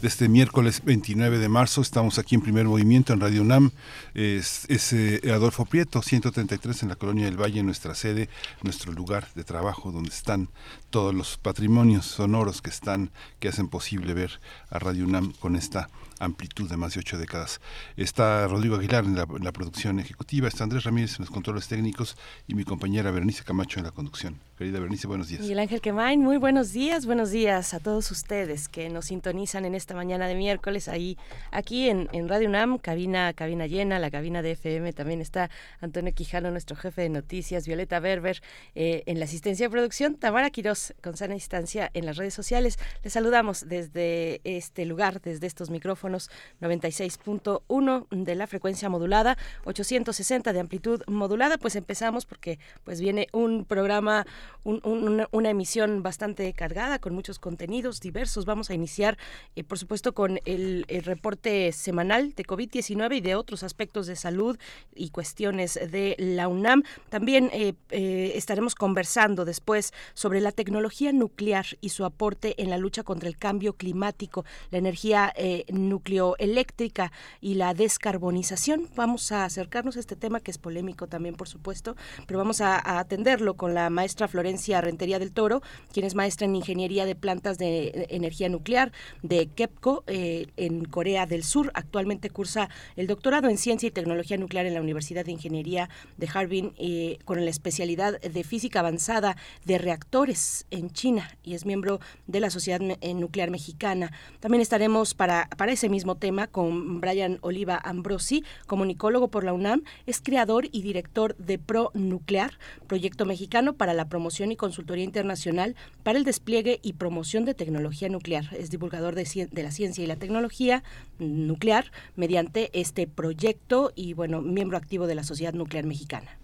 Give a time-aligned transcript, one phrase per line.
[0.00, 1.80] de este miércoles 29 de marzo.
[1.80, 3.70] Estamos aquí en primer movimiento en Radio UNAM.
[4.14, 8.28] Es, eh, Adolfo Prieto, 133 en la Colonia del Valle, nuestra sede,
[8.62, 10.48] nuestro lugar de trabajo donde están
[10.90, 14.40] todos los patrimonios sonoros que están, que hacen posible ver
[14.70, 17.60] a Radio UNAM con esta amplitud de más de ocho décadas.
[17.96, 22.54] Está Rodrigo Aguilar en la, producción ejecutiva, está Andrés Ramírez en los controles técnicos y
[22.54, 24.38] mi compañera Berenice Camacho en la conducción.
[24.56, 25.42] Querida Bernice, buenos días.
[25.42, 29.74] Miguel Ángel Quemain, muy buenos días, buenos días a todos ustedes que nos sintonizan en
[29.74, 31.18] esta mañana de miércoles ahí,
[31.50, 35.50] aquí en, Radio UNAM, cabina, cabina llena, la cabina de FM, también está
[35.82, 38.40] Antonio Quijano, nuestro jefe de noticias, Violeta Berber
[38.74, 42.78] eh, en la asistencia de producción, Tamara Quirós con sana distancia en las redes sociales.
[43.04, 46.30] Les saludamos desde este lugar, desde estos micrófonos
[46.62, 53.66] 96.1 de la frecuencia modulada, 860 de amplitud modulada, pues empezamos porque pues viene un
[53.66, 54.24] programa
[54.66, 58.44] una, emisión bastante cargada con muchos contenidos diversos.
[58.44, 59.16] Vamos a iniciar,
[59.54, 64.58] eh, por supuesto, con el, reporte semanal de COVID-19 y de otros aspectos de salud
[64.94, 66.82] y cuestiones de la UNAM.
[67.10, 72.78] También eh, eh, estaremos conversando después sobre la tecnología nuclear y su aporte en la
[72.78, 75.32] lucha contra el cambio climático, la energía
[75.68, 78.88] nucleoeléctrica y la descarbonización.
[78.96, 82.76] Vamos a acercarnos a este tema que es polémico también, por supuesto, pero vamos a,
[82.76, 85.62] a atenderlo con la maestra Florencia Rentería del Toro,
[85.94, 91.24] quien es maestra en Ingeniería de Plantas de Energía Nuclear de KEPCO eh, en Corea
[91.24, 91.70] del Sur.
[91.72, 96.28] Actualmente cursa el doctorado en Ciencia y Tecnología Nuclear en la Universidad de Ingeniería de
[96.34, 101.98] Harbin eh, con la especialidad de Física Avanzada de Reactores en China y es miembro
[102.26, 104.12] de la Sociedad eh, Nuclear Mexicana.
[104.40, 109.82] También estaremos para, para ese mismo tema con Brian Oliva Ambrosi, comunicólogo por la UNAM,
[110.04, 115.76] es creador y director de Pro Nuclear, proyecto mexicano para la promoción y consultoría internacional
[116.02, 118.48] para el despliegue y promoción de tecnología nuclear.
[118.58, 120.82] Es divulgador de, de la ciencia y la tecnología
[121.18, 126.38] nuclear mediante este proyecto y, bueno, miembro activo de la Sociedad Nuclear Mexicana.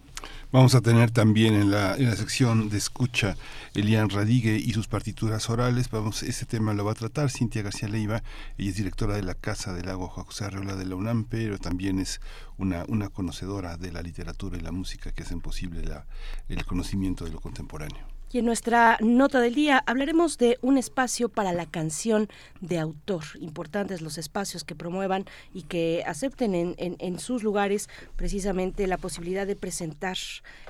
[0.52, 3.36] Vamos a tener también en la, sección de escucha
[3.74, 5.90] Elian Radigue y sus partituras orales.
[5.90, 8.22] Vamos, este tema lo va a tratar Cintia García Leiva.
[8.58, 11.98] Ella es directora de la Casa del Agua José Arreola de la UNAM, pero también
[11.98, 12.20] es
[12.58, 16.06] una, una conocedora de la literatura y la música que hacen posible la,
[16.48, 18.11] el conocimiento de lo contemporáneo.
[18.32, 22.28] Y en nuestra nota del día hablaremos de un espacio para la canción
[22.62, 23.24] de autor.
[23.38, 29.54] Importantes los espacios que promuevan y que acepten en, sus lugares precisamente la posibilidad de
[29.54, 30.16] presentar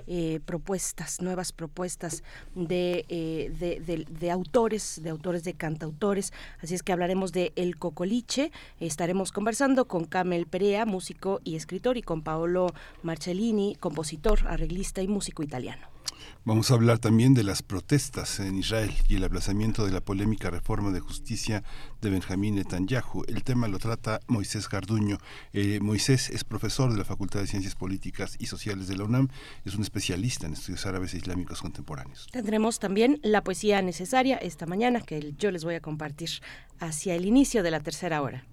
[0.08, 2.24] eh, propuestas, nuevas propuestas
[2.56, 6.32] de, eh, de, de, autores, de autores, de cantautores.
[6.60, 8.50] Así es que hablaremos de El Cocoliche.
[8.80, 12.74] Estaremos conversando con Camel Perea, músico y escritor, y con Paolo
[13.04, 15.91] Marcellini, compositor, arreglista y músico italiano.
[16.44, 20.50] Vamos a hablar también de las protestas en Israel y el aplazamiento de la polémica
[20.50, 21.62] reforma de justicia
[22.00, 23.25] de Benjamín Netanyahu.
[23.28, 25.19] El tema lo trata Moisés Garduño.
[25.53, 29.28] Eh, Moisés es profesor de la Facultad de Ciencias Políticas y Sociales de la UNAM.
[29.65, 32.27] Es un especialista en estudios árabes e islámicos contemporáneos.
[32.33, 36.31] Tendremos también la poesía necesaria esta mañana que yo les voy a compartir
[36.81, 38.44] hacia el inicio de la tercera hora.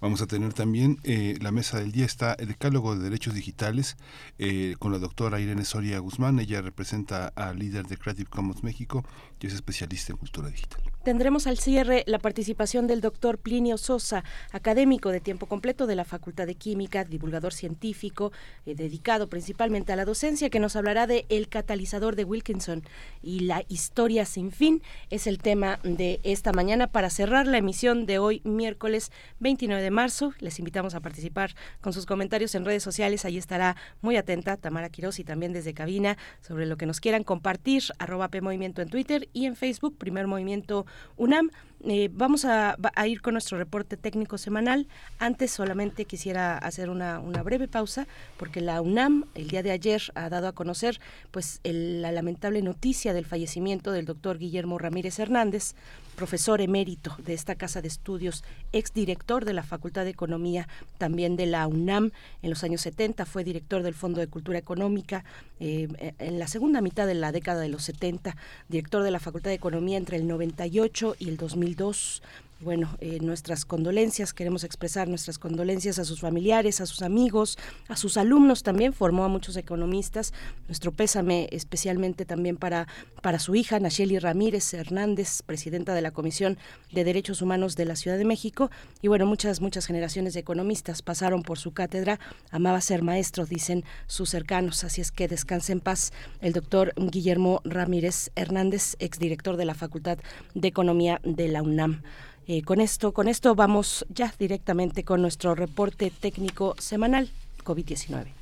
[0.00, 3.96] Vamos a tener también eh, la mesa del día, está el decálogo de derechos digitales
[4.38, 6.38] eh, con la doctora Irene Soria Guzmán.
[6.38, 9.04] Ella representa al líder de Creative Commons México
[9.40, 10.80] y es especialista en cultura digital.
[11.02, 16.04] Tendremos al cierre la participación del doctor Plinio Sosa, académico de tiempo completo de la
[16.04, 18.30] Facultad de Química, divulgador científico,
[18.66, 22.82] eh, dedicado principalmente a la docencia, que nos hablará de El catalizador de Wilkinson
[23.22, 24.82] y la historia sin fin.
[25.08, 29.10] Es el tema de esta mañana para cerrar la emisión de hoy, miércoles
[29.40, 30.32] 29 de marzo.
[30.40, 33.24] Les invitamos a participar con sus comentarios en redes sociales.
[33.24, 37.24] Ahí estará muy atenta Tamara Quiroz y también desde cabina sobre lo que nos quieran
[37.24, 37.82] compartir.
[37.98, 40.86] Arroba P Movimiento en Twitter y en Facebook, Primer Movimiento
[41.16, 41.50] UNAM.
[41.84, 42.76] Eh, vamos a,
[43.06, 44.88] ir con nuestro reporte técnico semanal.
[45.18, 50.28] Antes solamente quisiera hacer una, breve pausa porque la UNAM el día de ayer ha
[50.28, 55.74] dado a conocer pues la lamentable noticia del fallecimiento del doctor Guillermo Ramírez Hernández,
[56.16, 58.42] profesor emérito de esta casa de estudios,
[58.72, 60.66] exdirector de la Facultad de Economía
[60.98, 62.10] también de la UNAM.
[62.42, 65.24] En los años 70 fue director del Fondo de Cultura Económica.
[65.60, 65.88] Eh,
[66.18, 68.36] en la segunda mitad de la década de los 70,
[68.68, 71.36] director de la Facultad de Economía entre el 98 y el
[71.74, 77.56] 2002 bueno, eh, nuestras condolencias, queremos expresar nuestras condolencias a sus familiares, a sus amigos,
[77.86, 80.32] a sus alumnos también, formó a muchos economistas.
[80.66, 82.88] Nuestro pésame especialmente también para,
[83.22, 86.58] para su hija, Nacheli Ramírez Hernández, presidenta de la Comisión
[86.90, 88.72] de Derechos Humanos de la Ciudad de México.
[89.02, 92.18] Y bueno, muchas, muchas generaciones de economistas pasaron por su cátedra.
[92.50, 94.82] Amaba ser maestro, dicen sus cercanos.
[94.82, 100.18] Así es que descanse en paz el doctor Guillermo Ramírez Hernández, exdirector de la Facultad
[100.54, 102.02] de Economía de la UNAM.
[102.50, 107.28] Eh, con esto, con esto vamos ya directamente con nuestro reporte técnico semanal
[107.62, 108.32] COVID-19.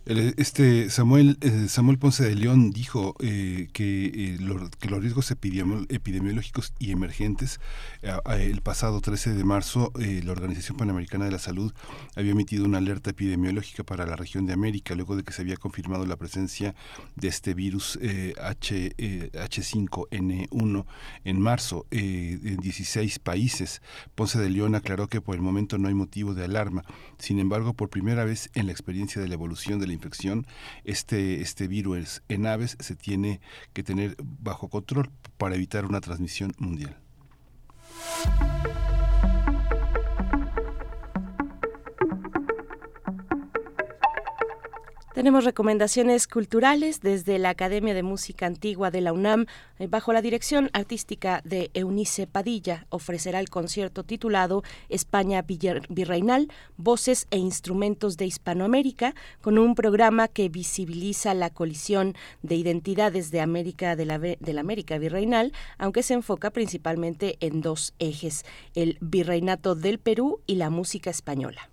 [0.05, 4.39] Este Samuel eh, Samuel Ponce de León dijo eh, que, eh,
[4.81, 7.61] que, los riesgos epidemiológicos y emergentes
[8.27, 11.73] el pasado 13 de marzo la Organización Panamericana de la Salud
[12.17, 15.57] había emitido una alerta epidemiológica para la región de América luego de que se había
[15.57, 16.75] confirmado la presencia
[17.15, 17.97] de este virus
[18.41, 20.85] H, H5N1
[21.25, 23.83] en marzo en 16 países.
[24.17, 26.83] Ponce de León aclaró que por el momento no hay motivo de alarma.
[27.19, 30.47] Sin embargo, por primera vez en la experiencia de la evolución infección,
[30.85, 33.41] este, este virus en aves se tiene
[33.73, 36.97] que tener bajo control para evitar una transmisión mundial.
[45.13, 49.45] Tenemos recomendaciones culturales desde la Academia de Música Antigua de la UNAM,
[49.79, 52.87] eh, bajo la dirección artística de Eunice Padilla.
[52.89, 56.49] Ofrecerá el concierto titulado España Virreinal,
[56.79, 63.43] Voces e Instrumentos de Hispanoamérica, con un programa que visibiliza la colisión de identidades de
[63.43, 68.97] América de la, de la América Virreinal, aunque se enfoca principalmente en dos ejes, el
[69.03, 71.72] virreinato del Perú y la música española.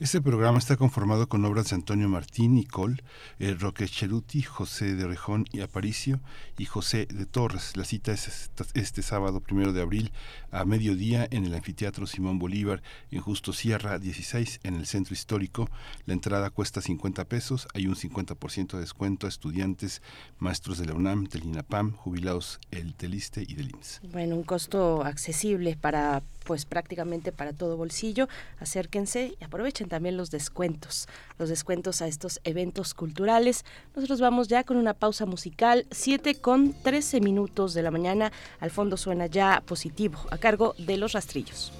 [0.00, 3.04] Este programa está conformado con obras de Antonio Martín, Nicole,
[3.38, 6.18] eh, Roque Cheruti, José de Rejón y Aparicio
[6.58, 7.76] y José de Torres.
[7.76, 10.10] La cita es este sábado primero de abril
[10.50, 12.82] a mediodía en el Anfiteatro Simón Bolívar
[13.12, 15.70] en Justo Sierra 16 en el Centro Histórico.
[16.06, 17.68] La entrada cuesta 50 pesos.
[17.72, 20.02] Hay un 50% de descuento a estudiantes,
[20.40, 24.00] maestros de la UNAM, del INAPAM, jubilados el Teliste y del IMSS.
[24.10, 28.28] Bueno, un costo accesible para pues prácticamente para todo bolsillo.
[28.60, 31.08] Acérquense y aprovechen también los descuentos,
[31.38, 33.64] los descuentos a estos eventos culturales.
[33.96, 38.32] Nosotros vamos ya con una pausa musical, 7 con 13 minutos de la mañana.
[38.60, 41.72] Al fondo suena ya positivo, a cargo de los rastrillos.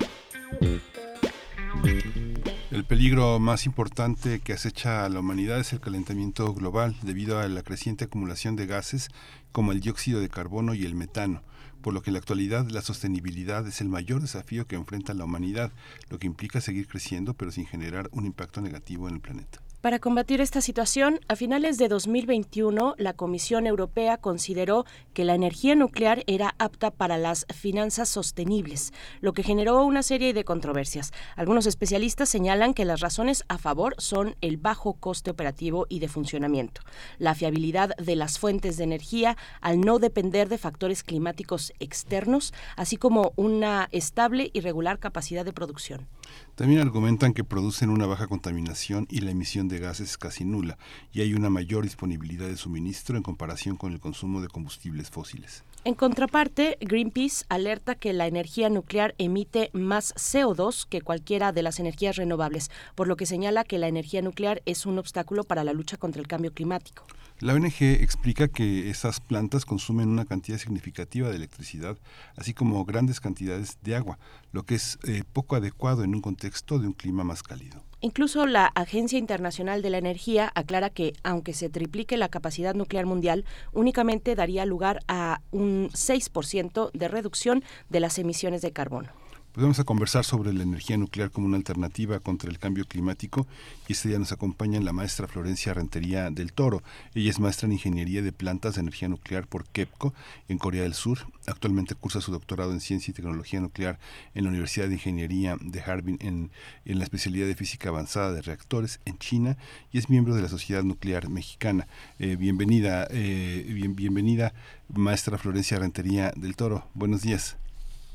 [2.88, 7.46] El peligro más importante que acecha a la humanidad es el calentamiento global debido a
[7.46, 9.10] la creciente acumulación de gases
[9.52, 11.42] como el dióxido de carbono y el metano,
[11.82, 15.26] por lo que en la actualidad la sostenibilidad es el mayor desafío que enfrenta la
[15.26, 15.70] humanidad,
[16.08, 19.60] lo que implica seguir creciendo pero sin generar un impacto negativo en el planeta.
[19.80, 25.76] Para combatir esta situación, a finales de 2021, la Comisión Europea consideró que la energía
[25.76, 31.12] nuclear era apta para las finanzas sostenibles, lo que generó una serie de controversias.
[31.36, 36.08] Algunos especialistas señalan que las razones a favor son el bajo coste operativo y de
[36.08, 36.80] funcionamiento,
[37.18, 42.96] la fiabilidad de las fuentes de energía al no depender de factores climáticos externos, así
[42.96, 46.08] como una estable y regular capacidad de producción.
[46.54, 50.78] También argumentan que producen una baja contaminación y la emisión de gases es casi nula,
[51.12, 55.64] y hay una mayor disponibilidad de suministro en comparación con el consumo de combustibles fósiles.
[55.84, 61.78] En contraparte, Greenpeace alerta que la energía nuclear emite más CO2 que cualquiera de las
[61.78, 65.72] energías renovables, por lo que señala que la energía nuclear es un obstáculo para la
[65.72, 67.06] lucha contra el cambio climático.
[67.40, 71.96] La ONG explica que esas plantas consumen una cantidad significativa de electricidad,
[72.34, 74.18] así como grandes cantidades de agua,
[74.50, 77.84] lo que es eh, poco adecuado en un contexto de un clima más cálido.
[78.00, 83.06] Incluso la Agencia Internacional de la Energía aclara que, aunque se triplique la capacidad nuclear
[83.06, 89.10] mundial, únicamente daría lugar a un 6% de reducción de las emisiones de carbono
[89.58, 93.48] Pues vamos a conversar sobre la energía nuclear como una alternativa contra el cambio climático
[93.88, 96.84] y este día nos acompaña la maestra Florencia Rentería del Toro.
[97.12, 100.14] Ella es maestra en Ingeniería de Plantas de Energía Nuclear por KEPCO
[100.46, 101.26] en Corea del Sur.
[101.48, 103.98] Actualmente cursa su doctorado en Ciencia y Tecnología Nuclear
[104.32, 106.52] en la Universidad de Ingeniería de Harbin en,
[106.84, 109.56] en la especialidad de Física Avanzada de Reactores en China
[109.90, 111.88] y es miembro de la Sociedad Nuclear Mexicana.
[112.20, 114.54] Eh, bienvenida, eh, bien, bienvenida,
[114.86, 116.86] maestra Florencia Rentería del Toro.
[116.94, 117.56] Buenos días.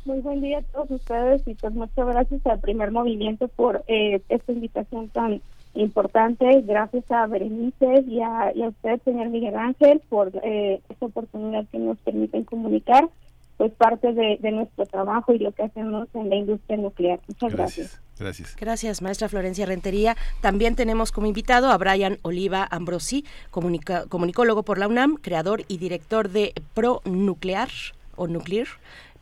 [0.06, 4.22] Muy buen día a todos ustedes y pues muchas gracias al primer movimiento por eh,
[4.28, 5.42] esta invitación tan
[5.76, 6.62] importante.
[6.62, 11.98] Gracias a Berenice y a, usted, señor Miguel Ángel, por eh, esta oportunidad que nos
[12.00, 13.10] permiten comunicar
[13.58, 17.20] pues parte de, nuestro trabajo y lo que hacemos en la industria nuclear.
[17.28, 18.02] Muchas gracias.
[18.20, 18.56] Gracias.
[18.56, 20.18] Gracias, maestra Florencia Rentería.
[20.42, 26.30] También tenemos como invitado a Brian Oliva Ambrosi, comunicólogo por la UNAM, creador y director
[26.30, 27.70] de Pro Nuclear
[28.16, 28.68] o Nuclear,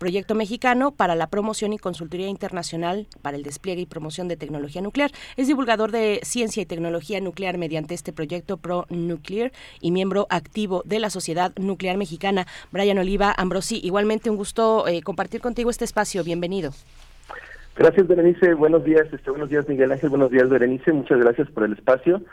[0.01, 4.81] proyecto mexicano para la promoción y consultoría internacional para el despliegue y promoción de tecnología
[4.81, 5.11] nuclear.
[5.37, 10.81] Es divulgador de ciencia y tecnología nuclear mediante este proyecto Pro Nuclear y miembro activo
[10.85, 12.47] de la Sociedad Nuclear Mexicana.
[12.71, 16.23] Brian Oliva Ambrosi, igualmente un gusto eh, compartir contigo este espacio.
[16.23, 16.71] Bienvenido.
[17.75, 18.55] Gracias, Berenice.
[18.55, 20.09] Buenos días, este, buenos días, Miguel Ángel.
[20.09, 20.91] Buenos días, Berenice.
[20.93, 22.23] Muchas gracias por el espacio.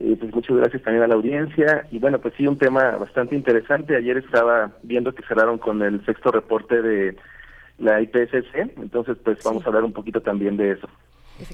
[0.00, 1.86] Eh, pues muchas gracias también a la audiencia.
[1.90, 3.96] Y bueno, pues sí, un tema bastante interesante.
[3.96, 7.16] Ayer estaba viendo que cerraron con el sexto reporte de
[7.78, 10.88] la IPCC, entonces pues vamos a hablar un poquito también de eso.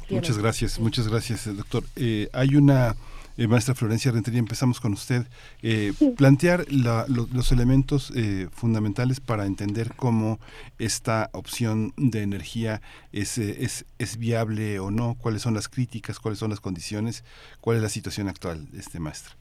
[0.09, 1.83] Muchas gracias, muchas gracias, doctor.
[1.97, 2.95] Eh, hay una
[3.37, 5.27] eh, maestra Florencia Rentería, empezamos con usted.
[5.63, 10.39] Eh, plantear los elementos eh, fundamentales para entender cómo
[10.79, 12.81] esta opción de energía
[13.13, 17.25] es, es, es viable o no, cuáles son las críticas, cuáles son las condiciones,
[17.61, 19.35] cuál es la situación actual, este maestro.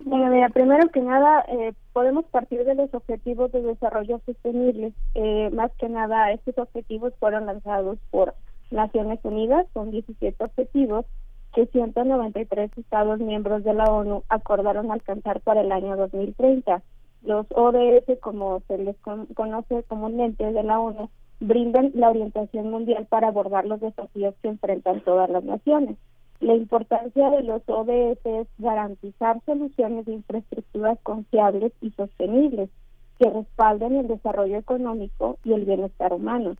[0.00, 1.44] Bueno, mira, primero que nada,
[1.94, 4.92] podemos partir de los objetivos de desarrollo sostenible.
[5.52, 8.34] más que nada, estos objetivos fueron lanzados por
[8.70, 11.06] Naciones Unidas, son 17 objetivos,
[11.56, 16.82] que 193 Estados miembros de la ONU acordaron alcanzar para el año 2030.
[17.22, 21.08] Los ODS, como se les conoce comúnmente de la ONU,
[21.40, 25.96] brindan la orientación mundial para abordar los desafíos que enfrentan todas las naciones.
[26.40, 32.68] La importancia de los ODS es garantizar soluciones de infraestructuras confiables y sostenibles
[33.18, 36.56] que respalden el desarrollo económico y el bienestar humano.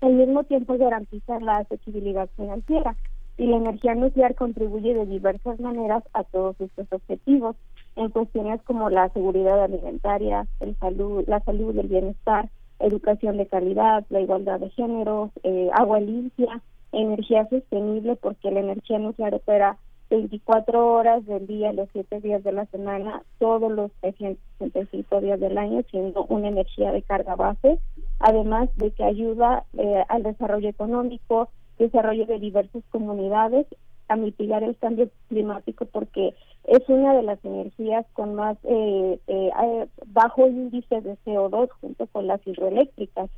[0.00, 2.96] Al mismo tiempo garantizar la accesibilidad financiera
[3.38, 7.56] y la energía nuclear contribuye de diversas maneras a todos estos objetivos
[7.96, 14.04] en cuestiones como la seguridad alimentaria, el salud, la salud, el bienestar, educación de calidad,
[14.10, 20.86] la igualdad de género, eh, agua limpia, energía sostenible, porque la energía nuclear opera 24
[20.92, 25.82] horas del día, los 7 días de la semana, todos los 365 días del año,
[25.90, 27.78] siendo una energía de carga base,
[28.20, 33.66] además de que ayuda eh, al desarrollo económico, desarrollo de diversas comunidades
[34.08, 36.34] a mitigar el cambio climático porque
[36.64, 42.06] es una de las energías con más eh, eh, eh, bajo índice de CO2 junto
[42.08, 43.30] con las hidroeléctricas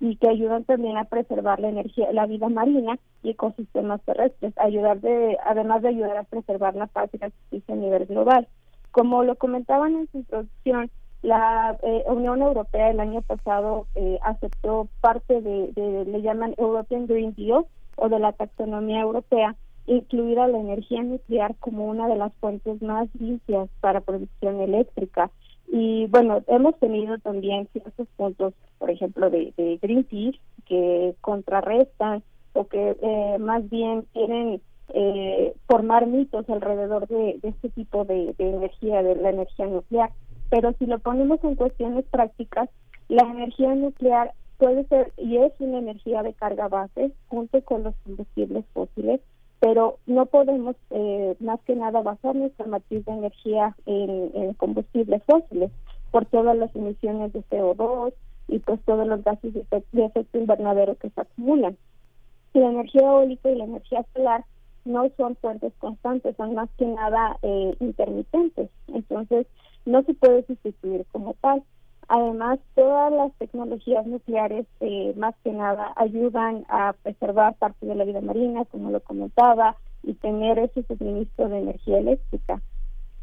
[0.00, 5.00] y que ayudan también a preservar la energía, la vida marina y ecosistemas terrestres, ayudar
[5.00, 8.46] de, además de ayudar a preservar la paz y la justicia a nivel global.
[8.90, 10.90] Como lo comentaban en su introducción,
[11.22, 13.86] la Unión Europea el año pasado
[14.22, 17.64] aceptó parte de, le llaman European Green Deal,
[17.96, 19.56] o de la taxonomía europea,
[19.86, 25.30] incluida la energía nuclear como una de las fuentes más limpias para producción eléctrica.
[25.68, 32.66] Y bueno, hemos tenido también ciertos puntos, por ejemplo, de, de Greenpeace, que contrarrestan o
[32.66, 34.60] que eh, más bien quieren
[34.94, 40.10] eh, formar mitos alrededor de, este tipo de, de, energía, de la energía nuclear.
[40.50, 42.68] Pero si lo ponemos en cuestiones prácticas,
[43.08, 47.94] la energía nuclear puede ser y es una energía de carga base junto con los
[48.04, 49.20] combustibles fósiles,
[49.60, 55.70] pero no podemos eh, más que nada basar nuestra matriz de energía en, combustibles fósiles
[56.10, 58.12] por todas las emisiones de CO2
[58.48, 61.76] y pues todos los gases de, efecto invernadero que se acumulan.
[62.52, 64.44] la energía eólica y la energía solar
[64.84, 69.46] no son fuentes constantes, son más que nada eh, intermitentes, entonces
[69.84, 71.62] no se puede sustituir como tal.
[72.08, 78.04] Además, todas las tecnologías nucleares, eh, más que nada, ayudan a preservar parte de la
[78.04, 82.62] vida marina, como lo comentaba, y tener ese suministro de energía eléctrica.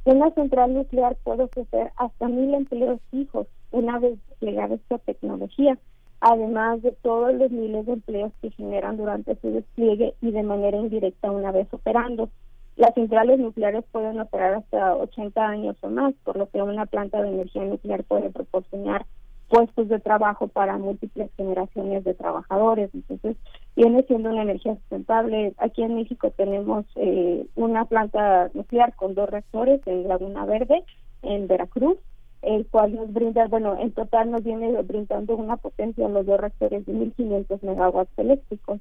[0.05, 5.77] Una central nuclear puede ofrecer hasta mil empleos fijos una vez desplegada esta tecnología,
[6.19, 10.77] además de todos los miles de empleos que generan durante su despliegue y de manera
[10.77, 12.29] indirecta una vez operando.
[12.75, 17.21] Las centrales nucleares pueden operar hasta 80 años o más, por lo que una planta
[17.21, 19.05] de energía nuclear puede proporcionar
[19.47, 22.89] puestos de trabajo para múltiples generaciones de trabajadores.
[22.93, 23.37] Entonces,
[23.75, 25.53] viene siendo una energía sustentable.
[25.59, 30.83] Aquí en México tenemos eh, una planta nuclear con dos reactores en Laguna Verde,
[31.21, 31.97] en Veracruz,
[32.41, 36.39] el cual nos brinda, bueno, en total nos viene brindando una potencia en los dos
[36.39, 38.79] reactores de 1.500 megawatts eléctricos.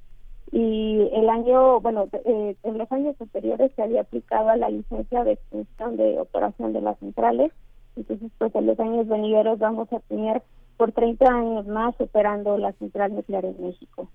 [0.53, 5.33] Y el año, bueno, eh, en los años anteriores se había aplicado la licencia de
[5.33, 7.53] extensión de operación de las centrales.
[7.97, 10.43] Entonces, pues en los años venideros vamos a tener
[10.77, 14.09] por 30 años más operando la central nuclear en México.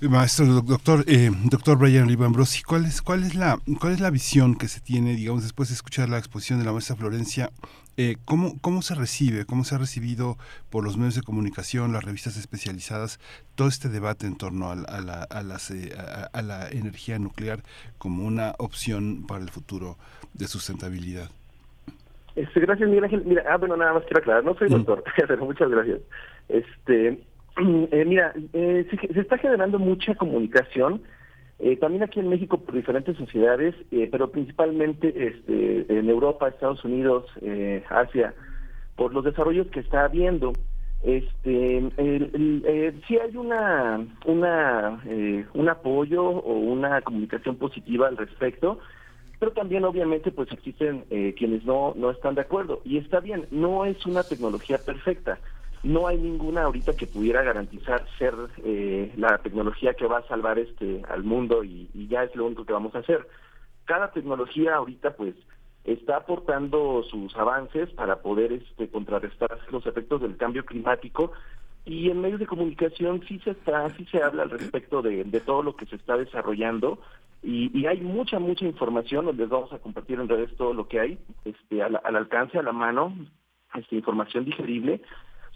[0.00, 4.54] Maestro, doctor, eh, doctor Brian Libambrosi, ¿cuál es, cuál es la, cuál es la visión
[4.54, 7.50] que se tiene, digamos, después de escuchar la exposición de la maestra Florencia?
[7.96, 10.36] Eh, ¿cómo, ¿Cómo se recibe, cómo se ha recibido
[10.70, 13.18] por los medios de comunicación, las revistas especializadas,
[13.56, 15.92] todo este debate en torno a, la, a, las, eh,
[16.32, 17.58] a, la energía nuclear
[17.98, 19.96] como una opción para el futuro
[20.32, 21.28] de sustentabilidad?
[22.36, 23.24] Este, gracias, Miguel Ángel.
[23.24, 24.74] Mira, ah, bueno, nada más quiero aclarar, no soy mm.
[24.74, 25.98] doctor, pero muchas gracias.
[26.48, 27.18] Este,
[27.58, 31.02] Eh, mira, eh, se, está generando mucha comunicación,
[31.58, 33.74] eh, también aquí en México por diferentes sociedades,
[34.12, 37.24] pero principalmente este, en Europa, Estados Unidos,
[37.90, 38.32] Asia,
[38.94, 40.52] por los desarrollos que está habiendo.
[41.02, 41.90] Este,
[43.08, 45.02] sí hay una, una,
[45.54, 48.78] un apoyo o una comunicación positiva al respecto,
[49.40, 51.04] pero también obviamente pues existen
[51.36, 52.82] quienes no, no están de acuerdo.
[52.84, 55.40] Y está bien, no es una tecnología perfecta
[55.82, 60.58] no hay ninguna ahorita que pudiera garantizar ser eh, la tecnología que va a salvar
[60.58, 63.26] este al mundo y, ya es lo único que vamos a hacer.
[63.84, 65.34] Cada tecnología ahorita pues
[65.84, 71.32] está aportando sus avances para poder este contrarrestar los efectos del cambio climático
[71.84, 75.62] y en medios de comunicación sí se está sí se habla al respecto de, todo
[75.62, 76.98] lo que se está desarrollando
[77.42, 81.18] y, hay mucha mucha información les vamos a compartir en redes todo lo que hay
[81.46, 83.14] este al, al alcance a la mano
[83.74, 85.00] esta información digerible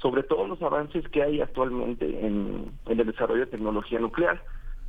[0.03, 4.43] sobre todos los avances que hay actualmente en, el desarrollo de tecnología nuclear.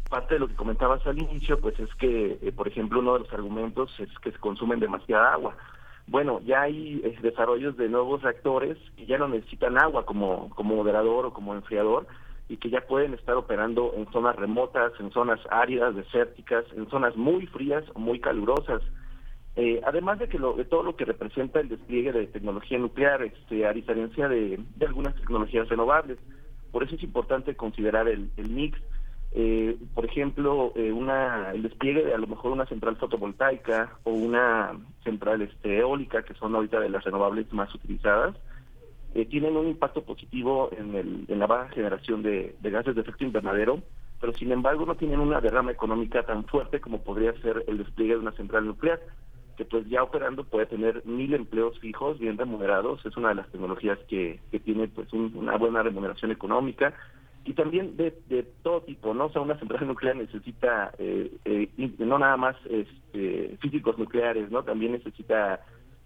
[0.10, 3.20] Parte de lo que comentabas al inicio, pues es que, eh, por ejemplo, uno de
[3.20, 5.56] los argumentos es que se consumen demasiada agua.
[6.08, 10.76] Bueno, ya hay eh, desarrollos de nuevos reactores que ya no necesitan agua como, como
[10.76, 12.08] moderador o como enfriador
[12.50, 17.16] y que ya pueden estar operando en zonas remotas, en zonas áridas, desérticas, en zonas
[17.16, 18.82] muy frías o muy calurosas.
[19.56, 23.22] Eh, además de que lo, de todo lo que representa el despliegue de tecnología nuclear,
[23.22, 26.18] este, a diferencia de, algunas tecnologías renovables.
[26.72, 28.80] Por eso es importante considerar el, mix.
[29.34, 34.12] Eh, por ejemplo, eh, una, el despliegue de a lo mejor una central fotovoltaica o
[34.12, 34.72] una
[35.04, 38.36] central este, eólica, que son ahorita de las renovables más utilizadas,
[39.30, 43.24] tienen un impacto positivo en, el, en la baja generación de, de gases de efecto
[43.24, 43.80] invernadero,
[44.20, 48.14] pero sin embargo no tienen una derrama económica tan fuerte como podría ser el despliegue
[48.14, 49.00] de una central nuclear
[49.58, 53.50] que pues ya operando puede tener mil empleos fijos bien remunerados, es una de las
[53.52, 56.94] tecnologías que, que tiene pues una buena remuneración económica
[57.46, 59.26] y también de, de todo tipo, ¿no?
[59.26, 64.64] O sea, una central nuclear necesita eh, eh, no nada más este, físicos nucleares, ¿no?
[64.64, 65.60] También necesita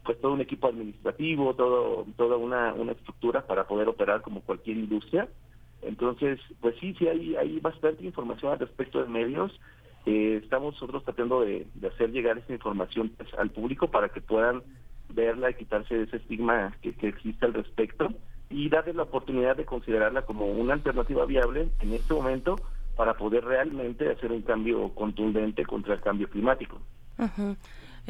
[0.04, 4.78] pues todo un equipo administrativo, todo toda una, una estructura para poder operar como cualquier
[4.78, 5.28] industria.
[5.84, 9.52] Entonces, pues sí, sí hay, hay bastante información al respecto de medios
[10.08, 14.64] eh, estamos nosotros tratando de, hacer llegar esta información pues, al público para que puedan
[15.10, 18.08] verla y quitarse ese estigma que, existe al respecto
[18.50, 22.56] y darles la oportunidad de considerarla como una alternativa viable en este momento
[22.96, 26.80] para poder realmente hacer un cambio contundente contra el cambio climático.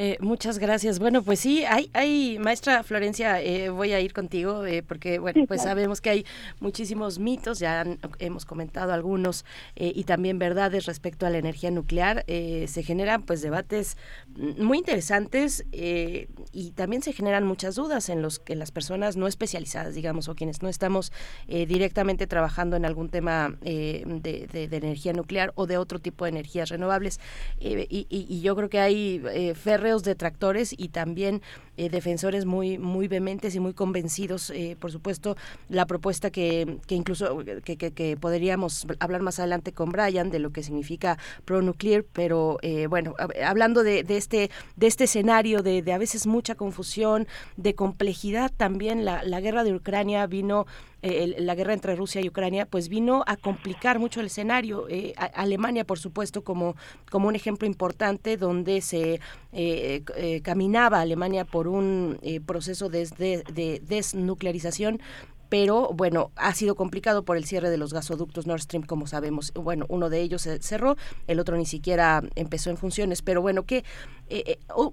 [0.00, 1.00] Eh, muchas gracias.
[1.00, 5.44] Bueno, pues sí, hay, hay maestra Florencia, eh, voy a ir contigo eh, porque, bueno,
[5.48, 6.26] pues sabemos que hay
[6.60, 7.84] muchísimos mitos, ya
[8.20, 12.24] hemos comentado algunos y también verdades respecto a la energía nuclear.
[12.26, 13.96] se generan pues debates
[14.36, 19.94] muy interesantes y también se generan muchas dudas en los que las personas no especializadas,
[19.94, 21.12] digamos, o quienes no estamos
[21.48, 26.68] directamente trabajando en algún tema de, de, energía nuclear o de otro tipo de energías
[26.68, 27.18] renovables.
[27.58, 29.22] Y, y, yo creo que hay
[29.88, 31.42] ferre detractores y también
[31.78, 35.36] eh, defensores muy muy vehementes y muy convencidos eh, por supuesto
[35.68, 40.50] la propuesta que, que incluso que, que, podríamos hablar más adelante con Brian de lo
[40.50, 43.14] que significa pro nuclear pero eh, bueno
[43.46, 48.50] hablando de, de, este de este escenario de, de a veces mucha confusión de complejidad
[48.56, 50.66] también la, la guerra de Ucrania vino
[51.00, 54.88] la guerra entre Rusia y Ucrania, pues vino a complicar mucho el escenario.
[55.32, 56.74] Alemania, por supuesto, como,
[57.08, 59.20] como un ejemplo importante donde se
[60.42, 65.00] caminaba Alemania por un proceso de, de desnuclearización
[65.48, 69.52] pero bueno, ha sido complicado por el cierre de los gasoductos Nord Stream, como sabemos.
[69.54, 73.64] Bueno, uno de ellos se cerró, el otro ni siquiera empezó en funciones, pero bueno,
[73.64, 73.84] ¿qué,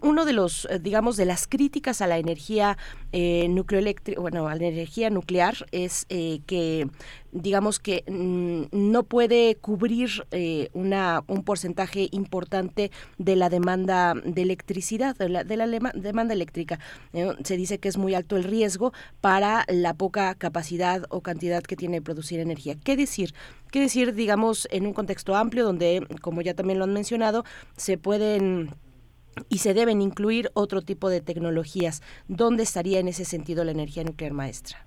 [0.01, 2.77] uno de los, digamos, de las críticas a la energía
[3.11, 6.87] nucleoeléctrica, bueno, a la energía nuclear es que
[7.31, 14.41] digamos que mm, no puede cubrir eh, una, un porcentaje importante de la demanda de
[14.41, 16.79] electricidad, de la, de la demanda eléctrica.
[17.43, 21.75] Se dice que es muy alto el riesgo para la poca capacidad o cantidad que
[21.75, 22.75] tiene de producir energía.
[22.83, 23.33] ¿Qué decir?
[23.71, 27.43] ¿Qué decir, digamos, en un contexto amplio donde, como ya también lo han mencionado,
[27.75, 28.75] se pueden
[29.49, 32.01] y se deben incluir otro tipo de tecnologías?
[32.27, 34.85] ¿Dónde estaría en ese sentido la energía nuclear maestra?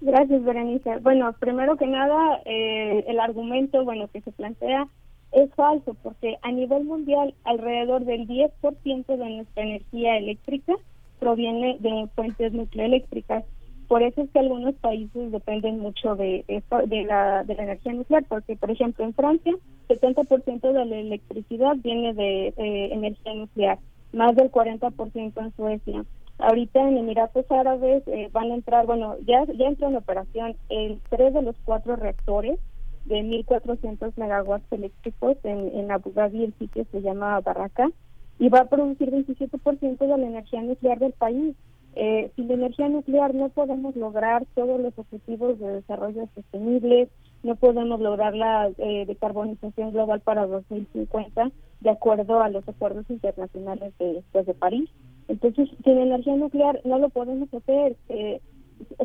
[0.00, 0.98] Gracias, Berenice.
[0.98, 4.86] Bueno, primero que nada, eh, el argumento, bueno, que se plantea
[5.32, 10.74] es falso, porque a nivel mundial alrededor del 10% de nuestra energía eléctrica
[11.18, 13.44] proviene de fuentes nucleoeléctricas.
[13.88, 18.24] Por eso es que algunos países dependen mucho de, de, la, de la energía nuclear,
[18.28, 19.52] porque, por ejemplo, en Francia,
[19.88, 23.78] 70% de la electricidad viene de, de energía nuclear,
[24.12, 26.04] más del 40% en Suecia.
[26.38, 31.00] Ahorita en Emiratos Árabes eh, van a entrar, bueno, ya, ya entró en operación el
[31.08, 32.58] tres de los cuatro reactores
[33.04, 37.90] de 1.400 megawatts eléctricos en, en Abu Dhabi, el sitio se llama Barraca,
[38.38, 41.54] y va a producir 27% de la energía nuclear del país.
[41.96, 47.08] Eh, sin la energía nuclear no podemos lograr todos los objetivos de desarrollo sostenible,
[47.44, 53.92] no podemos lograr la eh, decarbonización global para 2050 de acuerdo a los acuerdos internacionales
[53.98, 54.90] de, pues, de París.
[55.28, 57.96] Entonces, sin energía nuclear no lo podemos hacer.
[58.08, 58.40] Eh,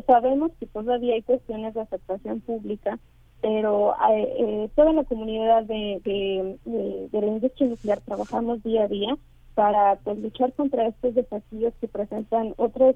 [0.06, 2.98] sabemos que todavía hay cuestiones de aceptación pública,
[3.40, 9.16] pero eh, eh, toda la comunidad de, de, la industria nuclear trabajamos día a día
[9.54, 12.94] para pues, luchar contra estos desafíos que presentan otras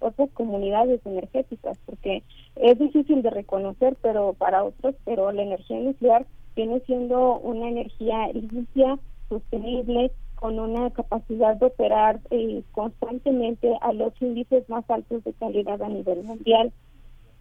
[0.00, 2.22] otras comunidades energéticas, porque
[2.56, 8.28] es difícil de reconocer, pero para otros, pero la energía nuclear viene siendo una energía
[8.32, 10.10] limpia, sostenible,
[10.42, 15.88] con una capacidad de operar eh, constantemente a los índices más altos de calidad a
[15.88, 16.72] nivel mundial.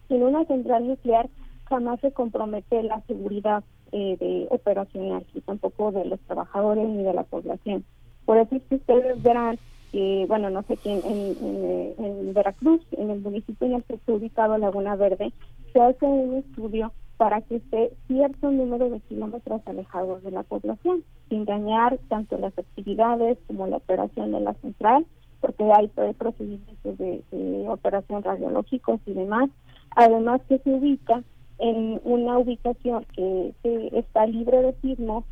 [0.10, 1.28] En una central nuclear
[1.64, 7.16] jamás se compromete la seguridad eh, de operacional y tampoco de los trabajadores ni de
[7.16, 7.84] la población.
[8.26, 9.58] Por eso es que ustedes verán
[9.92, 14.14] que, bueno, no sé quién, en, en Veracruz, en el municipio en el que está
[14.14, 15.34] ubicado Laguna Verde,
[15.74, 21.04] se hace un estudio para que esté cierto número de kilómetros alejados de la población,
[21.30, 25.06] sin dañar tanto las actividades como la operación de la central,
[25.40, 27.22] porque hay procedimientos de,
[27.70, 29.52] operación radiológicos y demás.
[29.96, 31.22] Además que se ubica
[31.60, 33.54] en una ubicación que,
[33.92, 35.24] está libre de sismos,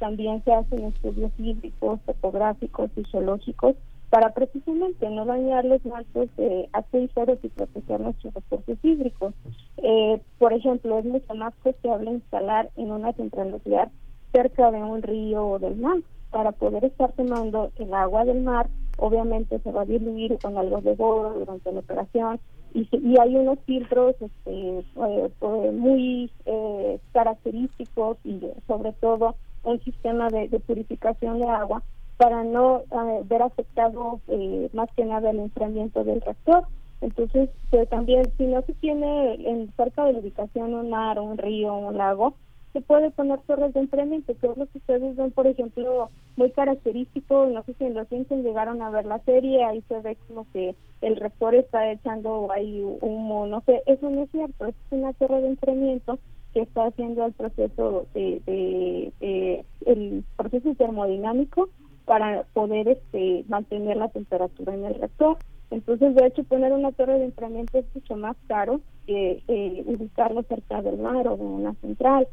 [0.00, 3.74] también se hacen estudios hídricos, topográficos y geológicos
[4.10, 9.34] para precisamente no dañar los mantos de acuíferos y proteger nuestros recursos hídricos.
[9.78, 13.90] Eh, por ejemplo, es mucho más costeable instalar en una central nuclear
[14.32, 15.98] cerca de un río o del mar
[16.30, 18.68] para poder estar tomando el agua del mar.
[18.98, 22.40] Obviamente se va a diluir con algo de bodo durante la operación
[22.74, 29.80] y, y hay unos filtros este, eh, pues, muy eh, característicos y sobre todo un
[29.80, 31.82] sistema de purificación de agua
[32.18, 32.82] para no
[33.24, 36.64] ver afectado eh, más que nada el enfriamiento del reactor.
[37.00, 41.38] Entonces, pues, también si no se tiene en cerca de la ubicación un mar, un
[41.38, 42.34] río, un lago,
[42.72, 46.50] se puede poner torres de enfriamiento, que es lo que ustedes ven, por ejemplo, muy
[46.50, 50.16] característico, no sé si en los Simpsons llegaron a ver la serie, ahí se ve
[50.26, 54.74] como que el reactor está echando ahí humo, no sé, eso no es cierto, es
[54.90, 56.18] una torre de enfriamiento
[56.52, 61.68] que está haciendo el proceso de, de el proceso termodinámico
[62.08, 65.36] para poder este, mantener la temperatura en el reactor.
[65.70, 70.42] Entonces, de hecho, poner una torre de enfriamiento es mucho más caro que eh, ubicarlo
[70.44, 72.26] cerca del mar o de una central.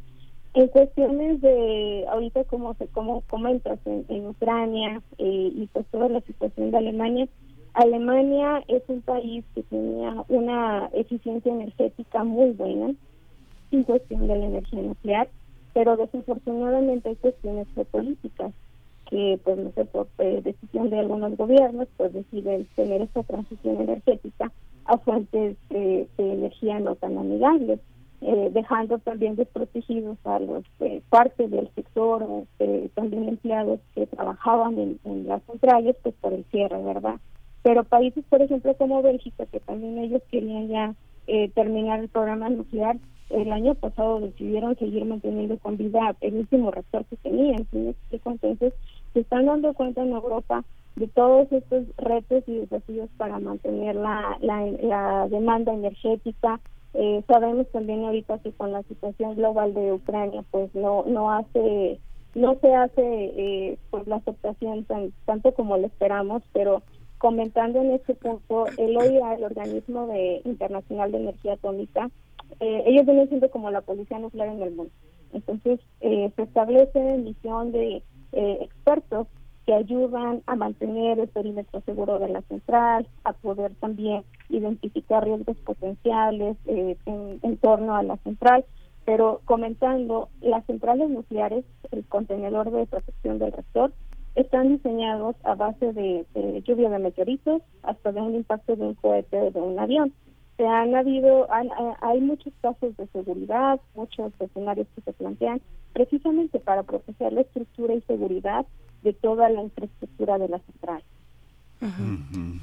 [0.53, 6.21] En cuestiones de, ahorita como, se, como comentas, en, Ucrania eh, y pues toda la
[6.21, 7.27] situación de Alemania,
[7.73, 12.93] Alemania es un país que tenía una eficiencia energética muy buena
[13.71, 15.27] en cuestión de la energía nuclear,
[15.73, 18.53] pero desafortunadamente hay cuestiones geopolíticas
[19.09, 23.81] que, pues no sé, por eh, decisión de algunos gobiernos, pues deciden tener esta transición
[23.81, 24.51] energética
[24.85, 27.79] a fuentes de energía no tan amigables,
[28.21, 32.25] eh, dejando también desprotegidos a los eh, parte del sector,
[32.93, 37.15] también empleados que trabajaban en, las centrales, pues por el cierre, ¿verdad?
[37.63, 40.95] Pero países, por ejemplo, como Bélgica, que también ellos querían ya
[41.55, 42.97] terminar el programa nuclear,
[43.29, 47.67] el año pasado decidieron seguir manteniendo con vida el último reactor que tenían.
[47.71, 48.73] Entonces,
[49.15, 50.65] se están dando cuenta en Europa
[50.97, 56.60] de todos estos retos y desafíos para mantener la, la, demanda energética.
[56.93, 61.99] Eh, sabemos también ahorita que con la situación global de Ucrania, pues no no hace
[62.34, 66.84] no se hace eh, pues la aceptación tan, tanto como lo esperamos, pero
[67.17, 72.10] comentando en este punto, el OIA, el Organismo de, Internacional de Energía Atómica,
[72.60, 74.91] eh, ellos vienen siendo como la policía nuclear en el mundo.
[75.32, 78.04] Entonces, eh, se establece misión de
[78.35, 79.27] eh, expertos
[79.65, 85.57] que ayudan a mantener el perímetro seguro de la central, a poder también identificar riesgos
[85.57, 86.95] potenciales en,
[87.41, 88.63] en torno a la central
[89.05, 93.93] pero comentando, las centrales nucleares, el contenedor de protección del reactor,
[94.33, 96.25] están diseñados a base de,
[96.65, 100.11] lluvia de meteoritos hasta de un impacto de un cohete o de un avión.
[100.57, 101.47] Se han habido,
[102.01, 105.61] hay muchos casos de seguridad, muchos escenarios que se plantean
[105.93, 108.65] precisamente para proteger la estructura y seguridad
[109.03, 111.03] de toda la infraestructura de la central.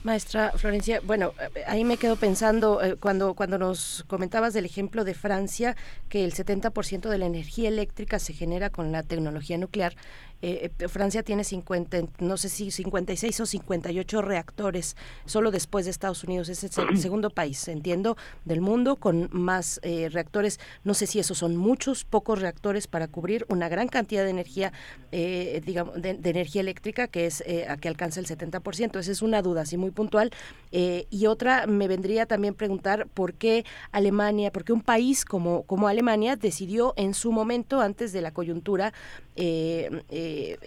[0.02, 1.32] Maestra Florencia, bueno,
[1.66, 5.76] ahí me quedo pensando eh, cuando, cuando nos comentabas del ejemplo de Francia,
[6.08, 9.94] que el 70% de la energía eléctrica se genera con la tecnología nuclear.
[10.42, 15.92] Eh, eh, Francia tiene 50, no sé si 56 o 58 reactores, solo después de
[15.92, 16.48] Estados Unidos.
[16.48, 20.58] Es el segundo país, entiendo, del mundo con más eh, reactores.
[20.82, 24.72] No sé si esos son muchos, pocos reactores para cubrir una gran cantidad de energía,
[25.12, 28.98] digamos, de, energía eléctrica que es a que alcanza el 70%.
[28.98, 30.30] Esa es una duda así muy puntual.
[30.70, 35.88] y otra, me vendría también preguntar por qué Alemania, por qué un país como, como
[35.88, 38.92] Alemania decidió en su momento, antes de la coyuntura,
[39.34, 40.02] eh,
[40.32, 40.58] eh,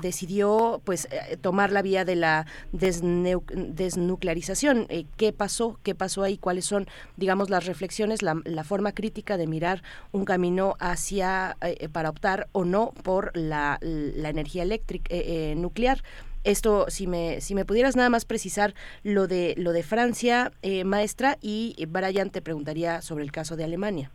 [0.00, 4.86] decidió pues eh, tomar la vía de la desnuclearización.
[5.16, 5.78] ¿Qué pasó?
[5.82, 6.36] ¿Qué pasó ahí?
[6.36, 8.34] ¿Cuáles son, digamos, las reflexiones, la,
[8.64, 9.82] forma crítica de mirar
[10.12, 11.56] un camino hacia
[11.92, 15.14] para optar o no por la, energía eléctrica
[15.56, 16.02] nuclear?
[16.44, 20.52] Esto, si me, si me pudieras nada más precisar lo de lo de Francia,
[20.84, 24.10] maestra, y Brian te preguntaría sobre el caso de Alemania.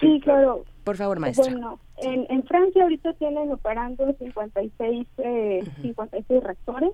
[0.00, 0.64] Sí, claro.
[0.84, 1.50] Por favor, maestra.
[1.50, 6.90] Bueno, en, en Francia ahorita tienen operando 56, eh, 56 reactores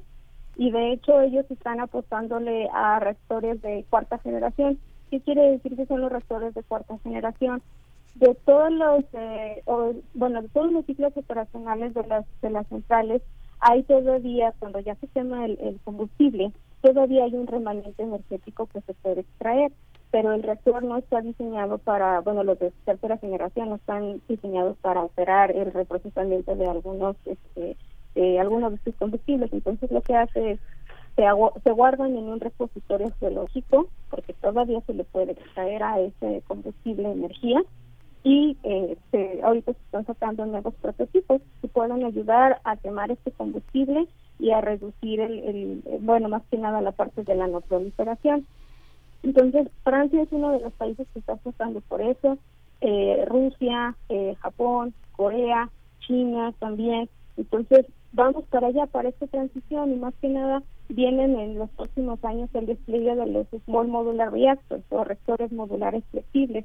[0.57, 4.79] y de hecho ellos están apostándole a reactores de cuarta generación.
[5.11, 7.63] ¿Qué quiere decir que son los reactores de cuarta generación?
[8.15, 9.63] De todos los, eh,
[10.15, 13.23] bueno, de todos los ciclos operacionales de las de las centrales,
[13.59, 18.81] hay todavía cuando ya se quema el, el combustible, todavía hay un remanente energético que
[18.83, 19.73] se puede extraer
[20.11, 24.77] pero el reactor no está diseñado para, bueno, los de tercera generación no están diseñados
[24.79, 27.77] para operar el reprocesamiento de algunos, este,
[28.15, 29.53] de algunos de sus combustibles.
[29.53, 30.61] Entonces lo que hace es
[31.17, 31.25] se,
[31.63, 37.11] se guardan en un repositorio geológico, porque todavía se le puede extraer a ese combustible
[37.11, 37.63] energía,
[38.23, 43.31] y eh, se, ahorita se están sacando nuevos prototipos que puedan ayudar a quemar este
[43.33, 45.39] combustible y a reducir el,
[45.87, 48.47] el bueno, más que nada la parte de la no proliferación.
[49.23, 52.39] Entonces, Francia es uno de los países que está apostando por eso,
[52.81, 57.09] eh, Rusia, eh, Japón, Corea, China también.
[57.37, 62.23] Entonces, vamos para allá, para esta transición y más que nada vienen en los próximos
[62.25, 66.65] años el despliegue de los Small Modular Reactors o reactores modulares flexibles.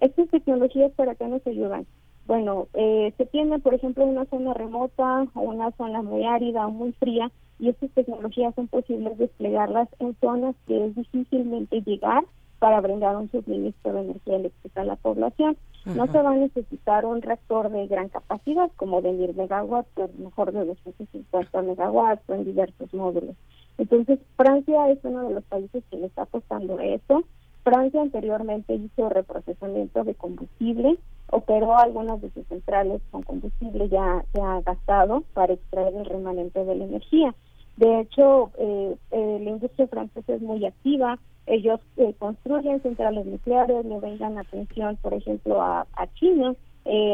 [0.00, 1.86] Estas tecnologías para qué nos ayudan?
[2.26, 6.70] Bueno, eh, se tiene, por ejemplo, una zona remota o una zona muy árida o
[6.70, 12.24] muy fría y estas tecnologías son posibles desplegarlas en zonas que es difícilmente llegar
[12.58, 15.56] para brindar un suministro de energía eléctrica a la población.
[15.84, 20.08] No se va a necesitar un reactor de gran capacidad, como de 1000 megawatts, pero
[20.18, 23.36] mejor de 250 megawatts o en diversos módulos.
[23.78, 27.22] Entonces, Francia es uno de los países que le está apostando a eso.
[27.62, 30.98] Francia anteriormente hizo reprocesamiento de combustible,
[31.30, 36.74] operó algunas de sus centrales con combustible ya, ya gastado para extraer el remanente de
[36.74, 37.34] la energía.
[37.76, 41.18] De hecho, eh, eh, la industria francesa es muy activa.
[41.46, 46.54] Ellos eh, construyen centrales nucleares, le vengan atención, por ejemplo, a, China.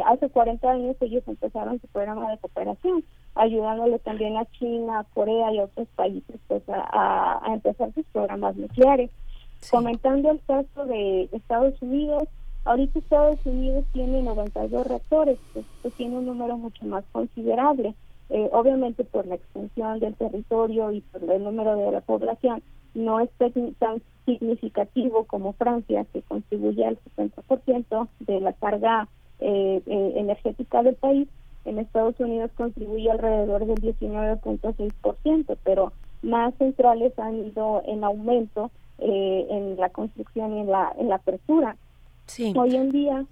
[0.06, 5.58] hace 40 años ellos empezaron su programa de cooperación, ayudándole también a China, Corea y
[5.58, 9.10] otros países pues, a, empezar sus programas nucleares.
[9.70, 12.24] Comentando el caso de Estados Unidos,
[12.64, 17.94] ahorita Estados Unidos tiene 92 reactores, pues, pues tiene un número mucho más considerable.
[18.34, 22.62] Eh, obviamente por la extensión del territorio y por el número de la población,
[22.94, 23.28] no es
[23.78, 29.06] tan significativo como Francia, que contribuye al 60% de la carga
[29.38, 31.28] eh, eh, energética del país.
[31.66, 39.76] En Estados Unidos contribuye alrededor del 19.6%, pero más centrales han ido en aumento en
[39.76, 41.76] la construcción y en la, en la apertura.
[42.54, 43.26] Hoy en día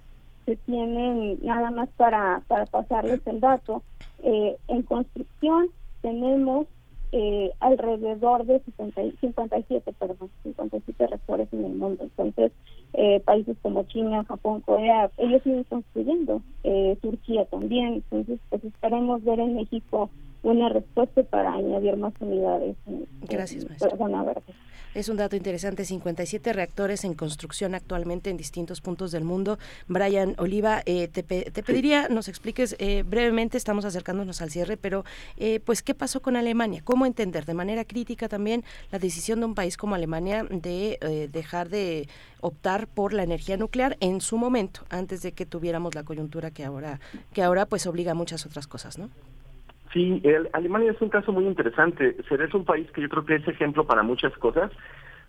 [0.45, 3.81] se tienen, nada más para, para pasarles el dato,
[4.23, 5.67] eh, en construcción
[6.01, 6.67] tenemos
[7.13, 12.03] eh, alrededor de 57, perdón, 57 reactores en el mundo.
[12.03, 12.53] Entonces,
[12.93, 19.23] eh, países como China, Japón, Corea, ellos siguen construyendo, eh, Turquía también, entonces pues esperemos
[19.23, 20.09] ver en México
[20.43, 22.75] una respuesta para añadir más unidades.
[23.27, 23.89] Gracias, maestra.
[24.93, 29.57] Es un dato interesante, 57 reactores en construcción actualmente en distintos puntos del mundo.
[29.87, 35.05] Brian Oliva, eh, te, pediría nos expliques eh, brevemente, estamos acercándonos al cierre, pero
[35.37, 39.45] eh, pues qué pasó con Alemania, cómo entender de manera crítica también la decisión de
[39.45, 42.09] un país como Alemania de dejar de
[42.41, 46.65] optar por la energía nuclear en su momento, antes de que tuviéramos la coyuntura que
[46.65, 46.99] ahora,
[47.31, 49.09] que ahora pues obliga a muchas otras cosas, ¿no?
[49.93, 50.21] Sí,
[50.53, 52.15] Alemania es un caso muy interesante.
[52.17, 54.71] Es un país que yo creo que es ejemplo para muchas cosas,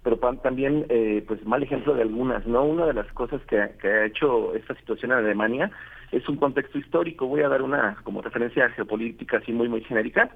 [0.03, 2.47] pero también eh, pues mal ejemplo de algunas.
[2.47, 5.71] no Una de las cosas que, ha hecho esta situación en Alemania
[6.13, 7.27] es un contexto histórico.
[7.27, 10.31] Voy a dar una como referencia geopolítica así muy muy genérica.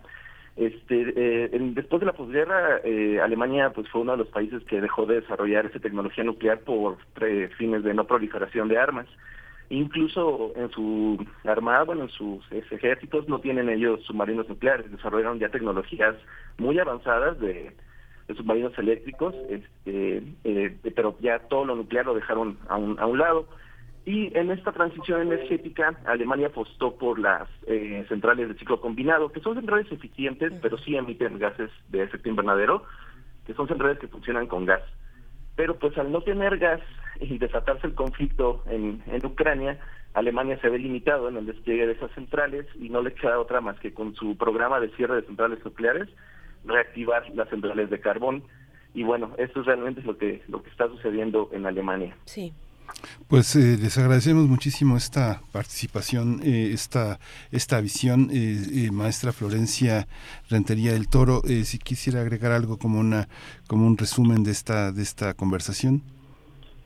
[0.57, 4.81] Este, eh, después de la posguerra, eh, Alemania pues fue uno de los países que
[4.81, 6.97] dejó de desarrollar esa tecnología nuclear por
[7.59, 9.07] fines de no proliferación de armas.
[9.69, 15.49] Incluso en su armada, bueno, en sus ejércitos no tienen ellos submarinos nucleares, desarrollaron ya
[15.49, 16.15] tecnologías
[16.59, 17.75] muy avanzadas de,
[18.37, 23.19] submarinos eléctricos, este, eh, pero ya todo lo nuclear lo dejaron a un, a un
[23.19, 23.49] lado.
[24.05, 29.41] Y en esta transición energética, Alemania apostó por las eh, centrales de ciclo combinado, que
[29.41, 32.85] son centrales eficientes, pero sí emiten gases de efecto invernadero,
[33.47, 34.83] que son centrales que funcionan con gas.
[35.57, 36.81] Pero pues al no tener gas
[37.21, 39.79] y desatarse el conflicto en, en Ucrania,
[40.15, 43.61] Alemania se ve limitado en el despliegue de esas centrales y no le queda otra
[43.61, 46.09] más que con su programa de cierre de centrales nucleares
[46.65, 48.43] reactivar las centrales de carbón.
[48.95, 52.17] Y bueno, esto realmente es lo que, lo que está sucediendo en Alemania.
[52.25, 52.53] Sí.
[53.29, 57.19] Pues eh, les agradecemos muchísimo esta participación, eh, esta,
[57.51, 60.07] esta visión, eh, maestra Florencia
[60.49, 61.43] Rentería del Toro.
[61.43, 63.29] si quisiera agregar algo como una
[63.67, 66.03] como un resumen de esta de esta conversación.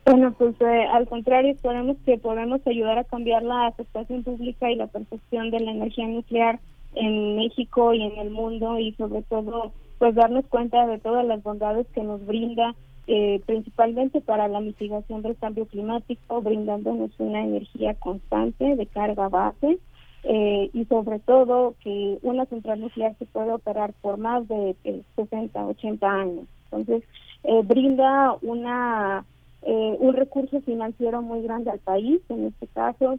[0.06, 0.54] Bueno, pues
[0.92, 5.60] al contrario, esperamos que podamos ayudar a cambiar la aceptación pública y la percepción de
[5.60, 6.58] la energía nuclear
[6.94, 11.42] en México y en el mundo y sobre todo pues darnos cuenta de todas las
[11.42, 12.74] bondades que nos brinda
[13.12, 19.80] eh, principalmente para la mitigación del cambio climático, brindándonos una energía constante de carga base
[20.22, 24.76] eh, y sobre todo que una central nuclear se puede operar por más de
[25.16, 26.46] 60, 80 años.
[26.66, 27.02] Entonces,
[27.42, 29.24] eh, brinda una
[29.62, 33.18] un recurso financiero muy grande al país, en este caso,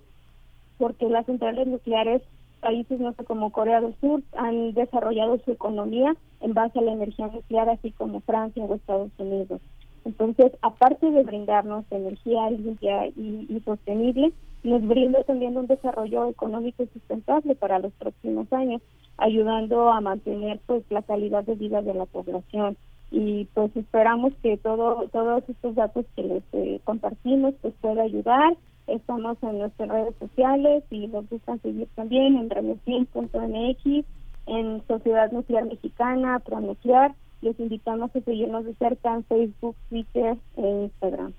[0.80, 2.24] porque las centrales nucleares
[2.62, 6.94] países, no sé, como Corea del Sur, han desarrollado su economía en base a la
[6.94, 9.60] energía nuclear, así como Francia o Estados Unidos.
[10.06, 14.32] Entonces, aparte de brindarnos energía limpia y, sostenible,
[14.64, 18.82] nos brinda también un desarrollo económico y sustentable para los próximos años,
[19.18, 22.78] ayudando a mantener pues la calidad de vida de la población.
[23.12, 28.56] Y pues esperamos que todo todos estos datos que les eh, compartimos pues pueda ayudar.
[28.88, 34.06] Estamos en nuestras redes sociales y nos gustan seguir también en remesín.mx,
[34.48, 40.62] en Sociedad Nuclear Mexicana, Pronuclear les invitamos a seguirnos de cerca en Facebook, Twitter e
[40.84, 41.34] Instagram.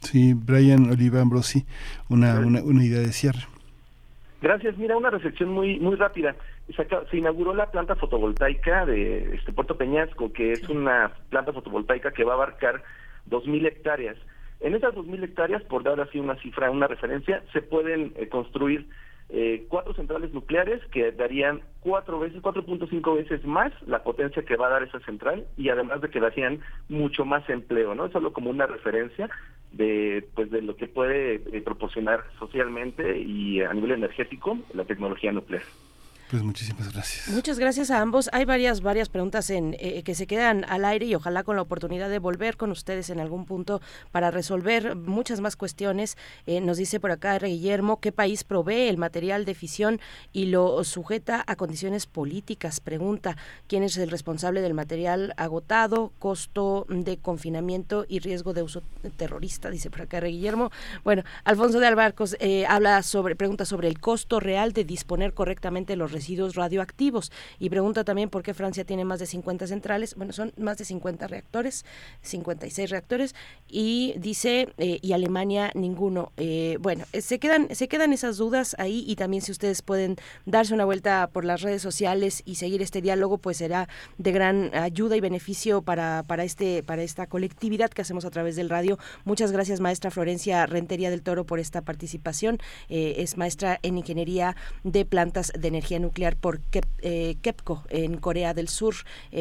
[0.00, 1.64] Sí, Brian Oliva Ambrosi,
[2.10, 3.40] una, una, una, idea de cierre.
[4.42, 4.76] Gracias.
[4.76, 6.36] Mira, una reflexión muy muy rápida.
[6.76, 12.24] Se, inauguró la planta fotovoltaica de este Puerto Peñasco, que es una planta fotovoltaica que
[12.24, 12.82] va a abarcar
[13.30, 14.16] 2.000 hectáreas.
[14.60, 18.86] En esas 2.000 hectáreas, por dar así una cifra, una referencia, se pueden eh, construir
[19.30, 24.66] eh, cuatro centrales nucleares que darían cuatro veces, 4.5 veces más la potencia que va
[24.66, 28.06] a dar esa central y además de que darían mucho más empleo, ¿no?
[28.06, 29.30] Es solo como una referencia
[29.72, 35.32] de pues de lo que puede eh, proporcionar socialmente y a nivel energético la tecnología
[35.32, 35.64] nuclear.
[36.30, 37.28] Pues muchísimas gracias.
[37.28, 38.30] Muchas gracias a ambos.
[38.32, 41.62] Hay varias varias preguntas en eh, que se quedan al aire y ojalá con la
[41.62, 46.16] oportunidad de volver con ustedes en algún punto para resolver muchas más cuestiones.
[46.46, 50.00] Eh, nos dice por acá Guillermo, ¿qué país provee el material de fisión
[50.32, 52.80] y lo sujeta a condiciones políticas?
[52.80, 58.82] Pregunta, ¿quién es el responsable del material agotado, costo de confinamiento y riesgo de uso
[59.16, 59.70] terrorista?
[59.70, 60.70] Dice por acá Guillermo.
[61.04, 65.96] Bueno, Alfonso de Albarcos eh, habla sobre, pregunta sobre el costo real de disponer correctamente
[65.96, 67.30] los residuos radioactivos.
[67.58, 70.14] Y pregunta también por qué Francia tiene más de 50 centrales.
[70.14, 71.84] Bueno, son más de 50 reactores,
[72.22, 73.34] 56 reactores.
[73.68, 76.32] Y dice, eh, y Alemania ninguno.
[76.36, 80.16] Eh, bueno, eh, se quedan, se quedan esas dudas ahí y también si ustedes pueden
[80.46, 83.88] darse una vuelta por las redes sociales y seguir este diálogo, pues será
[84.18, 88.56] de gran ayuda y beneficio para, para, este, para esta colectividad que hacemos a través
[88.56, 88.98] del radio.
[89.24, 92.58] Muchas gracias, maestra Florencia Rentería del Toro, por esta participación.
[92.88, 98.94] es maestra en Ingeniería de Plantas de Energía nuclear por KEPCO en Corea del Sur.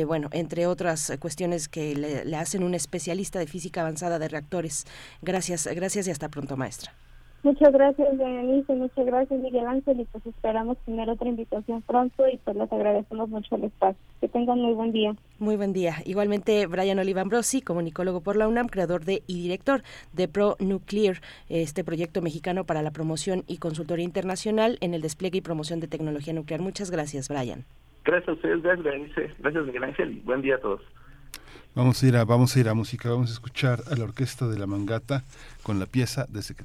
[0.07, 4.85] bueno, entre otras cuestiones que le, le hacen un especialista de física avanzada de reactores.
[5.21, 6.93] Gracias, gracias y hasta pronto, maestra.
[7.43, 12.37] Muchas gracias, Denise, muchas gracias, Miguel Ángel, y pues esperamos tener otra invitación pronto y
[12.37, 14.01] pues les agradecemos mucho el espacio.
[14.21, 15.13] Que tengan muy buen día.
[15.39, 15.97] Muy buen día.
[16.05, 19.83] Igualmente, Brian Olivambrosi, comunicólogo por la UNAM, creador de y director
[20.13, 21.17] de Pro Nuclear,
[21.49, 25.89] este proyecto mexicano para la promoción y consultoría internacional en el despliegue y promoción de
[25.89, 26.61] tecnología nuclear.
[26.61, 27.65] Muchas gracias, Brian.
[28.05, 29.31] Gracias a ustedes, gracias, Berenice.
[29.39, 30.81] Gracias, Miguel Ángel, y buen día a todos.
[31.75, 34.47] Vamos a ir a, vamos a ir a música, vamos a escuchar a la orquesta
[34.47, 35.23] de la Mangata
[35.61, 36.63] con la pieza Desde que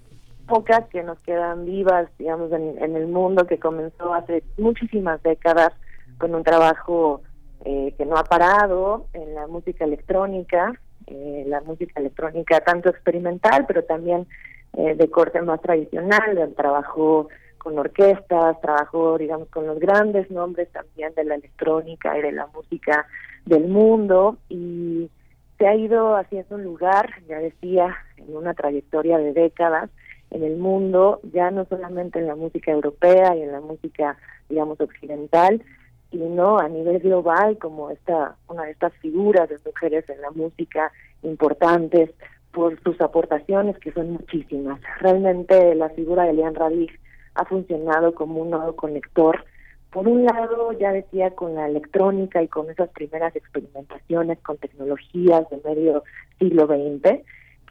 [0.52, 5.72] pocas que nos quedan vivas, digamos, en, el mundo, que comenzó hace muchísimas décadas
[6.18, 7.22] con un trabajo
[7.64, 10.74] eh, que no ha parado en la música electrónica,
[11.08, 14.28] eh, la música electrónica tanto experimental, pero también
[14.74, 21.14] eh, de corte más tradicional, trabajó con orquestas, trabajó, digamos, con los grandes nombres también
[21.16, 23.08] de la electrónica y de la música
[23.46, 24.36] del mundo.
[24.50, 25.10] Y
[25.58, 29.90] se ha ido haciendo un lugar, ya decía, en una trayectoria de décadas
[30.32, 34.18] en el mundo, ya no solamente en la música europea y en la música,
[34.50, 35.62] digamos, occidental,
[36.10, 40.92] sino a nivel global como esta una de estas figuras de mujeres en la música
[41.24, 42.12] importantes
[42.52, 44.80] por sus aportaciones que son muchísimas.
[45.00, 46.92] Realmente la figura de Lian Radig
[47.36, 49.46] ha funcionado como un nodo conector.
[49.92, 55.50] Por un lado, ya decía, con la electrónica y con esas primeras experimentaciones con tecnologías
[55.50, 56.04] de medio
[56.40, 57.22] siglo XX,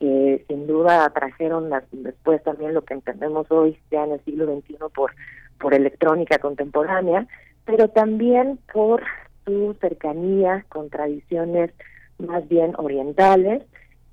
[0.00, 4.46] que sin duda trajeron las, después también lo que entendemos hoy ya en el siglo
[4.46, 5.12] XXI por,
[5.60, 7.26] por electrónica contemporánea,
[7.66, 9.02] pero también por
[9.44, 11.70] su cercanía con tradiciones
[12.18, 13.62] más bien orientales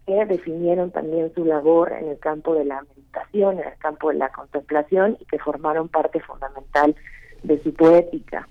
[0.05, 4.15] que definieron también su labor en el campo de la meditación, en el campo de
[4.15, 6.95] la contemplación y que formaron parte fundamental
[7.43, 8.47] de su poética.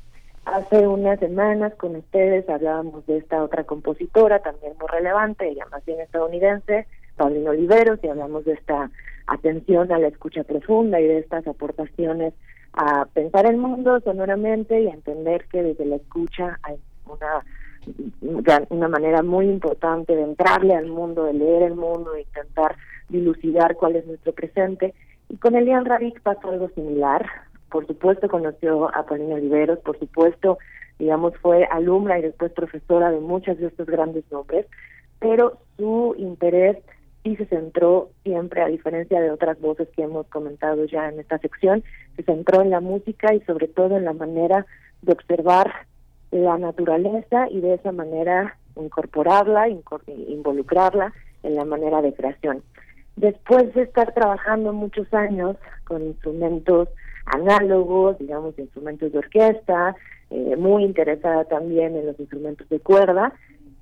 [0.46, 5.84] Hace unas semanas con ustedes hablábamos de esta otra compositora también muy relevante, ella más
[5.84, 8.90] bien estadounidense, Paulino Oliveros, y hablamos de esta
[9.26, 12.34] atención a la escucha profunda y de estas aportaciones
[12.72, 18.88] a pensar el mundo sonoramente y a entender que desde la escucha hay una, una
[18.88, 22.76] manera muy importante de entrarle al mundo, de leer el mundo, de intentar
[23.08, 24.94] dilucidar cuál es nuestro presente.
[25.28, 27.26] Y con Elian Rarik pasó algo similar.
[27.70, 30.58] Por supuesto conoció a Paulina Oliveros, por supuesto,
[30.98, 34.66] digamos, fue alumna y después profesora de muchos de estos grandes nombres,
[35.18, 36.76] pero su interés
[37.26, 41.38] y se centró siempre, a diferencia de otras voces que hemos comentado ya en esta
[41.38, 41.82] sección,
[42.14, 44.64] se centró en la música y sobre todo en la manera
[45.02, 45.72] de observar
[46.30, 49.68] la naturaleza y de esa manera incorporarla,
[50.06, 51.12] involucrarla
[51.42, 52.62] en la manera de creación.
[53.16, 56.88] Después de estar trabajando muchos años con instrumentos
[57.24, 59.96] análogos, digamos, instrumentos de orquesta,
[60.30, 63.32] eh, muy interesada también en los instrumentos de cuerda,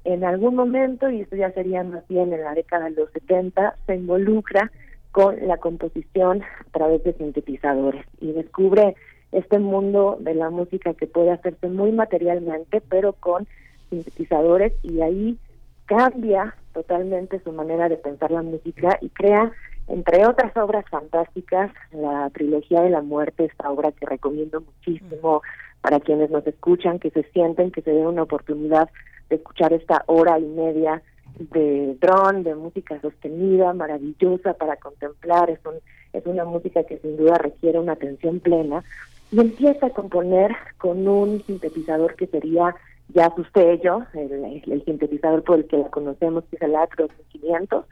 [0.04, 3.76] en algún momento, y esto ya sería más bien en la década de los 70,
[3.86, 4.70] se involucra
[5.12, 8.96] con la composición a través de sintetizadores y descubre
[9.32, 13.46] este mundo de la música que puede hacerse muy materialmente, pero con
[13.90, 15.38] sintetizadores y ahí
[15.86, 19.52] cambia totalmente su manera de pensar la música y crea,
[19.88, 25.42] entre otras obras fantásticas, la trilogía de la muerte, esta obra que recomiendo muchísimo
[25.80, 28.88] para quienes nos escuchan, que se sienten, que se den una oportunidad
[29.28, 31.02] de escuchar esta hora y media
[31.38, 35.74] de dron, de música sostenida, maravillosa para contemplar, es, un,
[36.12, 38.84] es una música que sin duda requiere una atención plena,
[39.30, 42.74] y empieza a componer con un sintetizador que sería
[43.08, 47.08] ya su sello, el, el sintetizador por el que la conocemos, que es el Acro
[47.28, 47.84] 500,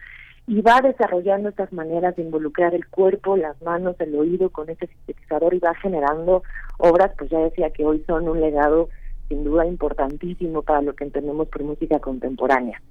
[0.47, 4.87] y va desarrollando estas maneras de involucrar el cuerpo, las manos, el oído con ese
[4.87, 6.43] sintetizador y va generando
[6.79, 8.89] obras, pues ya decía que hoy son un legado
[9.33, 12.83] sin duda importantísimo para lo que entendemos por música contemporánea.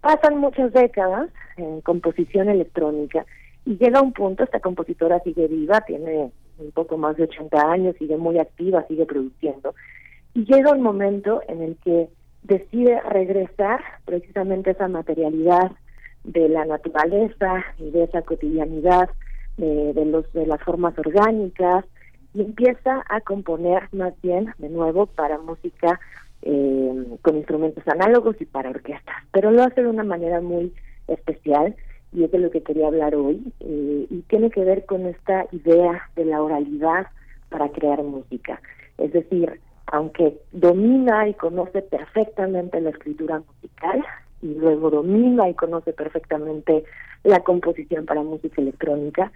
[0.00, 3.26] Pasan muchas décadas en composición electrónica
[3.66, 7.96] y llega un punto, esta compositora sigue viva, tiene un poco más de 80 años,
[7.98, 9.74] sigue muy activa, sigue produciendo,
[10.32, 12.08] y llega un momento en el que
[12.44, 15.72] decide regresar precisamente esa materialidad
[16.22, 19.10] de la naturaleza y de esa cotidianidad
[19.56, 21.84] de, de, los, de las formas orgánicas,
[22.34, 26.00] y empieza a componer más bien de nuevo para música
[26.42, 30.72] eh, con instrumentos análogos y para orquestas, pero lo hace de una manera muy
[31.08, 31.76] especial
[32.12, 35.46] y es de lo que quería hablar hoy eh, y tiene que ver con esta
[35.52, 37.06] idea de la oralidad
[37.50, 38.60] para crear música,
[38.98, 44.04] es decir, aunque domina y conoce perfectamente la escritura musical
[44.40, 46.84] y luego domina y conoce perfectamente
[47.24, 49.32] la composición para música electrónica,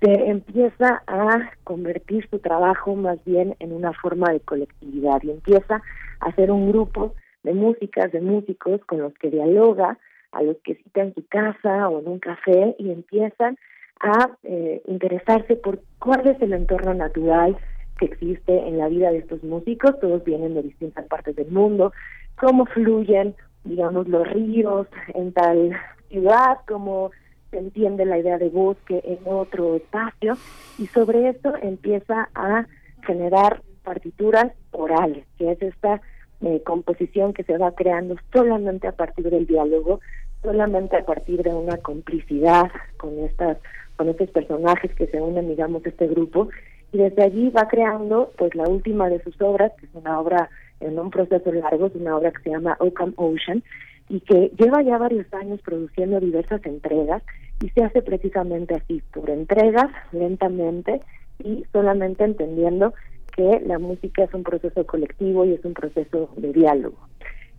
[0.00, 5.82] se empieza a convertir su trabajo más bien en una forma de colectividad y empieza
[6.20, 9.98] a ser un grupo de músicas, de músicos con los que dialoga,
[10.32, 13.56] a los que cita en su casa o en un café y empiezan
[14.00, 17.56] a eh, interesarse por cuál es el entorno natural
[17.98, 21.92] que existe en la vida de estos músicos, todos vienen de distintas partes del mundo,
[22.38, 23.34] cómo fluyen,
[23.64, 25.72] digamos, los ríos en tal
[26.10, 27.10] ciudad, cómo
[27.56, 30.36] se entiende la idea de bosque en otro espacio
[30.78, 32.66] y sobre eso empieza a
[33.06, 36.02] generar partituras orales, que es esta
[36.42, 40.00] eh, composición que se va creando solamente a partir del diálogo,
[40.42, 43.56] solamente a partir de una complicidad con estas
[43.96, 46.50] con estos personajes que se unen, digamos, este grupo,
[46.92, 50.50] y desde allí va creando, pues, la última de sus obras, que es una obra
[50.80, 53.64] en un proceso largo, es una obra que se llama Occam Ocean,
[54.08, 57.22] y que lleva ya varios años produciendo diversas entregas,
[57.62, 61.00] y se hace precisamente así, por entregas, lentamente,
[61.42, 62.94] y solamente entendiendo
[63.34, 66.96] que la música es un proceso colectivo y es un proceso de diálogo.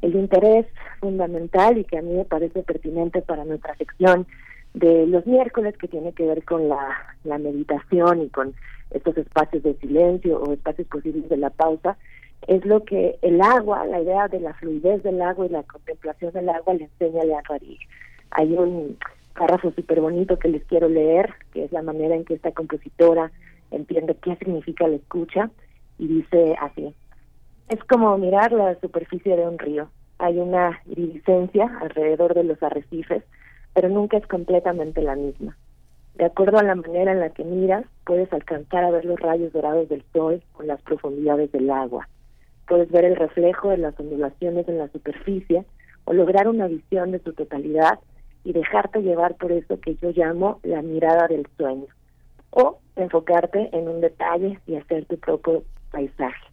[0.02, 0.66] El interés
[1.00, 4.28] fundamental y que a mí me parece pertinente para nuestra sección
[4.74, 8.54] de los miércoles que tiene que ver con la, la meditación y con
[8.92, 11.98] estos espacios de silencio o espacios posibles de la pausa,
[12.46, 16.34] es lo que el agua, la idea de la fluidez del agua y la contemplación
[16.34, 17.78] del agua le enseña a Leanne
[18.32, 18.98] Hay un
[19.38, 23.32] párrafo súper bonito que les quiero leer, que es la manera en que esta compositora
[23.72, 25.50] entiende qué significa la escucha
[25.98, 26.94] y dice así,
[27.70, 29.90] es como mirar la superficie de un río.
[30.20, 33.24] Hay una iridiscencia alrededor de los arrecifes,
[33.74, 35.58] pero nunca es completamente la misma.
[36.16, 39.54] De acuerdo a la manera en la que miras, puedes alcanzar a ver los rayos
[39.54, 42.08] dorados del sol con las profundidades del agua.
[42.68, 45.66] Puedes ver el reflejo de las ondulaciones en la superficie
[46.06, 48.00] o lograr una visión de su totalidad
[48.44, 51.88] y dejarte llevar por eso que yo llamo la mirada del sueño.
[52.52, 56.46] O enfocarte en un detalle y hacer tu propio paisaje.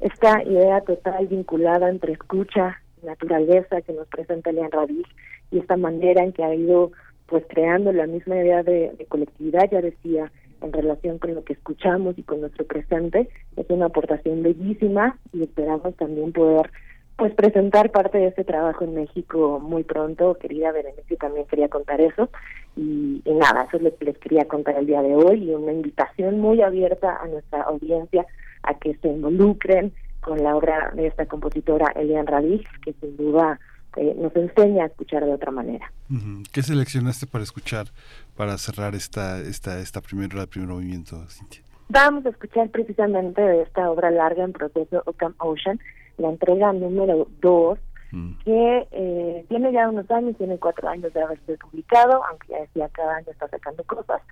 [0.00, 5.06] Esta idea total vinculada entre escucha, naturaleza que nos presenta Lean Radic
[5.50, 6.92] y esta manera en que ha ido
[7.26, 11.54] pues creando la misma idea de, de, colectividad, ya decía, en relación con lo que
[11.54, 16.70] escuchamos y con nuestro presente, es una aportación bellísima y esperamos también poder
[17.16, 22.00] pues presentar parte de este trabajo en México muy pronto, querida Berenice, también quería contar
[22.00, 22.30] eso.
[22.76, 25.54] Y, y, nada, eso es lo que les quería contar el día de hoy y
[25.54, 28.24] una invitación muy abierta a nuestra audiencia
[28.62, 29.92] a que se involucren
[30.22, 33.60] con la obra de esta compositora Elian Radic, que sin duda
[33.96, 35.92] eh, nos enseña a escuchar de otra manera.
[36.52, 37.86] ¿Qué seleccionaste para escuchar,
[38.36, 41.62] para cerrar esta esta esta primera primer movimiento, Cintia?
[41.88, 45.80] Vamos a escuchar precisamente de esta obra larga en proceso Ocam Ocean,
[46.18, 47.78] la entrega número 2,
[48.12, 48.32] mm.
[48.44, 52.88] que eh, tiene ya unos años, tiene cuatro años de haberse publicado, aunque ya decía
[52.92, 54.22] cada año está sacando cosas,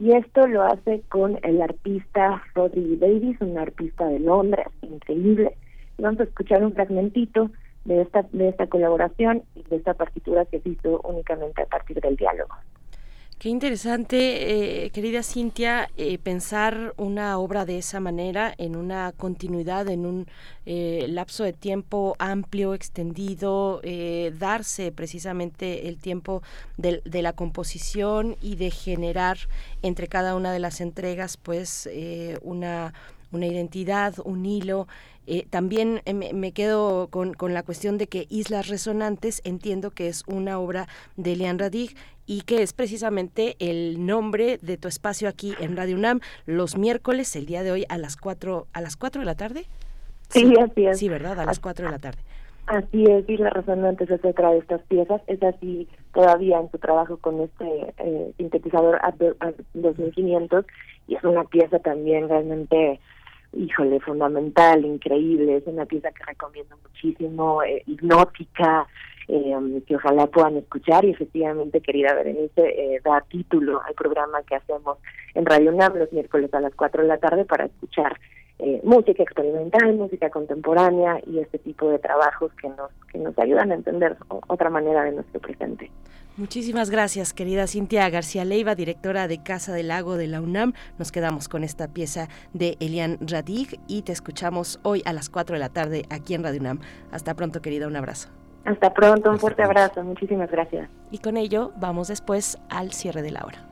[0.00, 5.54] y esto lo hace con el artista Rodri Davis, un artista de Londres, increíble.
[5.98, 7.50] Vamos a escuchar un fragmentito
[7.84, 12.16] de esta de esta colaboración y de esta partitura que se únicamente a partir del
[12.16, 12.54] diálogo.
[13.42, 19.88] Qué interesante, eh, querida Cintia, eh, pensar una obra de esa manera, en una continuidad,
[19.88, 20.28] en un
[20.64, 26.44] eh, lapso de tiempo amplio, extendido, eh, darse precisamente el tiempo
[26.76, 29.38] de, de, la composición y de generar
[29.82, 32.92] entre cada una de las entregas, pues, eh, una
[33.32, 34.86] una identidad, un hilo.
[35.26, 40.08] Eh, también me, me quedo con, con, la cuestión de que Islas Resonantes entiendo que
[40.08, 41.94] es una obra de Lean Radig
[42.26, 47.34] y que es precisamente el nombre de tu espacio aquí en Radio UNAM los miércoles,
[47.36, 49.66] el día de hoy a las 4, a las 4 de la tarde.
[50.28, 50.98] Sí, sí así es.
[50.98, 51.38] Sí, ¿verdad?
[51.40, 52.20] A las 4 de la tarde.
[52.66, 57.16] Así es, Islas Resonantes es otra de estas piezas, es así todavía en su trabajo
[57.16, 59.34] con este eh, sintetizador AD
[59.74, 60.64] 2500
[61.08, 63.00] y es una pieza también realmente
[63.52, 68.86] híjole, fundamental, increíble, es una pieza que recomiendo muchísimo, eh, hipnótica,
[69.28, 71.04] eh, que ojalá puedan escuchar.
[71.04, 74.98] Y efectivamente, querida Berenice, eh, da título al programa que hacemos
[75.34, 78.18] en Radio UNAM los miércoles a las 4 de la tarde para escuchar
[78.62, 83.72] eh, música experimental, música contemporánea y este tipo de trabajos que nos, que nos ayudan
[83.72, 85.90] a entender otra manera de nuestro presente.
[86.36, 90.74] Muchísimas gracias, querida Cintia García Leiva, directora de Casa del Lago de la UNAM.
[90.96, 95.54] Nos quedamos con esta pieza de Elian Radig y te escuchamos hoy a las 4
[95.54, 96.80] de la tarde aquí en Radio UNAM.
[97.10, 98.28] Hasta pronto, querida, un abrazo.
[98.64, 100.88] Hasta pronto, un fuerte abrazo, muchísimas gracias.
[101.10, 103.71] Y con ello vamos después al cierre de la hora.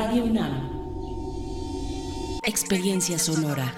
[0.00, 0.54] Radio UNAM.
[2.44, 3.74] Experiencia sonora.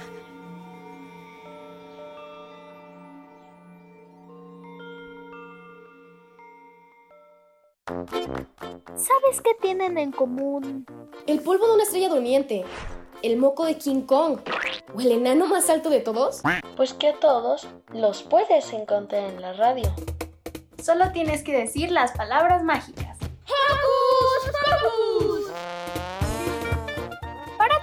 [7.86, 10.84] ¿Sabes qué tienen en común?
[11.26, 12.66] El polvo de una estrella durmiente,
[13.22, 14.40] el moco de King Kong
[14.94, 16.42] o el enano más alto de todos.
[16.76, 19.90] Pues que a todos los puedes encontrar en la radio.
[20.82, 23.16] Solo tienes que decir las palabras mágicas.
[23.46, 25.29] ¡Hocus Pocus!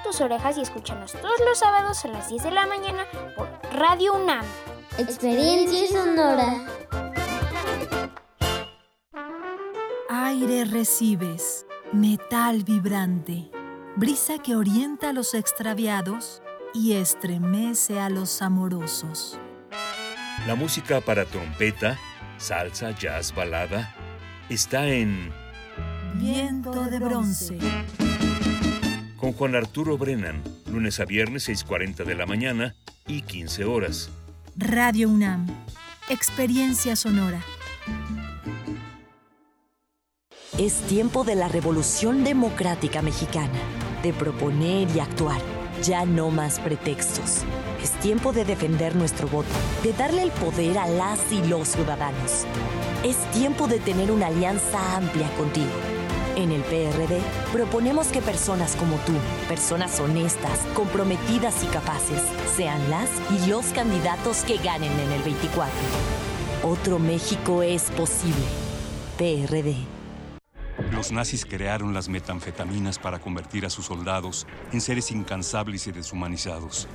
[0.08, 3.06] Tus orejas y escúchanos todos los sábados a las 10 de la mañana
[3.36, 4.46] por Radio UNAM.
[4.98, 6.66] Experiencia sonora.
[10.10, 13.52] Aire recibes, metal vibrante,
[13.98, 16.42] brisa que orienta a los extraviados
[16.74, 19.38] y estremece a los amorosos.
[20.48, 21.98] La música para trompeta,
[22.38, 23.94] salsa, jazz, balada,
[24.48, 25.34] está en
[26.14, 27.60] Viento de bronce.
[29.18, 30.42] Con Juan Arturo Brennan,
[30.72, 32.76] lunes a viernes 6.40 de la mañana
[33.08, 34.10] y 15 horas.
[34.56, 35.48] Radio UNAM.
[36.10, 37.42] Experiencia sonora.
[40.58, 43.60] Es tiempo de la revolución democrática mexicana,
[44.02, 45.42] de proponer y actuar.
[45.84, 47.44] Ya no más pretextos.
[47.84, 49.50] Es tiempo de defender nuestro voto,
[49.84, 52.46] de darle el poder a las y los ciudadanos.
[53.04, 55.97] Es tiempo de tener una alianza amplia contigo.
[56.38, 57.20] En el PRD
[57.52, 59.14] proponemos que personas como tú,
[59.48, 62.22] personas honestas, comprometidas y capaces,
[62.56, 65.74] sean las y los candidatos que ganen en el 24.
[66.62, 68.46] Otro México es posible.
[69.18, 69.78] PRD.
[70.92, 76.88] Los nazis crearon las metanfetaminas para convertir a sus soldados en seres incansables y deshumanizados.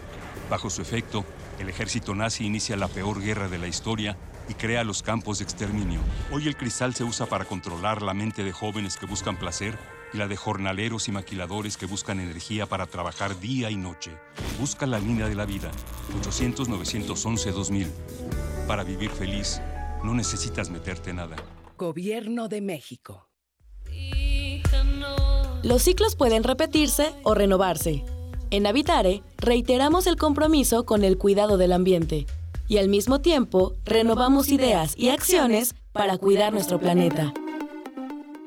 [0.49, 1.25] Bajo su efecto,
[1.59, 4.17] el ejército nazi inicia la peor guerra de la historia
[4.49, 6.01] y crea los campos de exterminio.
[6.33, 9.79] Hoy el cristal se usa para controlar la mente de jóvenes que buscan placer
[10.13, 14.13] y la de jornaleros y maquiladores que buscan energía para trabajar día y noche.
[14.61, 15.71] Busca la línea de la vida.
[16.23, 17.89] 800-911-2000.
[18.67, 19.61] Para vivir feliz,
[20.05, 21.37] no necesitas meterte nada.
[21.79, 23.29] Gobierno de México.
[25.63, 28.05] Los ciclos pueden repetirse o renovarse.
[28.51, 32.27] En Habitare, reiteramos el compromiso con el cuidado del ambiente
[32.73, 37.35] y al mismo tiempo renovamos ideas y acciones para cuidar nuestro planeta.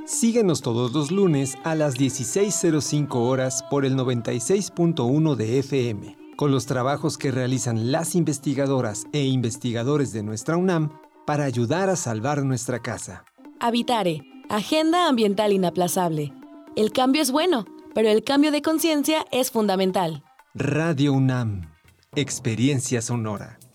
[0.08, 6.66] Síguenos todos los lunes a las 16.05 horas por el 96.1 de FM, con los
[6.66, 10.90] trabajos que realizan las investigadoras e investigadores de nuestra UNAM
[11.28, 13.26] para ayudar a salvar nuestra casa.
[13.60, 16.34] Habitare, Agenda Ambiental Inaplazable.
[16.76, 20.24] El cambio es bueno, pero el cambio de conciencia es fundamental.
[20.56, 21.70] Radio UNAM,
[22.16, 23.60] Experiencia Sonora.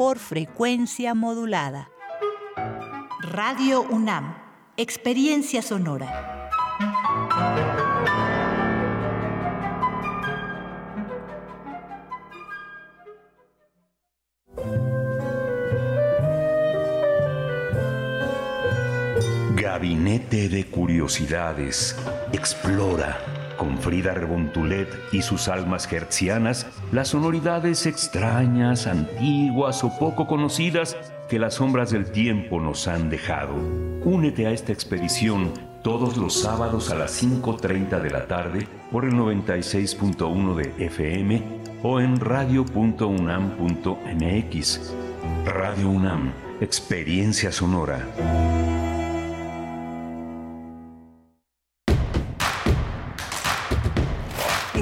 [0.00, 1.90] por frecuencia modulada.
[3.20, 4.34] Radio UNAM,
[4.78, 6.40] Experiencia Sonora.
[19.54, 21.94] Gabinete de Curiosidades.
[22.32, 30.96] Explora con Frida Rebontulet y sus almas hertzianas las sonoridades extrañas, antiguas o poco conocidas
[31.28, 33.54] que las sombras del tiempo nos han dejado.
[34.02, 35.52] Únete a esta expedición
[35.82, 41.42] todos los sábados a las 5.30 de la tarde por el 96.1 de FM
[41.82, 44.94] o en radio.unam.mx.
[45.44, 46.32] Radio UNAM,
[46.62, 48.89] Experiencia Sonora.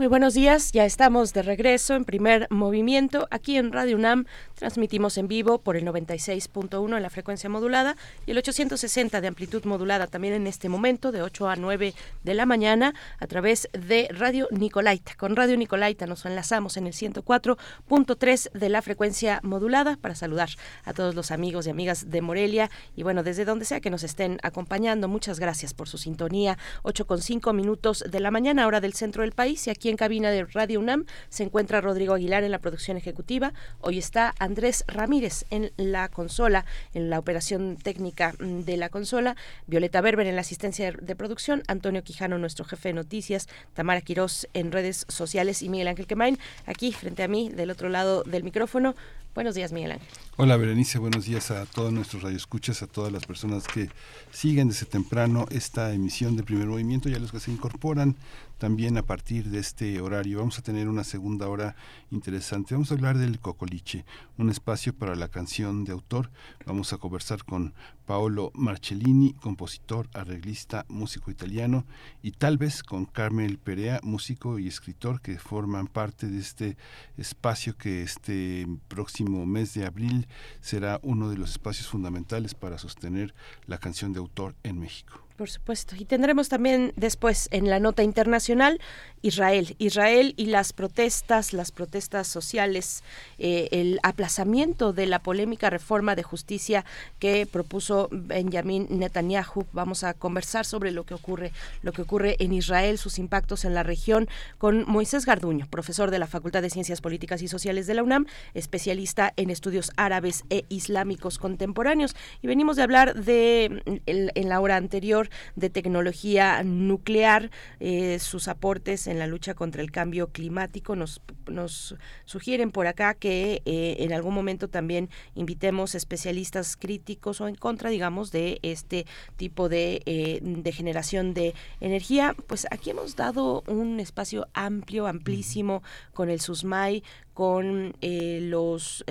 [0.00, 4.24] Muy buenos días, ya estamos de regreso en primer movimiento aquí en Radio UNAM.
[4.54, 9.62] Transmitimos en vivo por el 96.1 en la frecuencia modulada y el 860 de amplitud
[9.66, 11.92] modulada también en este momento de 8 a 9
[12.24, 15.16] de la mañana a través de Radio Nicolaita.
[15.16, 20.48] Con Radio Nicolaita nos enlazamos en el 104.3 de la frecuencia modulada para saludar
[20.84, 24.02] a todos los amigos y amigas de Morelia y bueno, desde donde sea que nos
[24.02, 26.56] estén acompañando, muchas gracias por su sintonía.
[26.84, 29.96] 8 con 5 minutos de la mañana, hora del centro del país y aquí en
[29.96, 33.52] cabina de Radio UNAM se encuentra Rodrigo Aguilar en la producción ejecutiva.
[33.80, 36.64] Hoy está Andrés Ramírez en la consola,
[36.94, 39.36] en la operación técnica mm, de la consola.
[39.66, 41.62] Violeta Berber en la asistencia de producción.
[41.66, 43.48] Antonio Quijano, nuestro jefe de noticias.
[43.74, 47.88] Tamara Quirós en redes sociales y Miguel Ángel Quemain aquí frente a mí, del otro
[47.88, 48.94] lado del micrófono.
[49.34, 50.08] Buenos días, Miguel Ángel.
[50.36, 50.98] Hola, Berenice.
[50.98, 53.88] Buenos días a todos nuestros radioescuchas, a todas las personas que
[54.32, 58.16] siguen desde temprano esta emisión de Primer Movimiento y a los que se incorporan
[58.60, 60.38] también a partir de este horario.
[60.38, 61.76] Vamos a tener una segunda hora
[62.10, 62.74] interesante.
[62.74, 64.04] Vamos a hablar del Cocoliche,
[64.36, 66.30] un espacio para la canción de autor.
[66.66, 67.72] Vamos a conversar con
[68.04, 71.86] Paolo Marcellini, compositor, arreglista, músico italiano,
[72.22, 76.76] y tal vez con Carmel Perea, músico y escritor que forman parte de este
[77.16, 80.28] espacio que este próximo mes de abril
[80.60, 83.34] será uno de los espacios fundamentales para sostener
[83.66, 85.29] la canción de autor en México.
[85.40, 85.96] Por supuesto.
[85.98, 88.78] Y tendremos también después en la nota internacional
[89.22, 89.74] Israel.
[89.78, 93.02] Israel y las protestas, las protestas sociales,
[93.38, 96.84] eh, el aplazamiento de la polémica reforma de justicia
[97.18, 99.64] que propuso Benjamin Netanyahu.
[99.72, 103.72] Vamos a conversar sobre lo que ocurre, lo que ocurre en Israel, sus impactos en
[103.72, 104.28] la región,
[104.58, 108.26] con Moisés Garduño, profesor de la Facultad de Ciencias Políticas y Sociales de la UNAM,
[108.52, 112.14] especialista en estudios árabes e islámicos contemporáneos.
[112.42, 119.06] Y venimos de hablar de en la hora anterior de tecnología nuclear, eh, sus aportes
[119.06, 120.96] en la lucha contra el cambio climático.
[120.96, 127.48] Nos, nos sugieren por acá que eh, en algún momento también invitemos especialistas críticos o
[127.48, 129.06] en contra, digamos, de este
[129.36, 132.34] tipo de, eh, de generación de energía.
[132.46, 137.02] Pues aquí hemos dado un espacio amplio, amplísimo con el SUSMAI,
[137.40, 139.02] con los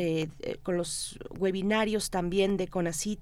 [0.61, 3.19] con los webinarios también de CONACIT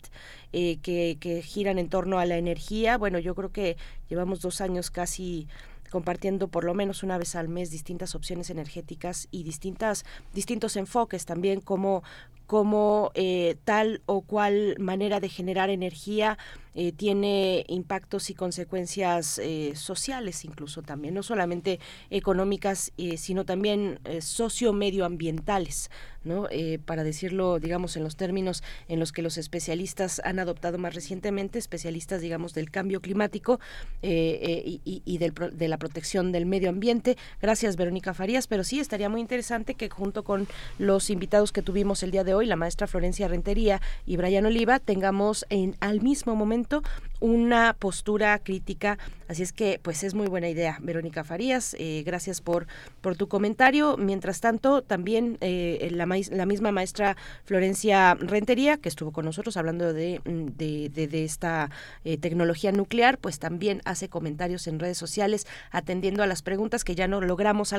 [0.51, 2.97] eh, que, que giran en torno a la energía.
[2.97, 3.77] Bueno, yo creo que
[4.09, 5.47] llevamos dos años casi
[5.91, 10.03] compartiendo por lo menos una vez al mes distintas opciones energéticas y distintas
[10.33, 12.03] distintos enfoques también como
[12.47, 16.37] como eh, tal o cual manera de generar energía
[16.73, 21.79] eh, tiene impactos y consecuencias eh, sociales incluso también, no solamente
[22.09, 25.89] económicas, sino también socio-medioambientales,
[26.23, 26.47] ¿no?
[26.85, 31.57] para decirlo, digamos, en los términos en los que los especialistas han adoptado más recientemente,
[31.57, 33.59] especialistas, digamos, del cambio climático
[34.01, 37.17] y, y del, de la protección del medio ambiente.
[37.41, 42.03] Gracias, Verónica Farías, pero sí estaría muy interesante que junto con los invitados que tuvimos
[42.03, 46.35] el día de hoy, la maestra Florencia Rentería y Brian Oliva, tengamos en al mismo
[46.35, 46.83] momento
[47.19, 48.97] una postura crítica.
[49.27, 50.77] Así es que, pues es muy buena idea.
[50.81, 52.67] Verónica Farías, eh, gracias por,
[53.01, 53.97] por tu comentario.
[53.97, 59.93] Mientras tanto, también eh, la, la, misma maestra Florencia Rentería, que estuvo con nosotros hablando
[59.93, 61.69] de, de, de, esta
[62.05, 66.95] eh, tecnología nuclear, pues también hace comentarios en redes sociales atendiendo a las preguntas que
[66.95, 67.73] ya no logramos,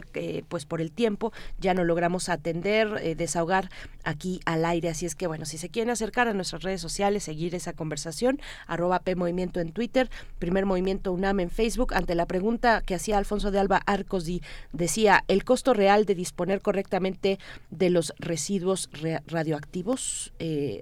[0.48, 3.70] pues por el tiempo, ya no logramos atender, desahogar
[4.04, 4.88] aquí al aire.
[4.88, 8.40] Así es que, bueno, si se quieren acercar a nuestras redes sociales, seguir esa conversación,
[8.66, 13.51] arroba Movimiento en Twitter, Primer Movimiento UNAM en Facebook, ante la pregunta que hacía Alfonso
[13.51, 14.42] de Alba Arcos y
[14.72, 17.38] decía, ¿el costo real de disponer correctamente
[17.70, 18.88] de los residuos
[19.26, 20.32] radioactivos?
[20.38, 20.80] Eh,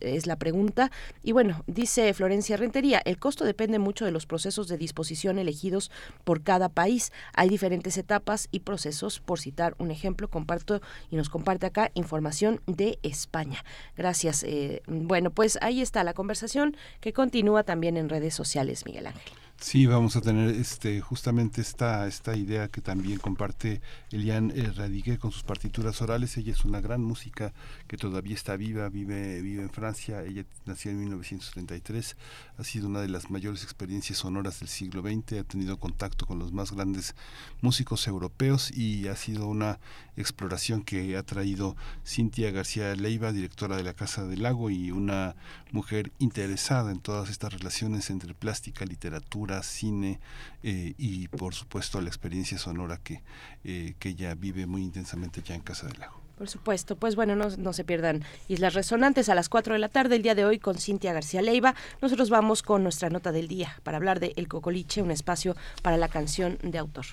[0.00, 0.90] es la pregunta.
[1.22, 5.90] Y bueno, dice Florencia Rentería, el costo depende mucho de los procesos de disposición elegidos
[6.24, 7.12] por cada país.
[7.34, 10.80] Hay diferentes etapas y procesos, por citar un ejemplo, comparto
[11.10, 13.64] y nos comparte acá información de España.
[13.96, 14.42] Gracias.
[14.42, 19.32] Eh, bueno, pues ahí está la conversación que continúa también en redes sociales, Miguel Ángel.
[19.58, 23.80] Sí, vamos a tener este justamente esta esta idea que también comparte
[24.10, 26.36] Eliane eh, Radigue con sus partituras orales.
[26.36, 27.54] Ella es una gran música
[27.86, 30.22] que todavía está viva, vive vive en Francia.
[30.22, 32.16] Ella nació en 1933,
[32.58, 36.38] ha sido una de las mayores experiencias sonoras del siglo XX, ha tenido contacto con
[36.38, 37.14] los más grandes
[37.60, 39.78] músicos europeos y ha sido una
[40.16, 45.36] exploración que ha traído Cintia García Leiva, directora de la Casa del Lago y una
[45.72, 50.20] mujer interesada en todas estas relaciones entre plástica, literatura, cine
[50.62, 53.22] eh, y por supuesto la experiencia sonora que,
[53.64, 56.25] eh, que ella vive muy intensamente ya en Casa del Lago.
[56.36, 59.88] Por supuesto, pues bueno, no, no, se pierdan Islas Resonantes a las 4 de la
[59.88, 61.74] tarde el día de hoy con Cintia García Leiva.
[62.02, 65.96] Nosotros vamos con nuestra nota del día para hablar de El Cocoliche, un espacio para
[65.96, 67.06] la canción de autor.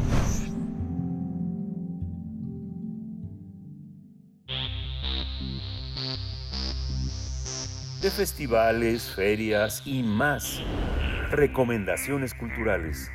[8.02, 10.58] De festivales, ferias y más.
[11.30, 13.08] Recomendaciones culturales.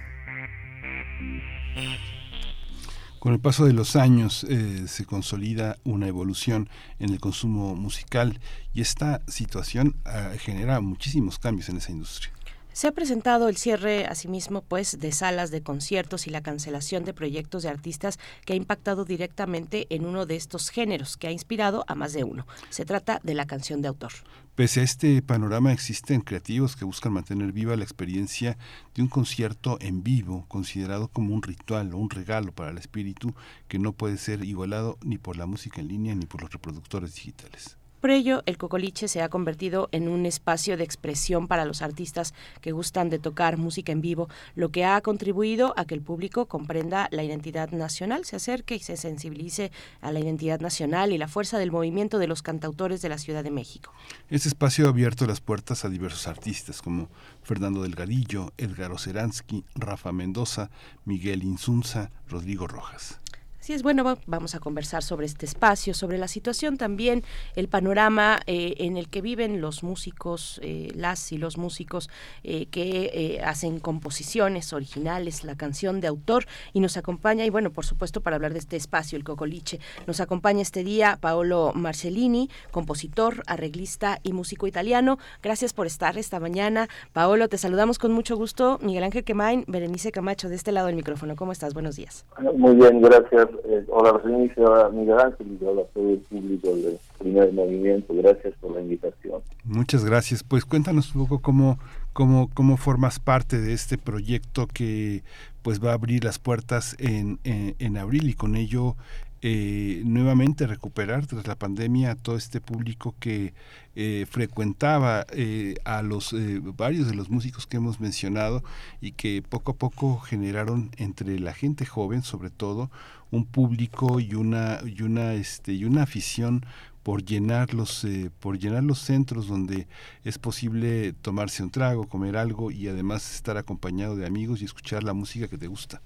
[3.20, 6.70] Con el paso de los años eh, se consolida una evolución
[7.00, 8.40] en el consumo musical
[8.74, 12.32] y esta situación ah, genera muchísimos cambios en esa industria.
[12.72, 17.14] Se ha presentado el cierre, asimismo, pues, de salas de conciertos y la cancelación de
[17.14, 21.84] proyectos de artistas que ha impactado directamente en uno de estos géneros, que ha inspirado
[21.88, 22.46] a más de uno.
[22.70, 24.14] Se trata de la canción de autor.
[24.58, 28.58] Pese a este panorama, existen creativos que buscan mantener viva la experiencia
[28.96, 33.36] de un concierto en vivo, considerado como un ritual o un regalo para el espíritu
[33.68, 37.14] que no puede ser igualado ni por la música en línea ni por los reproductores
[37.14, 37.78] digitales.
[38.08, 42.34] Por ello, el Cocoliche se ha convertido en un espacio de expresión para los artistas
[42.62, 46.46] que gustan de tocar música en vivo, lo que ha contribuido a que el público
[46.46, 51.28] comprenda la identidad nacional, se acerque y se sensibilice a la identidad nacional y la
[51.28, 53.92] fuerza del movimiento de los cantautores de la Ciudad de México.
[54.30, 57.10] Este espacio ha abierto las puertas a diversos artistas como
[57.44, 60.70] Fernando Delgadillo, Edgar Oceransky, Rafa Mendoza,
[61.04, 63.20] Miguel Insunza, Rodrigo Rojas.
[63.68, 67.24] Así es, bueno, vamos a conversar sobre este espacio, sobre la situación también,
[67.58, 72.10] el panorama eh, en el que viven los músicos, eh, las y los músicos
[72.46, 77.86] eh, que hacen composiciones originales, la canción de autor, y nos acompaña, y bueno, por
[77.86, 83.44] supuesto, para hablar de este espacio, el Cocoliche, nos acompaña este día Paolo Marcellini, compositor,
[83.48, 85.18] arreglista y músico italiano.
[85.44, 86.88] Gracias por estar esta mañana.
[87.12, 88.80] Paolo, te saludamos con mucho gusto.
[88.82, 91.36] Miguel Ángel Quemain, Berenice Camacho, de este lado del micrófono.
[91.36, 91.74] ¿Cómo estás?
[91.74, 92.26] Buenos días.
[92.56, 97.54] Muy bien, gracias eh, hola hola Miguel Ángel y hola todo el público del primer
[97.54, 98.14] movimiento.
[98.14, 99.42] Gracias por la invitación.
[99.64, 100.44] Muchas gracias.
[100.44, 101.80] Pues cuéntanos un poco cómo,
[102.14, 105.24] cómo, cómo formas parte de este proyecto que
[105.62, 108.96] pues va a abrir las puertas en, en, en abril y con ello
[109.42, 113.54] eh, nuevamente recuperar tras la pandemia a todo este público que
[113.96, 118.64] eh, frecuentaba eh, a los eh, varios de los músicos que hemos mencionado
[119.00, 122.90] y que poco a poco generaron entre la gente joven sobre todo
[123.32, 126.66] un público y una y una este y una afición
[127.04, 129.88] por llenar los eh, por llenar los centros donde
[130.24, 135.04] es posible tomarse un trago comer algo y además estar acompañado de amigos y escuchar
[135.04, 136.02] la música que te gusta.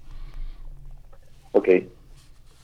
[1.52, 1.88] Okay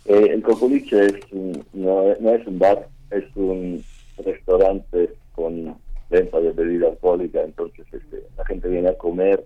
[0.09, 1.33] eh, el Coculiche es
[1.75, 3.85] no, es un bar, es un
[4.17, 5.77] restaurante con
[6.09, 9.45] venta de bebida alcohólica, entonces este, la gente viene a comer,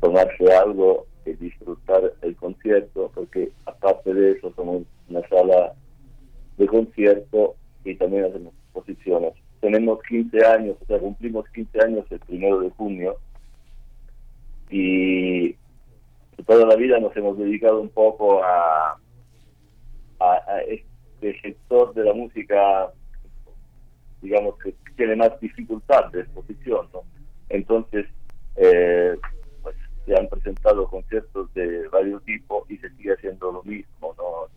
[0.00, 5.74] tomarse algo y disfrutar el concierto, porque aparte de eso somos una sala
[6.58, 9.34] de concierto y también hacemos exposiciones.
[9.60, 13.16] Tenemos 15 años, o sea, cumplimos 15 años el primero de junio
[14.70, 15.54] y
[16.46, 18.98] toda la vida nos hemos dedicado un poco a
[20.22, 22.92] a, este sector de la música,
[24.20, 27.02] digamos, que tiene más dificultad de exposición, ¿no?
[27.48, 28.06] Entonces,
[28.56, 29.16] eh,
[30.06, 34.24] se han presentado conciertos de varios tipos y se sigue haciendo lo mismo, ¿no?
[34.24, 34.48] O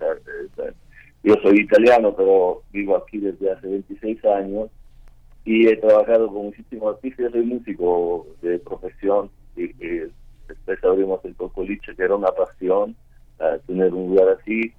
[1.24, 4.70] yo soy italiano, pero vivo aquí desde hace 26 años
[5.44, 9.72] y he trabajado con muchísimos artistas, soy músico de profesión y,
[10.48, 12.96] después abrimos el Cocoliche, que era una pasión,
[13.66, 14.72] tener un lugar así,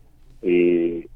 [0.42, 1.08] y,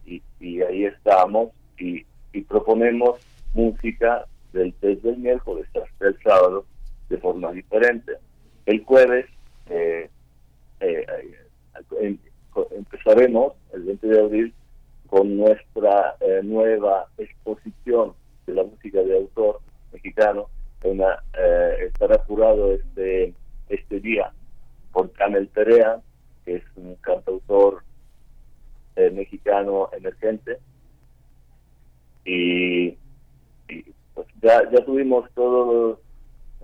[0.62, 2.04] ahí estamos y,
[2.48, 3.20] proponemos
[3.54, 6.64] música del desde del miércoles hasta el sábado
[7.08, 8.14] de forma diferente.
[8.66, 9.26] El jueves
[9.70, 10.10] eh,
[10.80, 11.06] eh,
[12.00, 12.18] em,
[12.72, 14.54] empezaremos el 20 de abril
[15.06, 18.14] con nuestra eh, nueva exposición
[18.46, 19.60] de la música de autor
[19.92, 20.48] mexicano.
[20.82, 23.34] Estará jurado este,
[23.68, 24.32] este día
[24.92, 26.00] por Camel Perea,
[26.44, 27.82] que es un cantautor
[28.96, 30.58] eh, mexicano emergente.
[32.24, 32.96] Y,
[34.14, 35.98] pues ya, ya tuvimos todos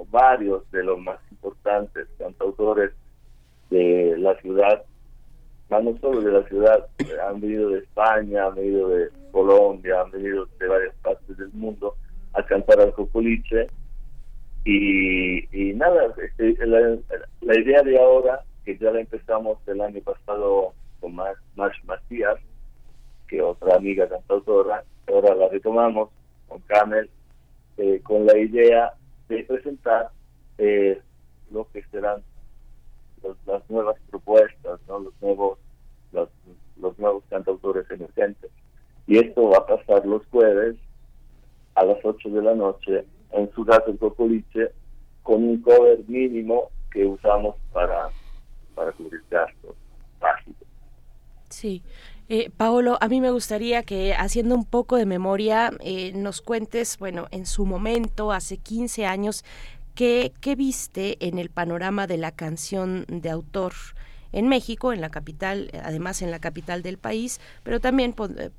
[0.04, 2.92] varios de los más importantes cantautores
[3.70, 4.82] de la ciudad,
[5.70, 6.86] no solo de la ciudad,
[7.28, 11.94] han venido de España, han venido de Colombia, han venido de varias partes del mundo
[12.34, 13.66] a cantar al Cocoliche.
[14.64, 21.14] Y, nada, este, la, idea de ahora, que ya la empezamos el año pasado con
[21.14, 21.36] más
[21.84, 22.36] Macías,
[23.28, 26.10] que otra amiga cantautora, ahora la retomamos
[26.48, 27.08] con Camel,
[27.76, 28.92] eh, con la idea
[29.28, 30.10] de presentar
[30.58, 31.00] eh,
[31.50, 32.22] lo que serán
[33.46, 35.00] las nuevas propuestas, ¿no?
[35.00, 35.58] los nuevos
[36.12, 36.28] los,
[36.80, 38.50] los nuevos cantautores emergentes.
[39.06, 40.76] Y esto va a pasar los jueves
[41.74, 44.72] a las 8 de la noche en su casa en Cocoliche
[45.22, 48.08] con un cover mínimo que usamos para,
[48.74, 49.76] para cubrir gastos
[50.20, 50.68] básicos.
[51.50, 51.82] Sí.
[52.28, 56.98] Eh, Paolo, a mí me gustaría que haciendo un poco de memoria eh, nos cuentes,
[56.98, 59.44] bueno, en su momento, hace 15 años,
[59.94, 63.74] ¿qué, ¿qué viste en el panorama de la canción de autor?
[64.36, 68.50] En México, en la capital, además en la capital del país, pero también eh,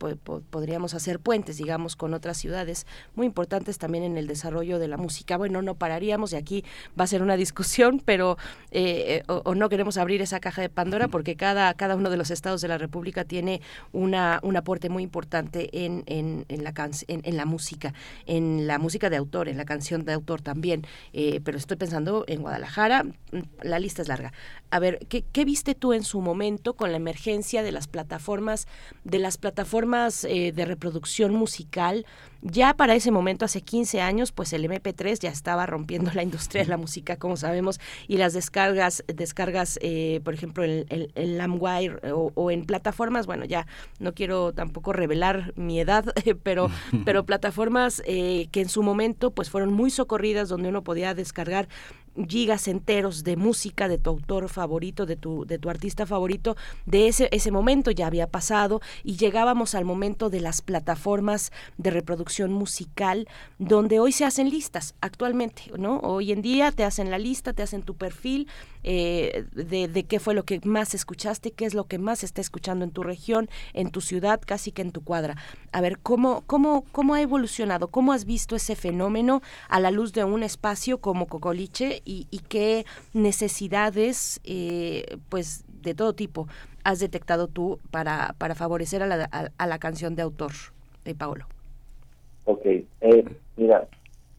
[0.50, 4.98] podríamos hacer puentes, digamos, con otras ciudades muy importantes también en el desarrollo de la
[4.98, 5.38] música.
[5.38, 6.66] Bueno, no pararíamos y aquí
[7.00, 8.40] va a ser una discusión, pero
[8.72, 12.32] eh, o, no queremos abrir esa caja de Pandora porque cada, cada uno de los
[12.32, 16.74] estados de la República tiene una, un aporte muy importante en, en, en la,
[17.08, 17.94] en, en, la música,
[18.26, 20.88] en la música de autor, en la canción de autor también.
[21.14, 23.12] Eh, pero estoy pensando en Guadalajara, mm,
[23.62, 24.34] la lista es larga.
[24.72, 28.68] A ver, ¿qué, qué viste tú en su momento con la emergencia de las plataformas,
[29.04, 32.06] de las plataformas eh, de reproducción musical?
[32.42, 36.64] Ya para ese momento, hace 15 años, pues el MP3 ya estaba rompiendo la industria
[36.64, 42.00] de la música, como sabemos, y las descargas, descargas, eh, por ejemplo, en, en, Lamwire
[42.14, 43.66] o, en plataformas, bueno, ya
[44.00, 46.06] no quiero tampoco revelar mi edad,
[46.44, 46.70] pero,
[47.06, 51.68] pero plataformas eh, que en su momento, pues fueron muy socorridas, donde uno podía descargar
[52.28, 57.08] gigas enteros de música de tu autor favorito, de tu, de tu artista favorito, de
[57.08, 62.52] ese, ese momento ya había pasado y llegábamos al momento de las plataformas de reproducción
[62.54, 63.28] musical
[63.60, 66.00] donde hoy se hacen listas actualmente, ¿no?
[66.00, 68.48] Hoy en día te hacen la lista, te hacen tu perfil
[68.84, 72.42] eh, de, de, qué fue lo que más escuchaste, qué es lo que más está
[72.42, 75.36] escuchando en tu región, en tu ciudad, casi que en tu cuadra.
[75.78, 77.90] A ver, ¿cómo, cómo, cómo ha evolucionado?
[77.90, 82.84] ¿Cómo has visto ese fenómeno a la luz de un espacio como Cocoliche y, qué
[83.14, 86.48] necesidades, eh, pues de todo tipo,
[86.84, 90.50] has detectado tú para, para favorecer a la, a, la canción de autor
[91.06, 91.46] de Paolo?
[92.46, 93.26] Ok, eh,
[93.56, 93.88] mira,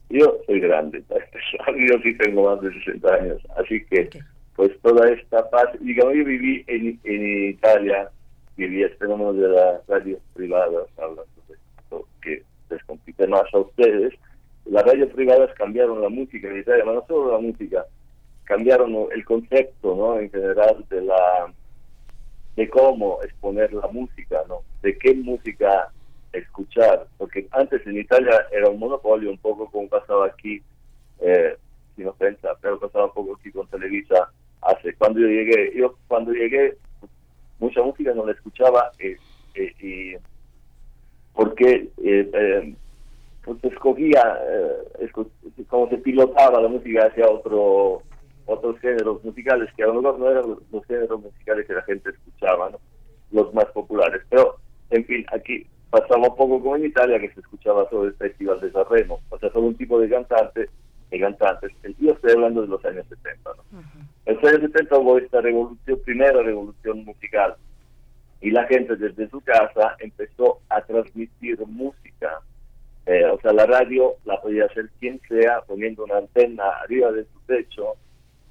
[0.09, 4.09] yo soy grande, yo sí tengo más de 60 años, así que
[4.57, 8.09] pues toda esta paz, digamos, yo viví en, en Italia,
[8.97, 14.13] fenómeno de las radios privadas, hablando de esto que les compite más a ustedes,
[14.65, 17.85] las radios privadas cambiaron la música en Italia, no solo la música,
[18.43, 20.19] cambiaron el concepto, ¿no?
[20.19, 21.53] En general de la
[22.55, 24.61] de cómo exponer la música, ¿no?
[24.81, 25.91] De qué música
[26.33, 30.61] escuchar, porque antes en Italia era un monopolio un poco como pasaba aquí,
[31.21, 31.55] eh,
[31.95, 34.29] sin ofensa, pero pasaba un poco aquí con Televisa
[34.61, 36.77] hace cuando yo llegué, yo cuando llegué
[37.59, 39.17] mucha música no la escuchaba eh,
[39.55, 40.15] eh, y
[41.33, 42.75] porque eh,
[43.43, 44.39] pues escogía
[45.67, 48.03] como se pilotaba la música hacia otro
[48.49, 52.09] otros géneros musicales que a lo mejor no eran los, géneros musicales que la gente
[52.09, 52.71] escuchaba,
[53.31, 54.23] los más populares.
[54.29, 54.57] Pero,
[54.89, 58.59] en fin, aquí pasaba un poco como en Italia, que se escuchaba solo el Festival
[58.59, 60.69] de Sanremo, o sea, solo un tipo de cantante,
[61.09, 61.71] de cantantes.
[61.99, 63.81] Yo estoy hablando de los años 70, ¿no?
[64.25, 67.55] En los años 70 hubo esta revolución, primera revolución musical,
[68.41, 72.41] y la gente desde su casa empezó a transmitir música
[73.09, 77.23] eh, o sea, la radio la podía hacer quien sea, poniendo una antena arriba de
[77.23, 77.95] su techo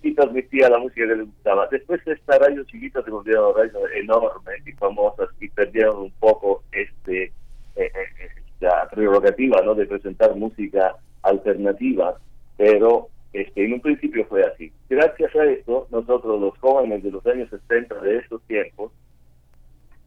[0.02, 1.68] y transmitía la música que le gustaba.
[1.70, 7.26] Después esta radio chiquita se volvieron radios enormes y famosas y perdieron un poco este
[7.26, 7.32] eh,
[7.76, 9.76] eh, esta prerrogativa ¿no?
[9.76, 12.18] de presentar música alternativa,
[12.58, 14.70] pero este, en un principio fue así.
[14.90, 18.92] Gracias a esto, nosotros los jóvenes de los años 60 de estos tiempos,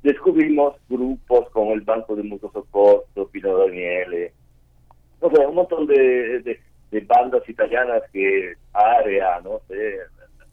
[0.04, 4.34] descubrimos grupos como el Banco de Mutuo Socorro, Pino Daniele,
[5.22, 6.42] no sé, un montón de,
[6.92, 10.00] de, bandas italianas que Area, no sé,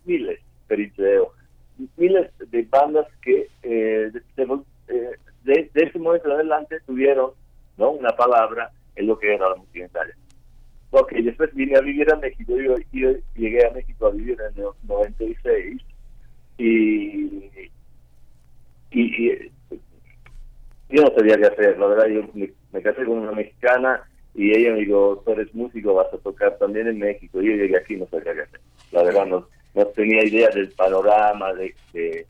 [0.04, 0.38] miles,
[0.68, 1.32] Periceo,
[1.96, 5.10] miles de bandas que eh, eh,
[5.44, 7.32] de, de, ese momento en adelante tuvieron
[7.76, 10.14] no una palabra en lo que era la música en Italia.
[10.90, 12.74] Ok, después vine a vivir a México, yo,
[13.34, 15.82] llegué a México a vivir en el 96
[16.56, 17.50] y,
[18.90, 19.50] y,
[20.88, 24.02] yo no sabía qué hacer, la verdad, yo me casé con una mexicana
[24.38, 27.42] y ella me dijo, tú eres músico, vas a tocar también en México.
[27.42, 28.60] Y yo llegué aquí no sabía qué hacer.
[28.92, 32.24] La verdad, no, no tenía idea del panorama, de, de,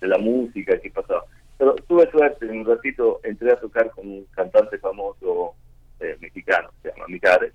[0.00, 1.22] la música, qué pasaba.
[1.58, 5.54] Pero tuve suerte, en un ratito entré a tocar con un cantante famoso
[6.00, 7.52] eh, mexicano, se llama Micares.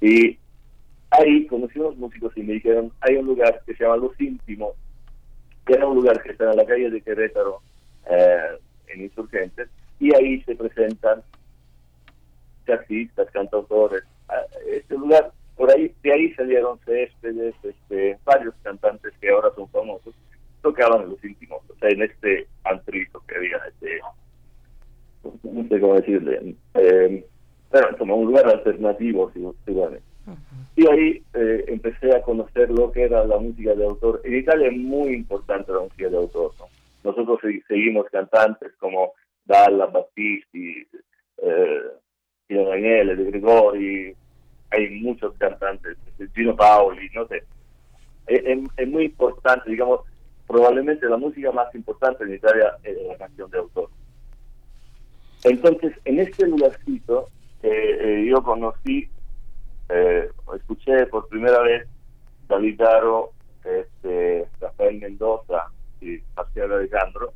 [0.00, 0.38] Y
[1.10, 4.74] ahí conocí unos músicos y me dijeron, hay un lugar que se llama Los Íntimos,
[5.66, 7.60] que era un lugar que está en la calle de Querétaro,
[8.10, 8.58] eh,
[8.88, 9.68] en Insurgentes,
[10.00, 11.22] y ahí se presentan
[12.72, 14.02] artistas, cantautores.
[14.66, 20.14] Este lugar, por ahí, de ahí salieron Céspedes, este, varios cantantes que ahora son famosos,
[20.62, 24.00] tocaban en los íntimos, o sea, en este antrito que había, este,
[25.42, 27.26] no sé cómo decirle, eh,
[27.70, 30.00] pero como un lugar alternativo, si, si vale.
[30.76, 34.20] Y ahí eh, empecé a conocer lo que era la música de autor.
[34.24, 36.52] En Italia es muy importante la música de autor.
[36.58, 36.66] ¿no?
[37.02, 39.12] Nosotros seguimos cantantes como
[39.44, 40.86] Dalla, Battisti,
[41.42, 41.82] eh,
[42.46, 44.14] Pino Daniele, De Gregori,
[44.70, 45.96] hay muchos cantantes,
[46.34, 47.42] Gino Paoli, no sé.
[48.26, 48.42] Es,
[48.76, 50.00] es, muy importante, digamos,
[50.46, 53.88] probablemente la música más importante en Italia es la canción de autor.
[55.44, 57.28] Entonces, en este lugarcito,
[57.62, 59.08] eh, eh, yo conocí,
[59.88, 61.88] eh, escuché por primera vez
[62.46, 63.32] David Daro,
[63.64, 65.66] este, Rafael Mendoza
[66.00, 67.32] y Marcial Alejandro,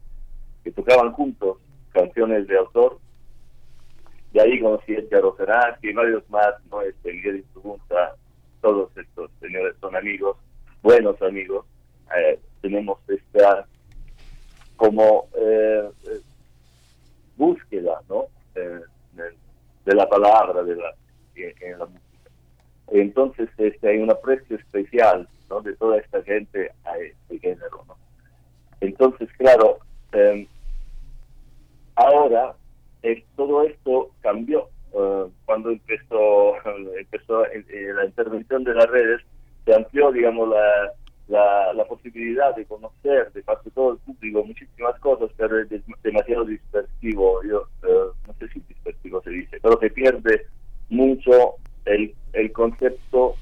[0.62, 1.58] que tocaban juntos
[1.92, 2.98] canciones de autor.
[4.32, 6.80] De ahí conocí a Edgar Ferrari y varios más, ¿no?
[6.82, 8.14] Este, Miguel Instrumenta,
[8.60, 10.36] todos estos señores son amigos,
[10.82, 11.66] buenos amigos.
[12.60, 13.66] tenemos esta
[14.76, 15.28] como
[17.36, 18.28] búsqueda, ¿no?
[19.84, 20.94] De la palabra de la,
[21.34, 22.30] en, la música.
[22.88, 25.60] Entonces este, hay un aprecio especial ¿no?
[25.60, 27.84] de toda esta gente a este género.
[28.80, 29.78] Entonces, claro,
[30.12, 30.46] em,
[31.94, 32.54] ahora
[33.02, 34.68] eh, todo esto cambió.
[34.94, 36.54] Eh, cuando empezó,
[36.98, 39.20] empezó eh, la intervención de las redes,
[39.64, 40.92] se amplió, digamos, la,
[41.28, 45.68] la, la, posibilidad de conocer de parte de todo el público muchísimas cosas, pero es
[46.02, 47.42] demasiado dispersivo.
[47.44, 47.66] Yo
[48.26, 50.47] no sé si dispersivo se dice, pero se pierde
[50.90, 53.36] mucho el, el concepto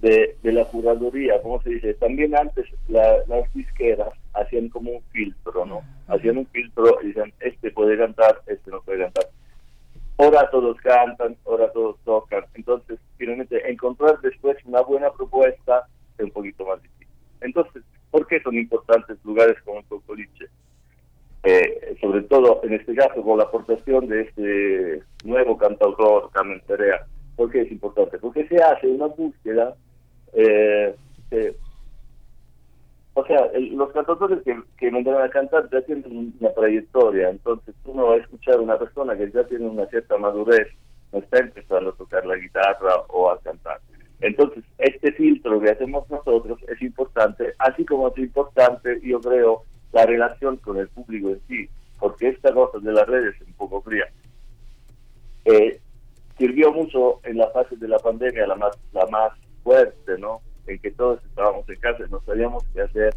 [0.00, 1.94] de, de la curaduría, como se dice.
[1.94, 5.82] También antes las disqueras hacían como un filtro, ¿no?
[6.08, 9.26] Hacían un filtro y decían, este puede cantar, este no puede cantar.
[10.18, 12.44] Ahora todos cantan, ahora todos tocan.
[12.54, 15.86] Entonces, finalmente, encontrar después una buena propuesta
[16.16, 17.08] es un poquito más difícil.
[17.42, 20.46] Entonces, ¿por qué son importantes lugares como el Cocoliche?
[21.42, 25.02] Eh, sobre todo en este caso con la aportación de este
[25.36, 27.06] nuevo cantautor Carmen Perea.
[27.36, 28.18] ¿Por qué es importante?
[28.18, 29.74] Porque se hace una búsqueda,
[30.32, 30.94] eh,
[33.12, 38.06] o sea, los cantautores que, que vendrán a cantar ya tienen una trayectoria, entonces uno
[38.06, 40.68] va a escuchar a una persona que ya tiene una cierta madurez,
[41.12, 43.80] no está empezando a tocar la guitarra o a cantar.
[44.20, 50.06] Entonces, este filtro que hacemos nosotros es importante, así como es importante, yo creo, la
[50.06, 51.68] relación con el público en sí,
[51.98, 54.06] porque esta cosa de las redes es un poco fría.
[55.46, 55.80] Eh,
[56.36, 59.32] sirvió mucho en la fase de la pandemia, la más, la más
[59.62, 60.40] fuerte, ¿no?
[60.66, 63.14] En que todos estábamos en casa, no sabíamos qué hacer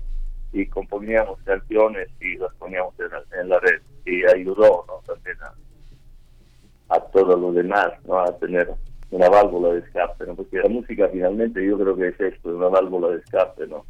[0.53, 2.93] y componíamos canciones y las poníamos
[3.31, 5.01] en la, red y ayudó, ¿no?
[5.05, 8.19] También a, a todo lo demás, ¿no?
[8.19, 8.69] A tener
[9.09, 10.35] una válvula de escape, ¿no?
[10.35, 13.85] Porque la música finalmente yo creo que es esto, una válvula de escape, ¿no?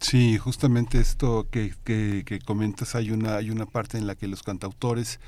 [0.00, 4.42] Sí, justamente esto que, que, comentas, hay una, hay una parte en la que los
[4.42, 5.18] cantautores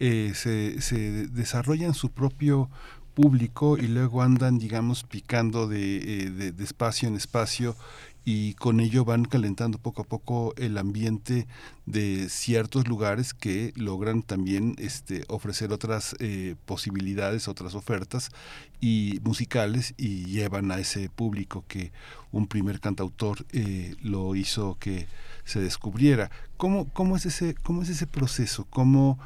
[0.00, 2.68] eh, se, se desarrollan su propio
[3.14, 7.74] público y luego andan, digamos, picando de, eh, de, de, espacio en espacio
[8.30, 11.46] y con ello van calentando poco a poco el ambiente
[11.86, 18.30] de ciertos lugares que logran también este, ofrecer otras eh, posibilidades, otras ofertas
[18.82, 21.90] y musicales y llevan a ese público que
[22.30, 25.06] un primer cantautor eh, lo hizo que
[25.46, 26.30] se descubriera.
[26.58, 28.66] ¿Cómo, cómo, es ese, ¿Cómo es ese proceso?
[28.68, 29.18] ¿Cómo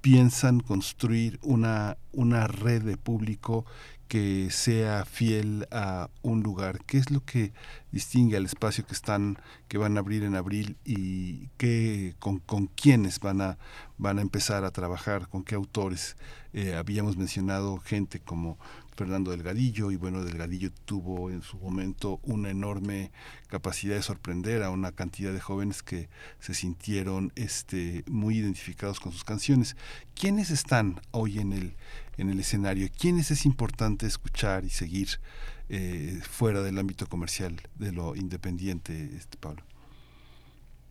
[0.00, 3.66] piensan construir una, una red de público
[4.08, 6.78] que sea fiel a un lugar.
[6.86, 7.52] ¿Qué es lo que
[7.92, 9.38] distingue al espacio que están,
[9.68, 13.58] que van a abrir en abril y qué, con, con quiénes van a,
[13.98, 16.16] van a empezar a trabajar, con qué autores?
[16.52, 18.58] Eh, habíamos mencionado gente como
[18.96, 23.10] Fernando Delgadillo y bueno, Delgadillo tuvo en su momento una enorme
[23.48, 26.08] capacidad de sorprender a una cantidad de jóvenes que
[26.40, 29.76] se sintieron este, muy identificados con sus canciones.
[30.14, 31.76] ¿Quiénes están hoy en el
[32.18, 32.88] en el escenario.
[32.98, 35.08] ¿Quiénes es importante escuchar y seguir
[35.68, 39.62] eh, fuera del ámbito comercial, de lo independiente, este Pablo?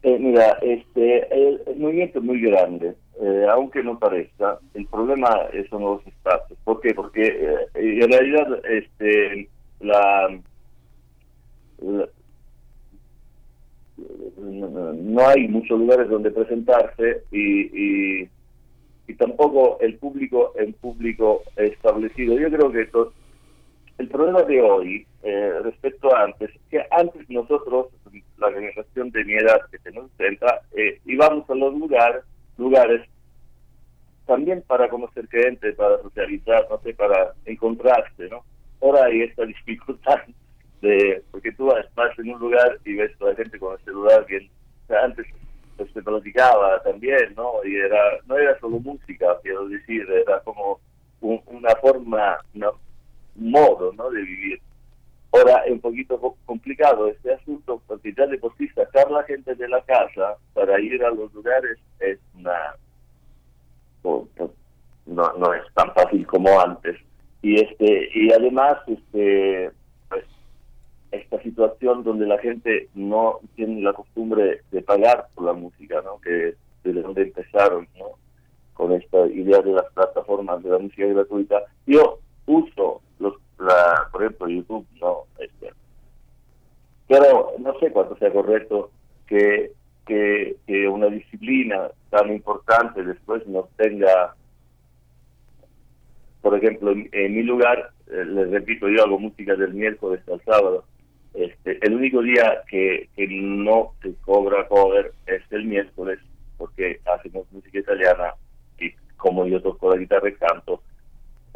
[0.03, 4.59] Eh, mira, este, el, movimiento es muy grande, eh, aunque no parezca.
[4.73, 5.29] El problema
[5.69, 6.57] son los espacios.
[6.63, 6.93] ¿Por qué?
[6.93, 10.37] Porque en realidad este, la,
[14.37, 18.29] no hay muchos lugares donde presentarse y, y
[19.07, 22.37] y tampoco el público en público establecido.
[22.39, 22.89] Yo creo que
[23.97, 27.87] el problema de hoy eh, respecto a antes, que antes nosotros,
[28.37, 32.23] la generación de mi edad, que tenemos 30, eh, íbamos a los lugares,
[32.57, 33.07] lugares
[34.25, 38.43] también para conocer gente, para socializar, no sé, para encontrarse, ¿no?
[38.81, 40.21] Ahora hay esta dificultad
[40.81, 44.25] de, porque tú vas en un lugar y ves a la gente con el celular,
[44.25, 44.49] que
[45.03, 45.25] antes
[45.77, 47.63] respecto a las practicaba también, ¿no?
[47.63, 50.79] Y era, no era solo música, quiero decir, era como
[51.21, 54.09] una forma, un modo, ¿no?
[54.09, 54.61] De vivir.
[55.35, 59.53] Ahora es un poquito complicado este asunto porque ya de por sí sacar la gente
[59.55, 62.75] de la casa para ir a los lugares es una
[64.03, 66.95] no, no es tan fácil como antes.
[67.41, 69.71] Y este y además este
[70.07, 70.23] pues
[71.11, 76.19] esta situación donde la gente no tiene la costumbre de pagar por la música no
[76.21, 78.11] que desde donde empezaron no
[78.73, 81.61] con esta idea de las plataformas de la música gratuita.
[81.85, 83.01] Yo uso
[83.59, 85.71] la, por ejemplo YouTube no este
[87.07, 88.91] pero no sé cuánto sea correcto
[89.27, 89.71] que,
[90.05, 90.55] que,
[90.87, 94.35] una disciplina tan importante después nos tenga
[96.41, 100.85] por ejemplo, en, mi lugar, eh, les repito, yo hago música del miércoles al sábado.
[101.33, 106.19] Este, el único día que, que no se cobra cover es el miércoles,
[106.59, 108.35] porque hacemos música italiana
[108.79, 110.83] y como yo toco la guitarra y canto,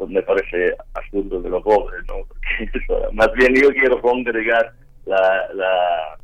[0.00, 2.26] pues me parece absurdo que lo cobre, ¿no?
[3.12, 4.72] Más bien yo quiero congregar
[5.04, 6.18] la, la,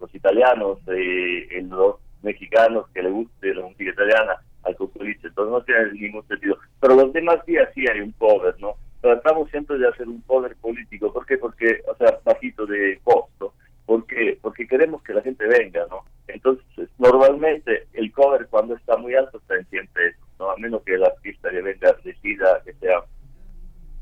[0.00, 5.52] los italianos y, y los mexicanos que les guste la música italiana al futbolista, entonces
[5.52, 6.58] no tiene ningún sentido.
[6.80, 8.74] Pero los demás días sí hay un poder, ¿no?
[9.00, 11.38] Tratamos siempre de hacer un poder político, ¿por qué?
[11.38, 13.54] Porque, o sea, bajito de costo,
[13.86, 16.02] porque porque queremos que la gente venga, ¿no?
[16.26, 20.50] Entonces, normalmente el cover cuando está muy alto está en 100 pesos, ¿no?
[20.50, 23.04] A menos que el artista que venga decida que sea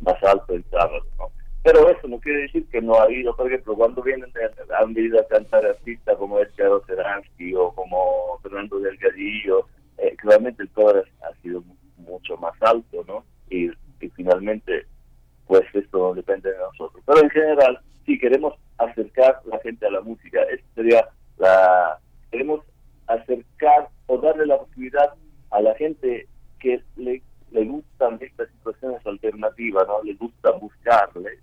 [0.01, 1.31] más alto el sábado, ¿no?
[1.65, 4.32] Pero eso no quiere decir que no ha habido, por ejemplo, cuando vienen
[4.81, 9.66] han venido a cantar artistas como Edgar Seransky o como Fernando Delgadillo,
[9.98, 11.62] eh, claramente el cover ha sido
[11.97, 13.24] mucho más alto, ¿no?
[13.51, 13.70] Y,
[14.15, 14.86] finalmente,
[15.47, 17.02] pues esto depende de nosotros.
[17.05, 21.09] Pero en general, si queremos acercar la gente a la música, esta sería
[21.39, 21.98] la...
[22.31, 22.65] Queremos
[23.09, 25.15] acercar o darle la posibilidad
[25.51, 26.28] a la gente
[26.60, 30.02] que le, le gustan estas situaciones alternativas, ¿no?
[30.02, 31.39] Le gusta buscarle,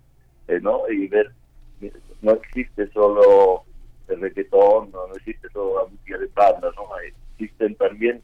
[0.48, 0.88] eh, ¿no?
[0.88, 1.32] Y ver,
[2.22, 3.64] no existe solo
[4.08, 6.88] el reggaetón, no, no existe solo la música de banda, ¿no?
[7.38, 8.22] Existen también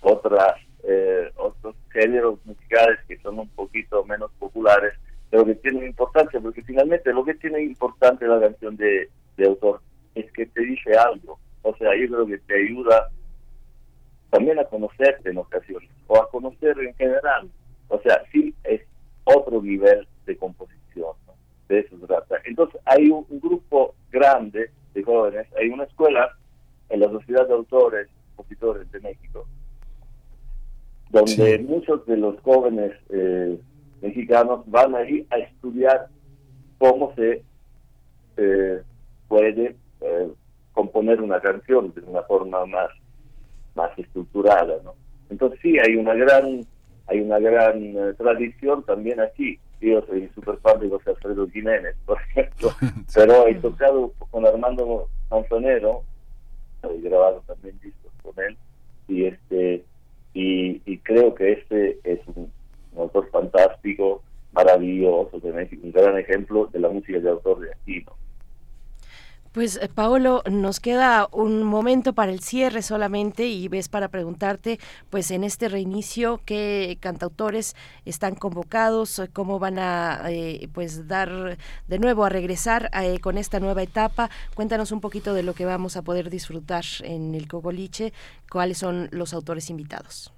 [0.00, 0.54] otras
[0.86, 4.94] eh, otros géneros musicales que son un poquito menos populares,
[5.64, 9.08] tienen importancia, porque finalmente lo que tiene importante la canción de,
[9.46, 9.80] autor
[10.14, 11.38] es que te dice algo.
[11.62, 13.10] O sea, yo creo que te ayuda
[14.28, 17.48] también a conocerte en ocasiones, o a conocer en general.
[17.88, 18.82] O sea, sí es
[19.24, 21.12] otro nivel de composición,
[21.68, 22.36] de eso se trata.
[22.44, 26.30] Entonces, hay un, grupo grande de jóvenes, hay una escuela
[26.90, 29.46] en la Sociedad de Autores, Compositores de México,
[31.10, 33.58] donde muchos de los jóvenes eh,
[34.04, 35.26] mexicanos van ahí
[35.84, 36.08] estudiar
[36.78, 37.42] cómo se
[38.36, 38.82] eh,
[39.28, 40.28] puede eh,
[40.72, 42.90] componer una canción de una forma más
[43.74, 44.94] más estructurada, ¿no?
[45.30, 46.60] Entonces sí hay una gran
[47.06, 49.58] hay una gran tradición también aquí.
[49.80, 52.70] Yo soy súper fan de José Alfredo Jiménez, por ejemplo,
[53.14, 56.04] pero he tocado con Armando Manzanero,
[56.82, 58.56] he grabado también discos con él,
[59.08, 59.84] y este
[60.32, 62.50] y, creo que este es un,
[62.96, 64.22] autor fantástico,
[64.54, 68.04] maravilloso, un gran ejemplo de la música de autor de
[69.52, 74.78] Pues eh, Paolo, nos queda un momento para el cierre solamente y ves para preguntarte,
[75.10, 77.74] pues en este reinicio, qué cantautores
[78.04, 81.58] están convocados, cómo van a eh, pues dar
[81.88, 84.30] de nuevo a regresar eh, con esta nueva etapa.
[84.54, 88.12] Cuéntanos un poquito de lo que vamos a poder disfrutar en el Cogoliche,
[88.50, 90.33] cuáles son los autores invitados.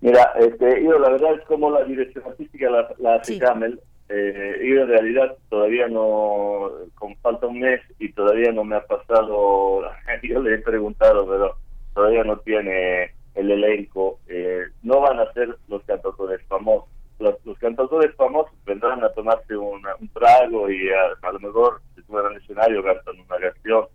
[0.00, 3.80] Mira, este, yo la verdad es como la dirección artística la, la hace Camel.
[4.08, 8.86] Eh, yo en realidad todavía no, con falta un mes y todavía no me ha
[8.86, 9.82] pasado,
[10.22, 11.56] yo le he preguntado, pero
[11.94, 14.20] todavía no tiene el elenco.
[14.28, 16.88] Eh, no van a ser los cantautores famosos.
[17.18, 19.82] Los, los cantautores famosos vendrán a tomarse un
[20.14, 23.86] trago y a, lo mejor se suben al escenario, cantan una canción,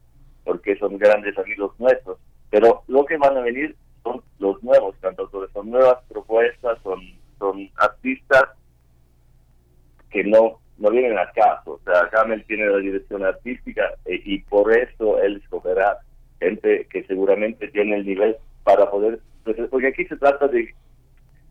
[0.44, 2.18] porque son grandes amigos nuestros.
[2.50, 7.00] Pero lo que van a venir son los nuevos cantautores, son nuevas propuestas, son,
[7.40, 8.50] son artistas
[10.10, 11.74] que no, no vienen a caso.
[11.74, 16.00] O sea, Camel tiene la dirección artística eh, y por eso él escogerá
[16.40, 19.20] gente que seguramente tiene el nivel para poder...
[19.44, 20.74] Pues, porque aquí se trata de,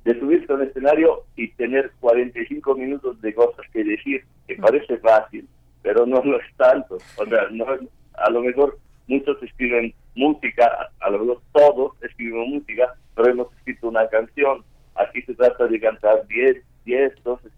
[0.05, 4.99] de subirse a un escenario y tener 45 minutos de cosas que decir, que parece
[4.99, 5.47] fácil,
[5.83, 6.99] pero no lo es tanto.
[7.16, 7.66] O sea, no,
[8.15, 13.89] a lo mejor muchos escriben música, a lo mejor todos escribimos música, pero hemos escrito
[13.89, 14.65] una canción.
[14.95, 17.49] Aquí se trata de cantar 10, 10, 12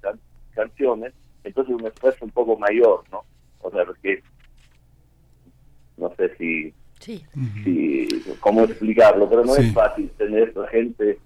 [0.54, 1.12] canciones,
[1.42, 3.24] entonces un esfuerzo un poco mayor, ¿no?
[3.60, 4.22] O sea, porque
[5.96, 7.22] no sé si Sí.
[7.64, 8.08] sí
[8.40, 11.18] cómo explicarlo, pero no es fácil tener la gente,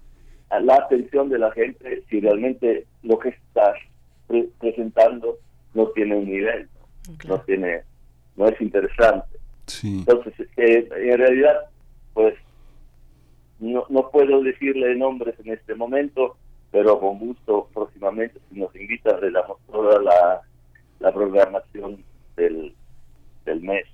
[0.61, 3.75] la atención de la gente si realmente lo que estás
[4.59, 5.37] presentando
[5.73, 6.67] no tiene un nivel,
[7.27, 7.83] no tiene,
[8.35, 9.37] no es interesante.
[9.83, 11.55] Entonces, eh, en realidad,
[12.13, 12.35] pues
[13.59, 16.37] no, no puedo decirle nombres en este momento,
[16.71, 20.41] pero con gusto próximamente si nos invita le damos toda la,
[20.99, 22.03] la programación
[22.35, 22.73] del,
[23.45, 23.85] del mes.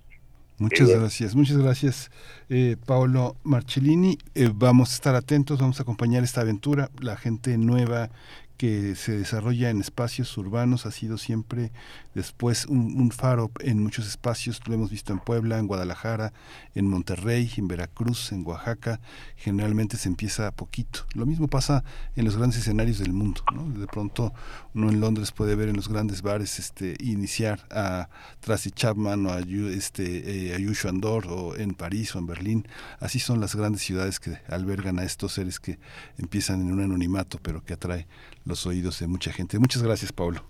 [0.57, 2.11] Muchas gracias, muchas gracias,
[2.49, 4.17] eh, Paolo Marcellini.
[4.35, 6.89] Eh, vamos a estar atentos, vamos a acompañar esta aventura.
[7.01, 8.09] La gente nueva
[8.57, 11.71] que se desarrolla en espacios urbanos ha sido siempre
[12.13, 16.31] después un, faro en muchos espacios, lo hemos visto en Puebla, en Guadalajara,
[16.73, 19.01] en Monterrey, en Veracruz, en Oaxaca,
[19.35, 21.05] generalmente se empieza a poquito.
[21.13, 21.83] Lo mismo pasa
[22.15, 23.41] en los grandes escenarios del mundo,
[23.77, 24.33] De pronto
[24.73, 28.09] uno en Londres puede ver en los grandes bares este iniciar a
[28.39, 32.67] Tracy Chapman o a, este, eh, a Yushu Andor o en París o en Berlín.
[32.99, 35.79] Así son las grandes ciudades que albergan a estos seres que
[36.17, 38.07] empiezan en un anonimato, pero que atrae
[38.45, 39.59] los oídos de mucha gente.
[39.59, 40.41] Muchas gracias, Pablo.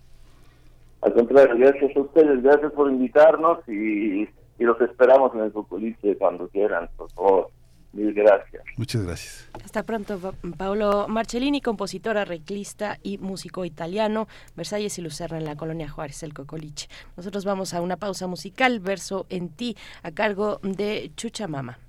[1.01, 4.27] Al contrario, gracias a ustedes, gracias por invitarnos y,
[4.57, 7.51] los esperamos en el Populice cuando quieran, por favor.
[7.93, 8.61] Mil gracias.
[8.75, 9.49] Muchas gracias.
[9.63, 10.19] Hasta pronto,
[10.57, 14.27] Paolo Marcellini, compositor, arreglista y músico italiano,
[14.57, 16.89] Versalles y Lucerna en la colonia Juárez, el Cocoliche.
[17.15, 21.79] Nosotros vamos a una pausa musical, verso en ti, a cargo de Chucha Mama.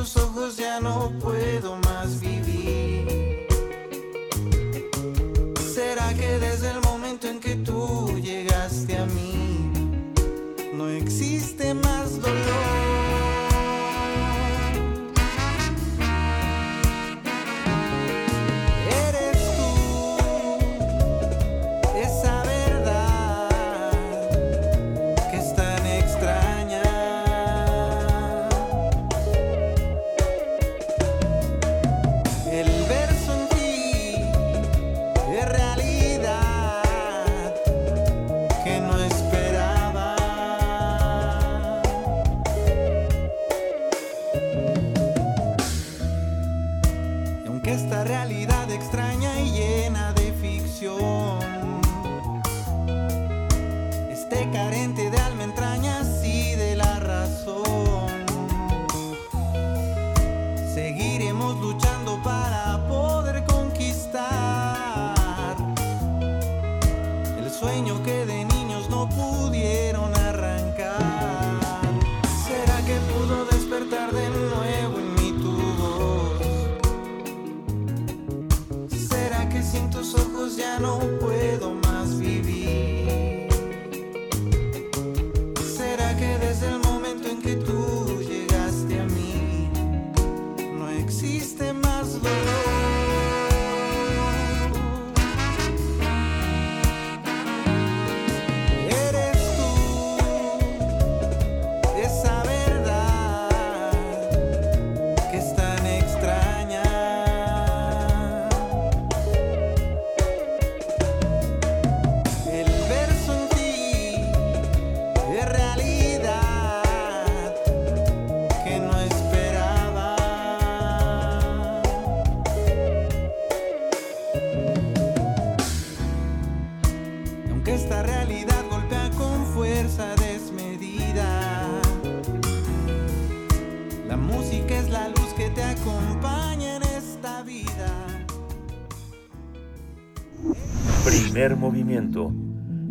[0.00, 3.46] Tus ojos ya no puedo más vivir.
[5.74, 9.70] ¿Será que desde el momento en que tú llegaste a mí
[10.72, 12.79] no existe más dolor?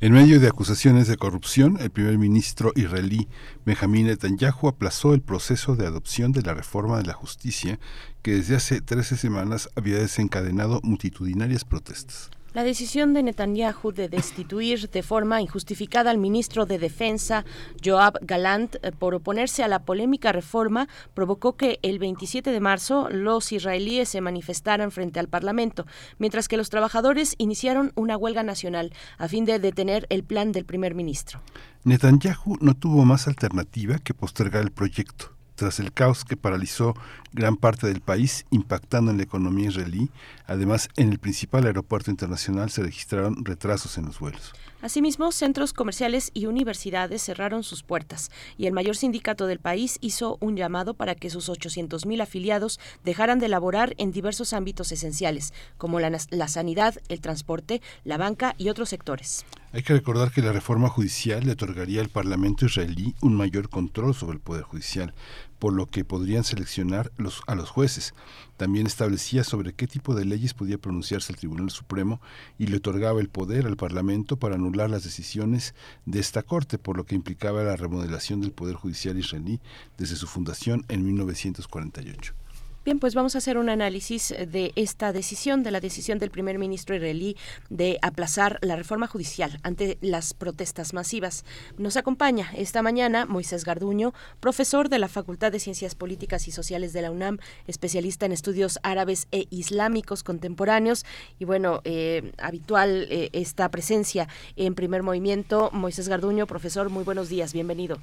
[0.00, 3.28] en medio de acusaciones de corrupción, el primer ministro israelí
[3.64, 7.78] Benjamin Netanyahu aplazó el proceso de adopción de la reforma de la justicia
[8.20, 12.30] que desde hace 13 semanas había desencadenado multitudinarias protestas.
[12.56, 17.44] La decisión de Netanyahu de destituir de forma injustificada al ministro de Defensa,
[17.84, 23.10] Joab Galant, eh, por oponerse a la polémica reforma, provocó que el 27 de marzo
[23.10, 25.84] los israelíes se manifestaran frente al Parlamento,
[26.18, 30.64] mientras que los trabajadores iniciaron una huelga nacional a fin de detener el plan del
[30.64, 31.42] primer ministro.
[31.84, 36.94] Netanyahu no tuvo más alternativa que postergar el proyecto tras el caos que paralizó
[37.32, 40.10] gran parte del país, impactando en la economía israelí.
[40.46, 44.52] Además, en el principal aeropuerto internacional se registraron retrasos en los vuelos.
[44.82, 50.36] Asimismo, centros comerciales y universidades cerraron sus puertas y el mayor sindicato del país hizo
[50.40, 55.98] un llamado para que sus 800.000 afiliados dejaran de laborar en diversos ámbitos esenciales, como
[55.98, 59.44] la, la sanidad, el transporte, la banca y otros sectores.
[59.72, 64.14] Hay que recordar que la reforma judicial le otorgaría al Parlamento israelí un mayor control
[64.14, 65.12] sobre el Poder Judicial,
[65.58, 68.14] por lo que podrían seleccionar los, a los jueces.
[68.56, 72.20] También establecía sobre qué tipo de leyes podía pronunciarse el Tribunal Supremo
[72.58, 75.74] y le otorgaba el poder al Parlamento para anular las decisiones
[76.04, 79.60] de esta Corte, por lo que implicaba la remodelación del Poder Judicial israelí
[79.98, 82.45] desde su fundación en 1948.
[82.86, 86.56] Bien, pues vamos a hacer un análisis de esta decisión, de la decisión del primer
[86.56, 87.36] ministro israelí
[87.68, 91.44] de aplazar la reforma judicial ante las protestas masivas.
[91.78, 96.92] Nos acompaña esta mañana Moisés Garduño, profesor de la Facultad de Ciencias Políticas y Sociales
[96.92, 101.04] de la UNAM, especialista en estudios árabes e islámicos contemporáneos
[101.40, 105.70] y bueno, eh, habitual eh, esta presencia en primer movimiento.
[105.72, 107.98] Moisés Garduño, profesor, muy buenos días, bienvenido.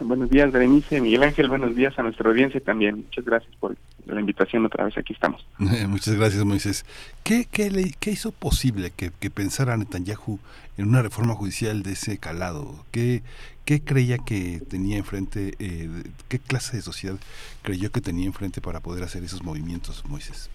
[0.00, 2.96] Buenos días, Berenice, Miguel Ángel, buenos días a nuestra audiencia también.
[2.96, 3.76] Muchas gracias por
[4.06, 5.46] la invitación otra vez, aquí estamos.
[5.58, 6.86] Muchas gracias, Moisés.
[7.24, 10.38] ¿Qué, qué, qué hizo posible que, que, pensara Netanyahu
[10.76, 12.84] en una reforma judicial de ese calado?
[12.92, 13.22] ¿Qué,
[13.64, 15.88] qué creía que tenía enfrente, eh,
[16.28, 17.16] qué clase de sociedad
[17.62, 20.48] creyó que tenía enfrente para poder hacer esos movimientos, Moisés?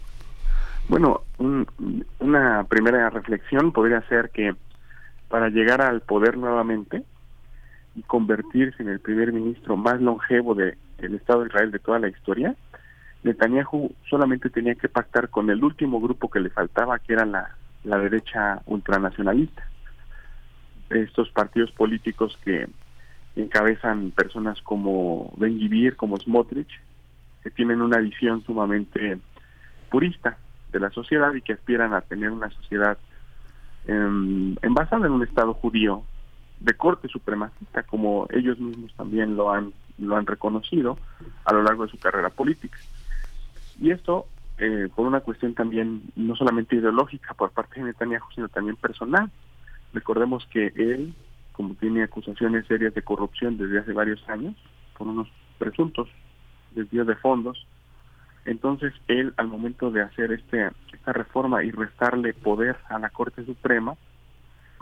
[0.88, 1.66] Bueno, un,
[2.18, 4.54] una primera reflexión podría ser que
[5.28, 7.04] para llegar al poder nuevamente
[7.94, 12.08] y convertirse en el primer ministro más longevo del Estado de Israel de toda la
[12.08, 12.54] historia,
[13.22, 17.56] Netanyahu solamente tenía que pactar con el último grupo que le faltaba, que era la,
[17.84, 19.66] la derecha ultranacionalista.
[20.90, 22.68] Estos partidos políticos que
[23.36, 26.80] encabezan personas como Ben Gvir, como Smotrich,
[27.42, 29.18] que tienen una visión sumamente
[29.90, 30.36] purista
[30.72, 32.98] de la sociedad y que aspiran a tener una sociedad
[33.86, 36.02] eh, envasada en un Estado judío
[36.64, 40.98] de corte supremacista, como ellos mismos también lo han lo han reconocido
[41.44, 42.78] a lo largo de su carrera política.
[43.80, 44.26] Y esto
[44.58, 49.30] eh, por una cuestión también no solamente ideológica por parte de Netanyahu, sino también personal.
[49.92, 51.14] Recordemos que él,
[51.52, 54.56] como tiene acusaciones serias de corrupción desde hace varios años,
[54.96, 55.28] por unos
[55.58, 56.08] presuntos
[56.72, 57.66] desvíos de fondos,
[58.46, 63.44] entonces él al momento de hacer este esta reforma y restarle poder a la Corte
[63.44, 63.96] Suprema,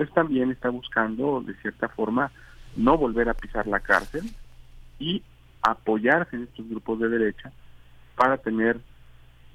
[0.03, 2.33] pues también está buscando de cierta forma
[2.75, 4.25] no volver a pisar la cárcel
[4.99, 5.23] y
[5.63, 7.53] apoyarse en estos grupos de derecha
[8.17, 8.81] para tener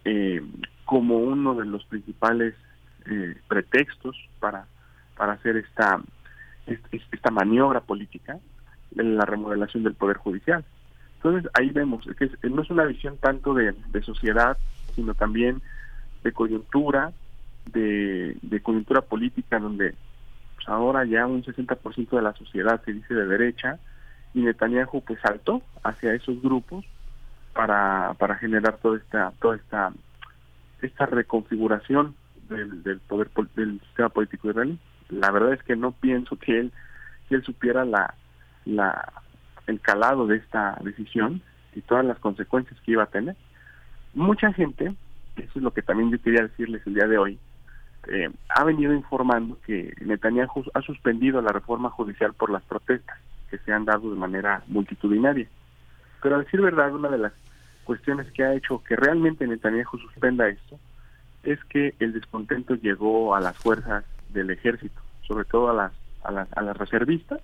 [0.05, 0.41] eh,
[0.85, 2.55] como uno de los principales
[3.07, 4.67] eh, pretextos para
[5.17, 5.99] para hacer esta
[7.11, 8.39] esta maniobra política
[8.95, 10.63] en la remodelación del poder judicial.
[11.17, 14.57] Entonces ahí vemos que no es una visión tanto de, sociedad
[14.95, 15.61] sino también
[16.23, 17.11] de coyuntura
[17.73, 19.93] de, coyuntura política donde
[20.67, 23.79] ahora ya un 60% de la sociedad se dice de derecha
[24.33, 26.85] y Netanyahu pues saltó hacia esos grupos
[27.53, 29.91] para, para generar toda esta toda esta
[30.81, 32.15] esta reconfiguración
[32.49, 34.77] del, del poder del sistema político israelí.
[35.09, 36.71] La verdad es que no pienso que él
[37.29, 38.13] que él supiera la
[38.65, 39.13] la
[39.65, 41.41] el calado de esta decisión
[41.75, 43.35] y todas las consecuencias que iba a tener.
[44.13, 44.95] Mucha gente,
[45.35, 47.39] eso es lo que también yo quería decirles el día de hoy,
[48.09, 53.17] eh, ha venido informando que Netanyahu ha suspendido la reforma judicial por las protestas
[53.49, 55.47] que se han dado de manera multitudinaria.
[56.21, 57.33] Pero a decir verdad, una de las
[57.83, 60.79] cuestiones que ha hecho que realmente Netanyahu suspenda esto
[61.43, 65.93] es que el descontento llegó a las fuerzas del ejército, sobre todo a las,
[66.23, 67.39] a las, a las reservistas,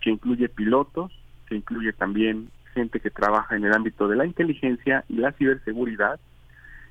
[0.00, 1.12] que incluye pilotos,
[1.48, 6.20] que incluye también gente que trabaja en el ámbito de la inteligencia y la ciberseguridad,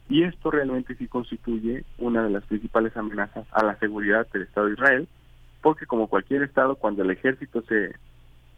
[0.10, 4.68] y esto realmente sí constituye una de las principales amenazas a la seguridad del Estado
[4.68, 5.08] de Israel,
[5.62, 7.96] porque como cualquier Estado, cuando el ejército se,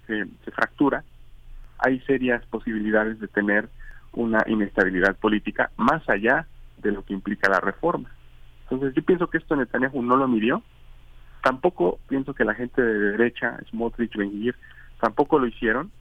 [0.07, 1.03] se, fractura,
[1.77, 3.69] hay serias posibilidades de tener
[4.13, 6.47] una inestabilidad política más allá
[6.77, 8.09] de lo que implica la reforma.
[8.63, 10.63] Entonces yo pienso que esto Netanyahu no lo midió,
[11.43, 14.53] tampoco pienso que la gente de derecha, Smotrich, Ben
[14.99, 15.91] tampoco lo hicieron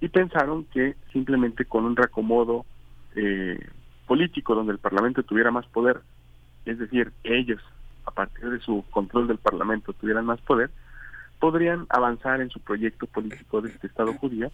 [0.00, 2.64] y pensaron que simplemente con un reacomodo
[3.16, 3.58] eh,
[4.12, 6.02] político donde el Parlamento tuviera más poder,
[6.66, 7.62] es decir, ellos
[8.04, 10.68] a partir de su control del Parlamento, tuvieran más poder,
[11.40, 14.52] podrían avanzar en su proyecto político de este Estado judío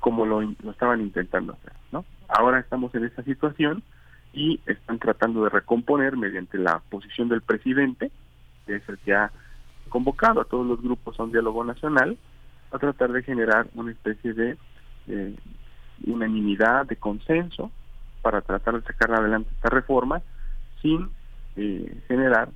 [0.00, 1.74] como lo, lo estaban intentando hacer.
[1.92, 2.04] ¿no?
[2.26, 3.84] Ahora estamos en esta situación
[4.32, 8.10] y están tratando de recomponer mediante la posición del presidente,
[8.66, 9.30] que es el que ha
[9.90, 12.18] convocado a todos los grupos a un diálogo nacional,
[12.72, 14.56] a tratar de generar una especie de
[15.06, 15.36] eh,
[16.04, 17.70] unanimidad, de consenso,
[18.22, 20.22] para tratar de sacar adelante esta reforma
[20.82, 21.08] sin
[21.56, 22.50] eh, generar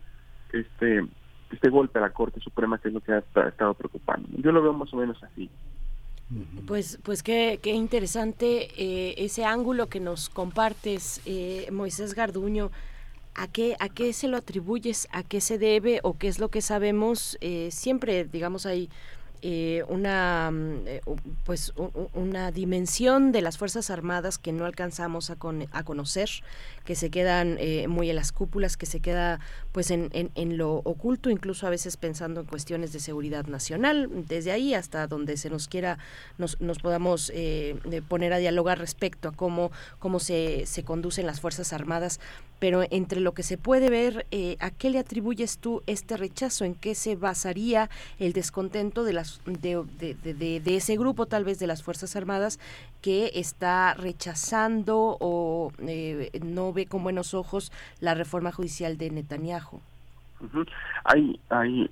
[0.53, 1.07] este
[1.51, 4.29] este golpe a la Corte Suprema que es lo que ha estado preocupando.
[4.39, 5.51] Yo lo veo más o menos así.
[6.67, 12.71] Pues, pues qué, qué interesante eh, ese ángulo que nos compartes, eh, Moisés Garduño.
[13.35, 15.09] ¿A qué, ¿A qué se lo atribuyes?
[15.11, 16.01] ¿A qué se debe?
[16.03, 17.39] ¿O qué es lo que sabemos?
[17.41, 18.91] Eh, siempre, digamos, hay
[19.45, 21.01] eh, una mm, eh,
[21.45, 21.73] pues
[22.15, 25.37] una dimensión de las fuerzas armadas que no alcanzamos a,
[25.73, 26.31] a conocer
[26.85, 29.41] que se quedan eh, muy en las cúpulas que se queda
[29.73, 34.09] pues en, en, lo oculto incluso a veces pensando en cuestiones de seguridad nacional.
[34.29, 35.99] Desde ahí hasta donde se nos quiera
[36.39, 37.33] nos, nos podamos
[38.09, 42.21] poner a dialogar respecto a cómo cómo se, se conducen las fuerzas armadas
[42.63, 44.25] pero entre lo que se puede ver,
[44.61, 46.65] ¿a qué le atribuyes tú este rechazo?
[46.65, 47.91] ¿En qué se basaría
[48.21, 52.61] el descontento de las de, de, ese grupo tal vez de las Fuerzas Armadas
[53.01, 59.81] que está rechazando o eh, no ve con buenos ojos la reforma judicial de Netanyahu.
[61.03, 61.91] Hay, hay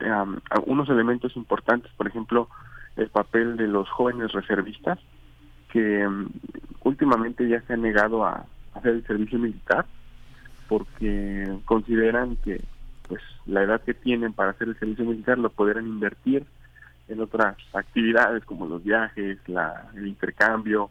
[0.66, 2.48] unos elementos importantes, por ejemplo,
[2.94, 5.00] el papel de los jóvenes reservistas,
[5.72, 6.08] que
[6.84, 9.84] últimamente ya se han negado a hacer el servicio militar
[10.70, 12.62] porque consideran que
[13.08, 16.46] pues la edad que tienen para hacer el servicio militar lo podrán invertir
[17.08, 20.88] en otras actividades como los viajes, la, el intercambio,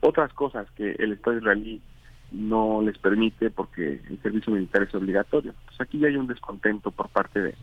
[0.00, 1.82] otras cosas que el Estado israelí
[2.30, 5.50] no les permite porque el servicio militar es obligatorio.
[5.50, 7.54] Entonces aquí ya hay un descontento por parte de,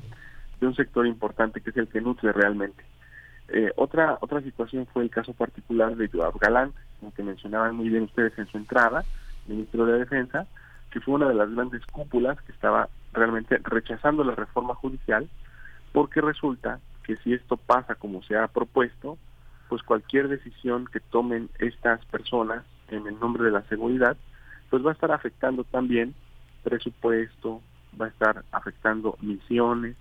[0.60, 2.84] un sector importante que es el que nutre realmente.
[3.48, 6.74] Eh, otra otra situación fue el caso particular de Joab Galán,
[7.16, 9.06] que mencionaban muy bien ustedes en su entrada,
[9.48, 10.46] ministro de Defensa,
[10.94, 15.28] que fue una de las grandes cúpulas que estaba realmente rechazando la reforma judicial
[15.92, 19.18] porque resulta que si esto pasa como se ha propuesto,
[19.70, 24.16] pues cualquier decisión que tomen estas personas en el nombre de la seguridad,
[24.70, 26.14] pues va a estar afectando también
[26.64, 27.60] presupuesto,
[28.00, 29.96] va a estar afectando misiones,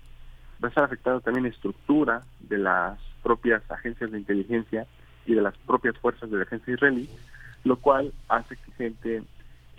[0.62, 4.86] va a estar afectando también estructura de las propias agencias de inteligencia
[5.24, 7.08] y de las propias fuerzas de defensa israelí,
[7.64, 9.22] lo cual hace que gente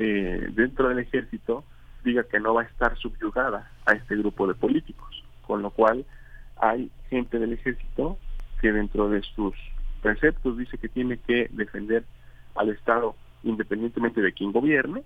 [0.06, 1.64] eh, dentro del ejército
[2.04, 6.06] diga que no va a estar subyugada a este grupo de políticos, con lo cual
[6.58, 8.18] hay gente del ejército
[8.60, 9.56] que dentro de sus
[10.02, 12.04] preceptos dice que tiene que defender
[12.56, 15.04] al Estado independientemente de quién gobierne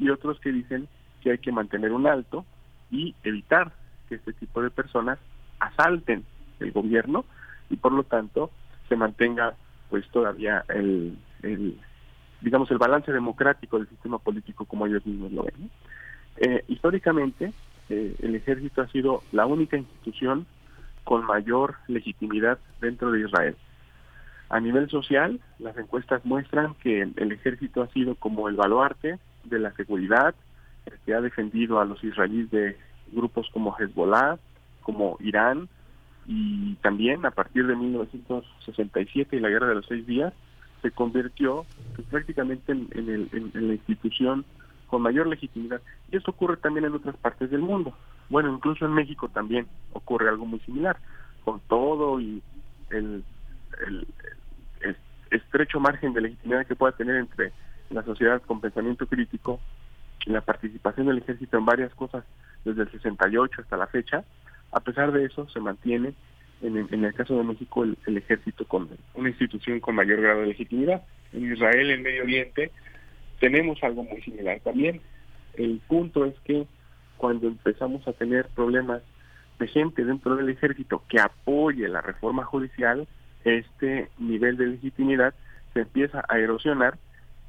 [0.00, 0.88] y otros que dicen
[1.22, 2.44] que hay que mantener un alto
[2.90, 3.72] y evitar
[4.08, 5.20] que este tipo de personas
[5.60, 6.24] asalten
[6.58, 7.24] el gobierno
[7.70, 8.50] y por lo tanto
[8.88, 9.54] se mantenga
[9.88, 11.78] pues todavía el, el
[12.42, 15.70] digamos el balance democrático del sistema político como ellos mismos lo ven.
[16.38, 17.52] Eh, históricamente
[17.88, 20.46] eh, el ejército ha sido la única institución
[21.04, 23.56] con mayor legitimidad dentro de Israel.
[24.48, 29.58] A nivel social, las encuestas muestran que el ejército ha sido como el baluarte de
[29.58, 30.34] la seguridad,
[31.06, 32.76] que ha defendido a los israelíes de
[33.12, 34.38] grupos como Hezbollah,
[34.82, 35.68] como Irán,
[36.26, 40.32] y también a partir de 1967 y la Guerra de los Seis Días,
[40.82, 41.64] se convirtió
[41.94, 44.44] pues, prácticamente en, en la institución
[44.92, 45.80] con mayor legitimidad.
[46.10, 47.96] Y esto ocurre también en otras partes del mundo.
[48.28, 50.96] Bueno, incluso en México también ocurre algo muy similar,
[51.44, 52.42] con todo y
[52.90, 53.24] el,
[55.30, 57.52] estrecho margen de legitimidad que pueda tener entre
[57.88, 59.60] la sociedad con pensamiento crítico
[60.26, 62.24] y la participación del ejército en varias cosas
[62.64, 64.24] desde el 68 hasta la fecha,
[64.72, 66.12] a pesar de eso se mantiene
[66.62, 70.40] en, en el caso de México el, el, ejército con una institución con mayor grado
[70.40, 71.02] de legitimidad.
[71.32, 72.70] En Israel, en Medio Oriente,
[73.40, 75.00] tenemos algo muy similar también.
[75.54, 76.66] El punto es que
[77.16, 79.02] cuando empezamos a tener problemas
[79.58, 83.06] de gente dentro del ejército que apoye la reforma judicial,
[83.44, 85.34] este nivel de legitimidad
[85.72, 86.98] se empieza a erosionar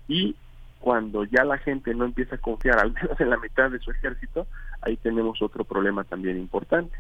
[0.08, 0.36] y
[0.80, 3.92] cuando ya la gente no empieza a confiar al menos en la mitad de su
[3.92, 4.48] ejército,
[4.82, 6.96] ahí tenemos otro problema también importante.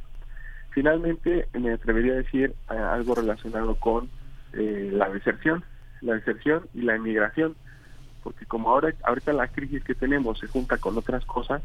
[0.74, 4.10] Finalmente, me atrevería a decir eh, algo relacionado con
[4.54, 5.64] eh, la deserción,
[6.02, 7.56] la deserción y la emigración
[8.24, 11.62] porque como ahora ahorita la crisis que tenemos se junta con otras cosas,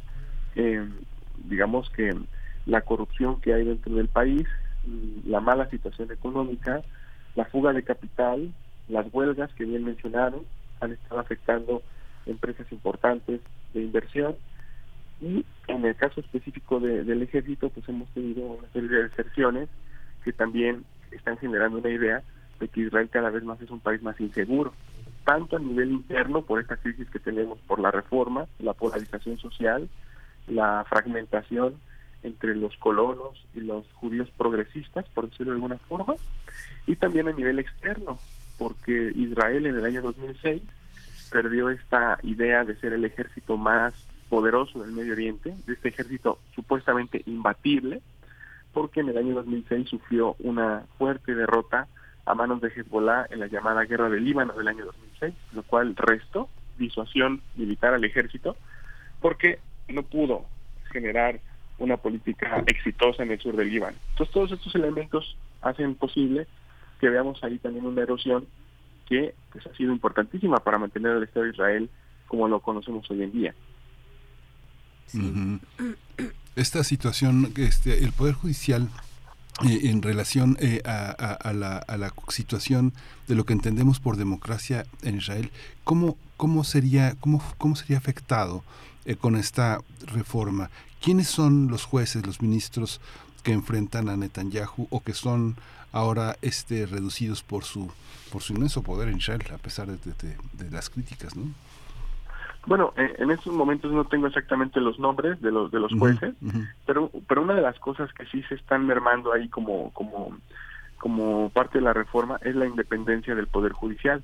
[0.57, 0.87] eh,
[1.45, 2.15] digamos que
[2.67, 4.47] la corrupción que hay dentro del país,
[4.85, 6.83] mm, la mala situación económica,
[7.37, 8.53] la fuga de capital,
[8.89, 10.43] las huelgas que bien mencionaron,
[10.81, 11.83] han estado afectando
[12.27, 13.41] empresas importantes
[13.73, 14.37] de inversión
[15.21, 19.69] y en el caso específico del ejército, pues hemos tenido una serie de deserciones
[20.25, 22.23] que también están generando una idea
[22.61, 24.73] de que Israel cada vez más es un país más inseguro,
[25.25, 29.89] tanto a nivel interno por esta crisis que tenemos por la reforma, la polarización social,
[30.47, 31.75] la fragmentación
[32.23, 36.15] entre los colonos y los judíos progresistas, por decirlo de alguna forma,
[36.87, 38.19] y también a nivel externo,
[38.59, 40.63] porque Israel en el año 2006
[41.31, 43.95] perdió esta idea de ser el ejército más
[44.29, 48.01] poderoso del Medio Oriente, de este ejército supuestamente imbatible,
[48.73, 51.89] porque en el año 2006 sufrió una fuerte derrota
[52.27, 55.97] a manos de Hezbollah en la llamada Guerra del Líbano del año 2006, lo cual
[55.97, 56.49] restó
[56.79, 58.57] disuasión militar al ejército,
[59.21, 60.45] porque no pudo
[60.93, 61.41] generar
[61.79, 63.97] una política exitosa en el sur del Líbano.
[64.11, 66.47] Entonces todos estos elementos hacen posible
[67.01, 68.47] que veamos ahí también una erosión
[69.07, 71.91] que pues, ha sido importantísima para mantener el Estado de Israel
[72.27, 73.55] como lo conocemos hoy en día.
[76.57, 78.89] Esta situación, este, el Poder Judicial
[79.67, 82.93] eh, en relación eh, a, la, situación
[83.27, 85.51] de lo que entendemos por democracia en Israel,
[85.83, 88.63] ¿cómo, cómo, sería, cómo, cómo sería afectado
[89.05, 90.71] eh, con esta reforma?
[91.01, 93.01] ¿Quiénes son los jueces, los ministros
[93.43, 95.57] que enfrentan a Netanyahu o que son
[95.91, 97.91] ahora este reducidos por su
[98.31, 99.99] por su inmenso poder en Israel a pesar de,
[100.53, 101.45] de las críticas, ¿no?
[102.69, 106.35] Bueno, eh, en estos momentos no tengo exactamente los nombres de los de los jueces,
[106.85, 110.37] pero pero una de las cosas que sí se están mermando ahí como como
[110.99, 114.23] como parte de la reforma es la independencia del poder judicial,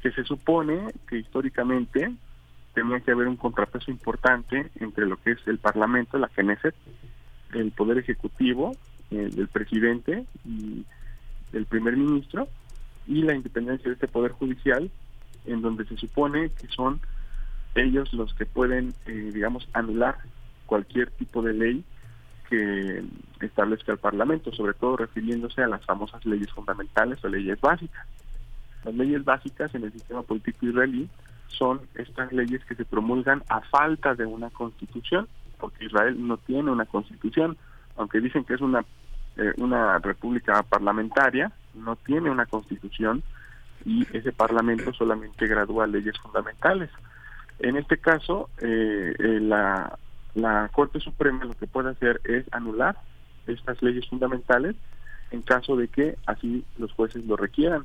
[0.00, 2.10] que se supone que históricamente
[2.72, 6.74] tenía que haber un contrapeso importante entre lo que es el Parlamento, la Knesset,
[7.52, 8.74] el poder ejecutivo,
[9.10, 10.86] el, el presidente y
[11.52, 12.48] el primer ministro
[13.06, 14.90] y la independencia de este poder judicial,
[15.44, 17.02] en donde se supone que son
[17.74, 20.18] ellos los que pueden, eh, digamos, anular
[20.66, 21.84] cualquier tipo de ley
[22.48, 23.02] que
[23.40, 28.06] establezca el Parlamento, sobre todo refiriéndose a las famosas leyes fundamentales o leyes básicas.
[28.84, 31.08] Las leyes básicas en el sistema político israelí
[31.48, 35.28] son estas leyes que se promulgan a falta de una constitución,
[35.58, 37.56] porque Israel no tiene una constitución,
[37.96, 38.84] aunque dicen que es una
[39.36, 43.24] eh, una república parlamentaria, no tiene una constitución
[43.84, 46.88] y ese parlamento solamente gradúa leyes fundamentales.
[47.58, 49.98] En este caso, eh, eh, la,
[50.34, 52.96] la Corte Suprema lo que puede hacer es anular
[53.46, 54.74] estas leyes fundamentales
[55.30, 57.84] en caso de que así los jueces lo requieran.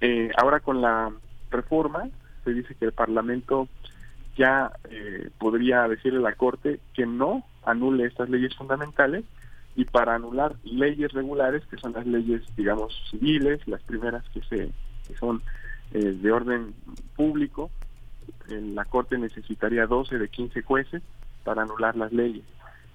[0.00, 1.12] Eh, ahora con la
[1.50, 2.08] reforma
[2.44, 3.68] se dice que el Parlamento
[4.36, 4.70] ya
[5.38, 9.24] podría decirle a la Corte que no anule estas leyes fundamentales
[9.74, 14.70] y para anular leyes regulares, que son las leyes, digamos, civiles, las primeras que, se,
[15.08, 15.42] que son
[15.90, 16.72] de orden
[17.16, 17.70] público,
[18.48, 21.02] la Corte necesitaría 12 de 15 jueces
[21.44, 22.44] para anular las leyes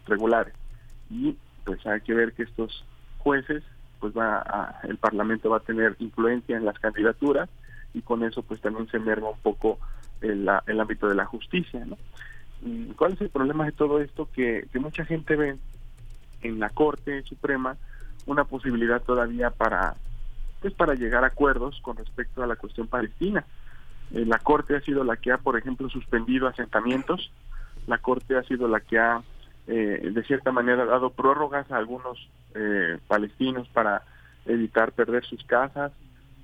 [0.05, 0.53] regulares.
[1.09, 2.85] Y pues hay que ver que estos
[3.19, 3.63] jueces,
[3.99, 7.49] pues va a, el Parlamento va a tener influencia en las candidaturas
[7.93, 9.79] y con eso pues también se merma un poco
[10.21, 11.85] el, el ámbito de la justicia.
[11.85, 11.97] ¿no?
[12.95, 14.29] ¿Cuál es el problema de todo esto?
[14.33, 15.57] Que, que mucha gente ve
[16.41, 17.77] en la Corte Suprema
[18.25, 19.95] una posibilidad todavía para
[20.61, 23.45] pues para llegar a acuerdos con respecto a la cuestión palestina.
[24.13, 27.31] Eh, la Corte ha sido la que ha, por ejemplo, suspendido asentamientos.
[27.87, 29.21] La Corte ha sido la que ha,
[29.67, 34.03] eh, de cierta manera, dado prórrogas a algunos eh, palestinos para
[34.45, 35.91] evitar perder sus casas.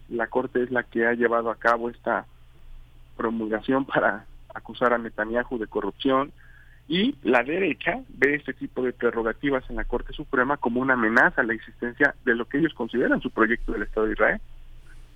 [0.09, 2.25] La Corte es la que ha llevado a cabo esta
[3.15, 6.31] promulgación para acusar a Netanyahu de corrupción.
[6.87, 11.41] Y la derecha ve este tipo de prerrogativas en la Corte Suprema como una amenaza
[11.41, 14.41] a la existencia de lo que ellos consideran su proyecto del Estado de Israel.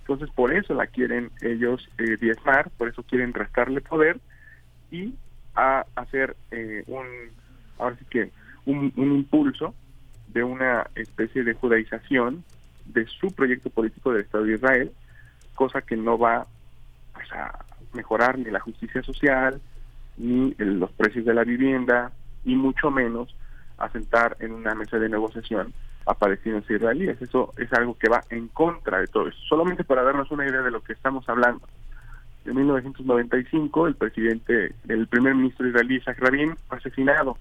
[0.06, 4.20] Entonces, por eso la quieren ellos eh, diezmar, por eso quieren restarle poder
[4.90, 5.14] y
[5.54, 7.06] a hacer eh, un,
[7.78, 8.30] ahora sí que,
[8.66, 9.74] un, impulso
[10.28, 12.44] de una especie de judaización
[12.84, 14.92] de su proyecto político del Estado de Israel,
[15.54, 16.46] cosa que no va
[17.14, 17.64] pues, a
[17.94, 19.58] mejorar ni la justicia social,
[20.18, 22.12] ni los precios de la vivienda,
[22.44, 23.34] y mucho menos
[23.78, 25.72] a sentar en una mesa de negociación
[26.06, 27.20] a palestinos e israelíes.
[27.20, 29.38] Eso es algo que va en contra de todo eso.
[29.48, 31.66] Solamente para darnos una idea de lo que estamos hablando.
[32.44, 37.38] En 1995, el presidente, el primer ministro israelí, Isaac Rabin, fue asesinado.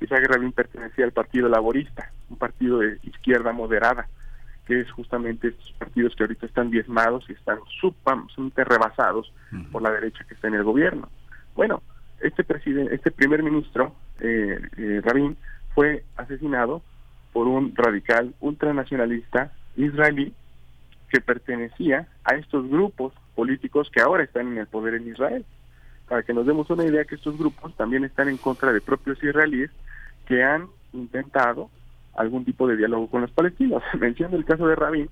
[0.00, 4.08] Isaac Rabin pertenecía al Partido Laborista, un partido de izquierda moderada,
[4.66, 9.32] que es justamente estos partidos que ahorita están diezmados y están sumamente rebasados
[9.70, 11.08] por la derecha que está en el gobierno.
[11.54, 11.82] Bueno,
[12.20, 15.36] este presidente, este primer ministro, eh, eh, Rabin,
[15.74, 16.82] fue asesinado
[17.32, 20.32] por un radical ultranacionalista israelí
[21.08, 25.44] que pertenecía a estos grupos políticos que ahora están en el poder en Israel.
[26.08, 29.22] para que nos demos una idea que estos grupos también están en contra de propios
[29.22, 29.70] israelíes
[30.26, 31.70] que han intentado
[32.14, 33.82] algún tipo de diálogo con los palestinos.
[33.98, 35.08] Menciono el caso de Rabin,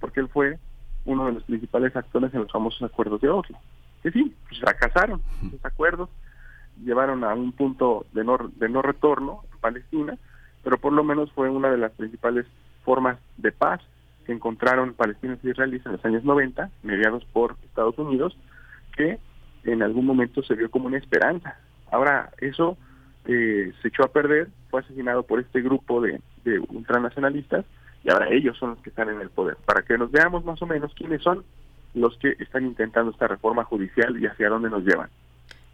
[0.00, 0.58] porque él fue
[1.04, 3.58] uno de los principales actores en los famosos acuerdos de Oslo.
[4.02, 6.10] Que sí, pues fracasaron esos acuerdos,
[6.84, 10.18] llevaron a un punto de no, de no retorno en Palestina,
[10.62, 12.46] pero por lo menos fue una de las principales
[12.84, 13.80] formas de paz
[14.24, 18.36] que encontraron palestinos y israelíes en los años 90, mediados por Estados Unidos,
[18.96, 19.18] que
[19.64, 21.56] en algún momento se vio como una esperanza.
[21.90, 22.76] Ahora eso
[23.26, 27.64] eh, se echó a perder, fue asesinado por este grupo de, de ultranacionalistas
[28.04, 29.56] y ahora ellos son los que están en el poder.
[29.64, 31.44] Para que nos veamos más o menos quiénes son
[31.94, 35.10] los que están intentando esta reforma judicial y hacia dónde nos llevan.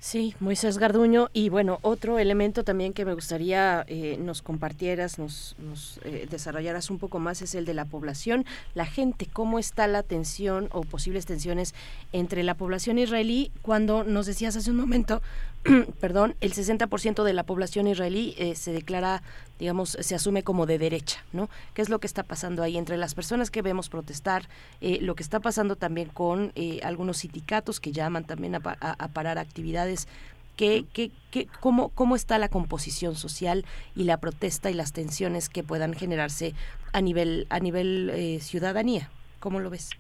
[0.01, 1.29] Sí, Moisés Garduño.
[1.33, 5.57] Y bueno, otro elemento también que me gustaría eh, nos compartieras, nos,
[6.05, 8.45] eh, desarrollaras un poco más es el de la población,
[8.75, 11.75] la gente, cómo está la tensión o posibles tensiones
[12.13, 15.21] entre la población israelí cuando nos decías hace un momento,
[16.01, 19.23] perdón, el 60% de la población israelí eh, se declara
[19.59, 21.49] digamos, se asume como de derecha, ¿no?
[21.75, 24.43] ¿Qué es lo que está pasando ahí entre las personas que vemos protestar,
[24.81, 29.39] eh, lo que está pasando también con eh, algunos sindicatos que llaman también a, parar
[29.39, 30.09] actividades?
[30.57, 33.65] ¿Qué, qué, qué, cómo, ¿Cómo está la composición social
[33.95, 36.55] y la protesta y las tensiones que puedan generarse
[36.93, 39.09] a nivel, a nivel eh, ciudadanía?
[39.39, 39.91] ¿Cómo lo ves?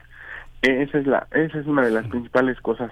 [0.62, 2.90] Esa es, la, esa es una de las principales cosas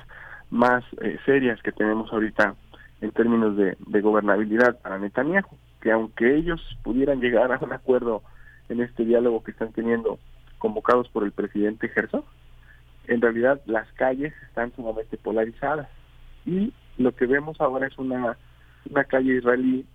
[0.50, 0.84] más
[1.24, 2.54] serias que tenemos ahorita
[3.00, 8.22] en términos de, de gobernabilidad para Netanyahu que aunque ellos pudieran llegar a un acuerdo
[8.68, 10.18] en este diálogo que están teniendo
[10.58, 12.24] convocados por el presidente Herzog,
[13.06, 15.88] en realidad las calles están sumamente polarizadas.
[16.44, 18.36] Y lo que vemos ahora es una,
[18.90, 19.86] una calle israelí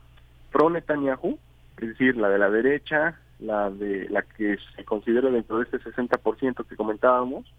[0.52, 1.38] pro Netanyahu,
[1.82, 5.80] es decir, la de la derecha, la de la que se considera dentro de este
[5.80, 7.52] 60% que comentábamos,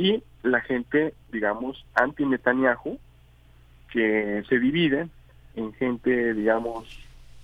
[0.00, 2.98] y la gente, digamos, anti Netanyahu,
[3.92, 5.10] que se divide
[5.56, 6.88] en gente, digamos,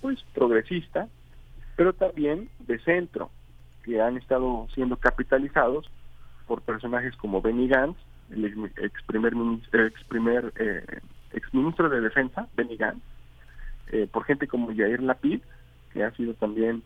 [0.01, 1.07] pues progresista,
[1.75, 3.29] pero también de centro,
[3.83, 5.87] que han estado siendo capitalizados
[6.47, 7.99] por personajes como Benny Gantz,
[8.31, 10.99] el ex primer ministro, ex primer eh,
[11.33, 13.03] ex ministro de defensa, Benny Gantz,
[13.91, 15.41] eh, por gente como Yair Lapid,
[15.93, 16.81] que ha sido también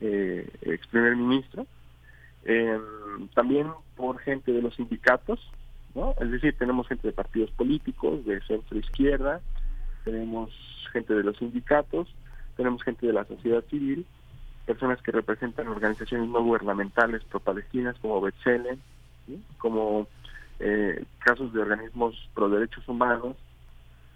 [0.00, 1.64] eh, ex primer ministro,
[2.44, 5.40] em, también por gente de los sindicatos,
[5.94, 6.14] ¿no?
[6.20, 9.40] Es decir, tenemos gente de partidos políticos, de centro izquierda,
[10.04, 10.50] tenemos
[10.92, 12.08] gente de los sindicatos,
[12.56, 14.06] tenemos gente de la sociedad civil,
[14.66, 18.78] personas que representan organizaciones no gubernamentales pro-palestinas como B'Tselem,
[19.58, 20.06] como
[20.60, 23.36] eh, casos de organismos pro derechos humanos,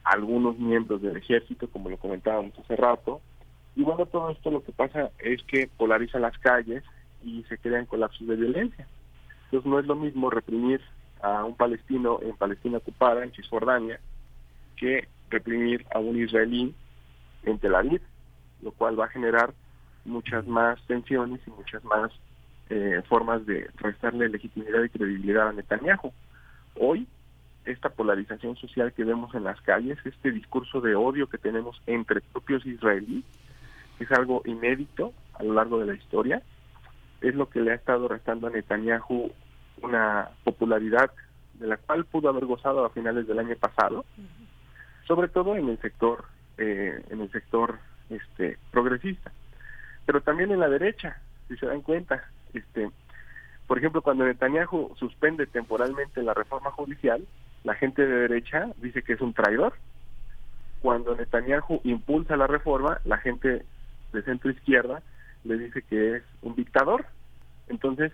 [0.05, 3.21] algunos miembros del ejército, como lo comentábamos hace rato.
[3.75, 6.85] Y bueno, todo esto lo que pasa es que polariza las calles
[7.25, 8.87] y se crean colapsos de violencia.
[9.45, 10.81] Entonces no es lo mismo reprimir
[11.23, 14.01] a un palestino en Palestina ocupada, en Cisjordania,
[14.77, 16.75] que reprimir a un israelí
[17.45, 18.03] en Tel Aviv
[18.63, 19.55] lo cual va a generar
[20.05, 22.11] muchas más tensiones y muchas más
[22.71, 26.13] eh, formas de restarle legitimidad y credibilidad a Netanyahu.
[26.79, 27.07] Hoy,
[27.65, 32.21] esta polarización social que vemos en las calles, este discurso de odio que tenemos entre
[32.21, 33.25] propios israelíes,
[33.99, 36.43] es algo inédito a lo largo de la historia,
[37.21, 39.31] es lo que le ha estado restando a Netanyahu
[39.83, 41.11] una popularidad
[41.55, 44.05] de la cual pudo haber gozado a finales del año pasado,
[45.07, 46.25] sobre todo en el sector
[46.59, 47.79] eh, en el sector
[48.11, 49.33] este progresista.
[50.05, 52.25] Pero también en la derecha si se dan cuenta
[52.55, 52.91] este
[53.67, 57.27] por ejemplo cuando Netanyahu suspende temporalmente la reforma judicial
[57.67, 59.75] la gente de derecha dice que es un traidor.
[60.83, 63.65] Cuando Netanyahu impulsa la reforma la gente
[64.13, 65.03] de centro izquierda
[65.47, 67.07] le dice que es un dictador
[67.69, 68.13] entonces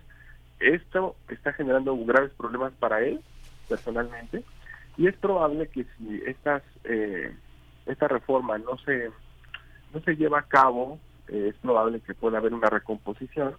[0.60, 3.20] esto está generando graves problemas para él
[3.68, 4.44] personalmente
[4.96, 7.34] y es probable que si estas eh,
[7.86, 9.10] esta reforma no se
[9.92, 10.98] no se lleva a cabo,
[11.28, 13.54] eh, es probable que pueda haber una recomposición,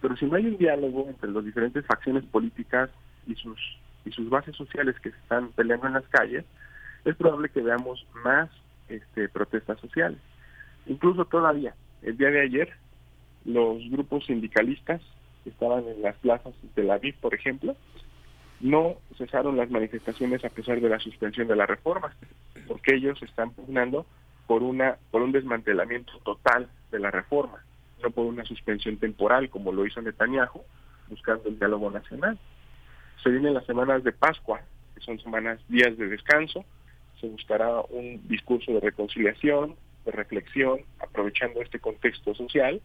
[0.00, 2.90] pero si no hay un diálogo entre las diferentes facciones políticas
[3.26, 3.58] y sus
[4.04, 6.44] y sus bases sociales que se están peleando en las calles,
[7.04, 8.50] es probable que veamos más
[8.88, 10.18] este, protestas sociales.
[10.86, 12.74] Incluso todavía, el día de ayer,
[13.44, 15.00] los grupos sindicalistas
[15.42, 17.76] que estaban en las plazas de la Aviv, por ejemplo,
[18.60, 22.14] no cesaron las manifestaciones a pesar de la suspensión de la reforma,
[22.66, 24.06] porque ellos están pugnando
[24.46, 27.62] por una por un desmantelamiento total de la reforma,
[28.02, 30.62] no por una suspensión temporal como lo hizo Netanyahu,
[31.08, 32.38] buscando el diálogo nacional.
[33.22, 34.60] Se vienen las semanas de Pascua,
[34.94, 36.64] que son semanas días de descanso,
[37.20, 42.80] se buscará un discurso de reconciliación, de reflexión, aprovechando este contexto social,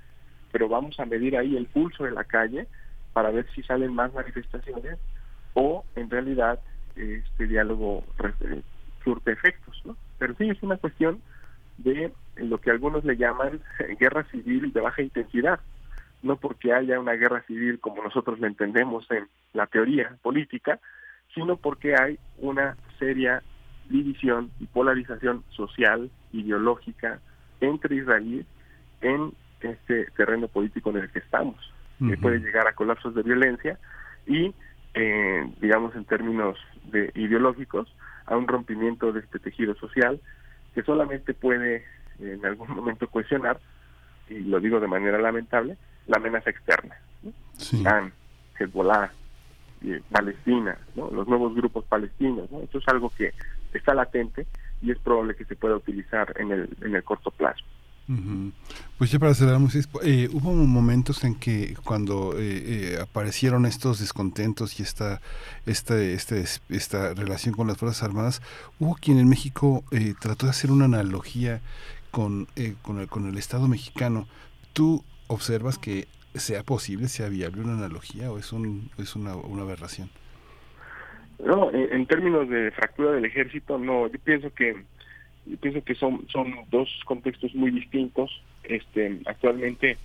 [0.52, 2.68] pero vamos a medir ahí el pulso de la calle
[3.14, 4.98] para ver si salen más manifestaciones
[5.54, 6.60] o en realidad
[6.96, 8.04] este diálogo
[9.04, 9.96] surte efectos, ¿no?
[10.18, 11.22] Pero sí es una cuestión
[11.78, 13.62] de lo que algunos le llaman
[14.00, 15.60] guerra civil de baja intensidad,
[16.22, 20.80] no porque haya una guerra civil como nosotros la entendemos en la teoría política,
[21.34, 23.42] sino porque hay una seria
[23.90, 27.20] división y polarización social, ideológica
[27.62, 28.46] entre israelíes
[29.02, 31.58] en este terreno político en el que estamos,
[32.00, 33.78] que puede llegar a colapsos de violencia
[34.26, 34.54] y,
[34.94, 37.94] eh, digamos en términos de ideológicos,
[38.26, 40.22] a un rompimiento de este tejido social
[40.74, 41.84] que solamente puede
[42.20, 43.60] en algún momento cuestionar,
[44.30, 45.78] y lo digo de manera lamentable,
[46.08, 46.96] la amenaza externa.
[47.24, 47.32] ¿no?
[47.72, 48.14] Irán,
[48.58, 49.12] Hezbollah,
[49.84, 51.10] eh, Palestina, ¿no?
[51.12, 52.52] los nuevos grupos palestinos.
[52.52, 52.62] ¿no?
[52.62, 53.34] Esto es algo que
[53.74, 54.46] está latente
[54.82, 57.64] y es probable que se pueda utilizar en el, en el corto plazo.
[58.98, 64.00] Pues ya para cerrar, Moisés, eh, hubo momentos en que cuando eh, eh, aparecieron estos
[64.00, 65.22] descontentos y esta,
[65.68, 68.42] esta, este, esta relación con las Fuerzas Armadas,
[68.80, 71.62] hubo quien en México eh, trató de hacer una analogía
[72.10, 74.28] con, eh, con, el, con el Estado mexicano.
[74.74, 79.62] ¿Tú observas que sea posible, sea viable una analogía o es, un, es una, una
[79.62, 80.10] aberración?
[81.46, 84.84] No, en, en términos de fractura del ejército, no, yo pienso que
[85.58, 88.42] pienso que son son dos contextos muy distintos.
[88.64, 89.98] Este, actualmente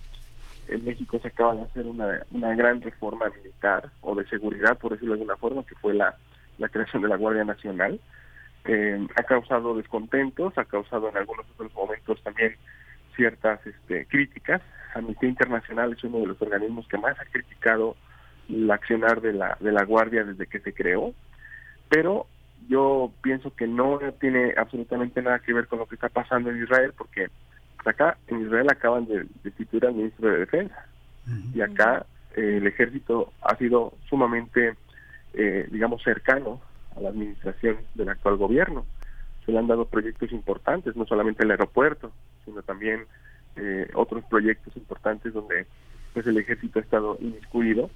[0.67, 4.93] en México se acaba de hacer una, una gran reforma militar o de seguridad, por
[4.93, 6.15] decirlo de alguna forma, que fue la,
[6.57, 7.99] la creación de la Guardia Nacional.
[9.15, 12.55] Ha causado descontentos, ha causado en algunos otros momentos también
[13.15, 14.61] ciertas este, críticas.
[14.95, 17.95] Amnistía Internacional es uno de los organismos que más ha criticado
[18.49, 21.13] el accionar de la, de la Guardia desde que se creó,
[21.89, 22.27] pero
[22.67, 26.63] yo pienso que no tiene absolutamente nada que ver con lo que está pasando en
[26.63, 27.27] Israel, porque
[27.85, 30.85] acá en Israel acaban de destituir al ministro de Defensa.
[31.53, 32.05] Y acá
[32.35, 34.75] eh, el ejército ha sido sumamente,
[35.33, 36.61] eh, digamos, cercano
[36.95, 38.85] a la administración del actual gobierno.
[39.45, 42.11] Se le han dado proyectos importantes, no solamente el aeropuerto,
[42.45, 43.05] sino también
[43.55, 45.65] eh, otros proyectos importantes donde
[46.13, 47.89] pues el ejército ha estado inmiscuido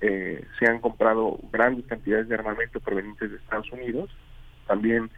[0.00, 4.10] eh, se han comprado grandes cantidades de armamento provenientes de Estados Unidos.
[4.66, 5.10] También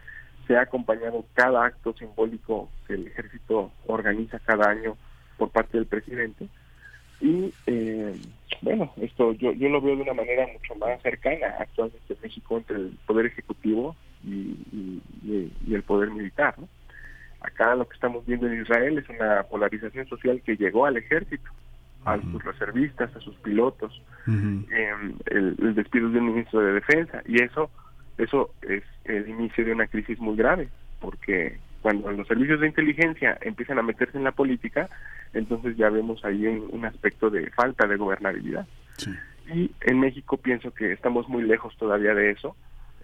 [0.47, 4.97] se ha acompañado cada acto simbólico que el ejército organiza cada año
[5.37, 6.47] por parte del presidente.
[7.19, 8.15] Y eh,
[8.61, 12.57] bueno, esto yo, yo lo veo de una manera mucho más cercana actualmente en México
[12.57, 15.01] entre el poder ejecutivo y,
[15.71, 16.55] el poder militar.
[16.57, 16.67] ¿no?
[17.41, 21.49] Acá lo que estamos viendo en Israel es una polarización social que llegó al ejército,
[22.05, 24.91] a sus reservistas, a sus pilotos, eh,
[25.27, 27.21] el, el despido de un ministro de defensa.
[27.27, 27.69] Y eso
[28.17, 30.69] eso es el inicio de una crisis muy grave
[30.99, 34.89] porque cuando los servicios de inteligencia empiezan a meterse en la política
[35.33, 38.67] entonces ya vemos ahí un, un aspecto de falta de gobernabilidad.
[39.53, 42.55] Y en México pienso que estamos muy lejos todavía de eso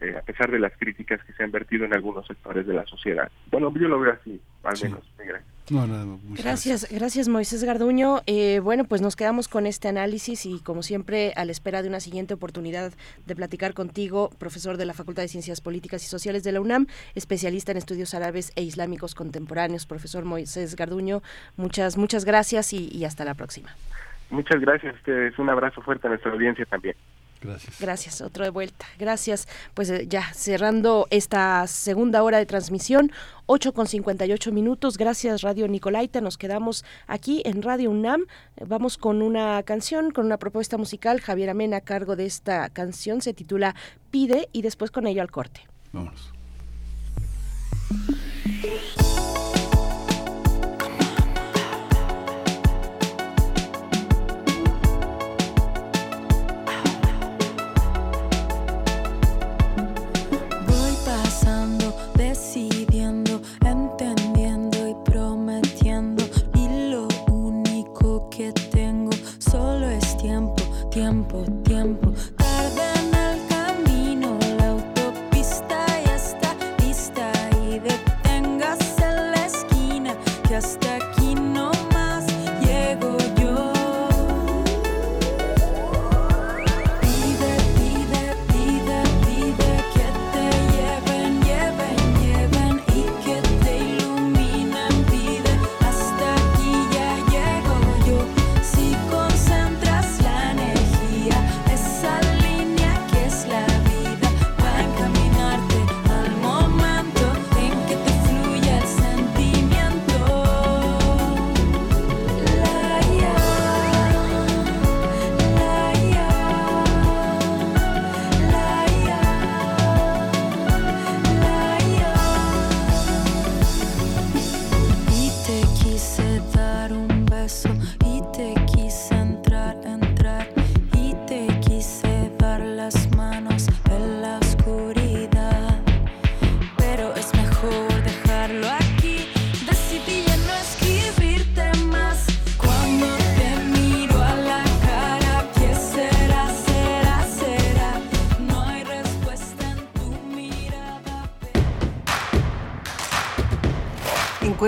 [0.02, 2.86] eh, a pesar de las críticas que se han vertido en algunos sectores de la
[2.86, 5.38] sociedad bueno yo lo veo así al menos Miguel.
[5.70, 8.22] No, nada, muchas Gracias, gracias Moisés Garduño.
[8.26, 11.90] Eh, bueno, pues nos quedamos con este análisis y como siempre a la espera de
[11.90, 12.94] una siguiente oportunidad
[13.26, 16.88] de platicar contigo, profesor de la Facultad de Ciencias Políticas y Sociales de la UNAM,
[17.16, 21.22] especialista en estudios árabes e islámicos contemporáneos, profesor Moisés Garduño.
[21.58, 23.76] Muchas, muchas gracias y, y hasta la próxima.
[24.30, 26.96] muchas gracias a ustedes un abrazo fuerte a nuestra audiencia también
[27.42, 27.80] Gracias.
[27.80, 28.86] Gracias, otro de vuelta.
[28.98, 29.48] Gracias.
[29.74, 33.12] Pues eh, ya cerrando esta segunda hora de transmisión,
[33.46, 34.98] 8 con 58 minutos.
[34.98, 36.22] Gracias, Radio Nicolaita.
[36.22, 38.26] Nos quedamos aquí en Radio UNAM.
[38.66, 41.22] Vamos con una canción, con una propuesta musical.
[41.22, 43.76] Javier Amena a cargo de esta canción se titula
[44.12, 45.68] Pide y después con ello al corte.
[45.94, 46.37] Vámonos.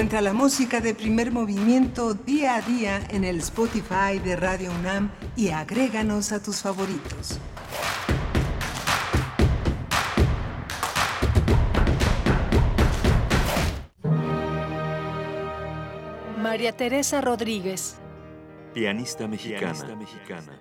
[0.09, 5.11] Encuentra la música de primer movimiento día a día en el Spotify de Radio UNAM
[5.35, 7.39] y agréganos a tus favoritos.
[16.41, 17.99] María Teresa Rodríguez,
[18.73, 19.95] Pianista mexicana.
[19.95, 20.59] mexicana.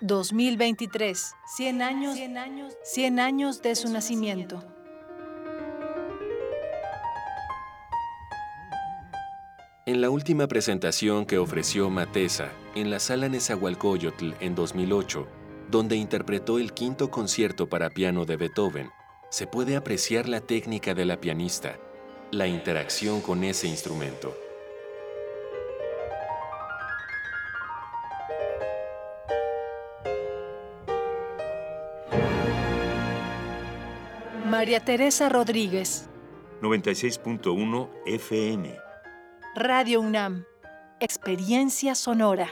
[0.00, 2.18] 2023, 100 años,
[2.84, 4.75] 100 años de su nacimiento.
[9.88, 15.28] En la última presentación que ofreció Matesa en la sala Nezahualcóyotl en 2008,
[15.70, 18.90] donde interpretó el quinto concierto para piano de Beethoven,
[19.30, 21.78] se puede apreciar la técnica de la pianista,
[22.32, 24.36] la interacción con ese instrumento.
[34.46, 36.08] María Teresa Rodríguez,
[36.60, 38.85] 96.1 FM.
[39.58, 40.44] Radio UNAM,
[41.00, 42.50] Experiencia Sonora.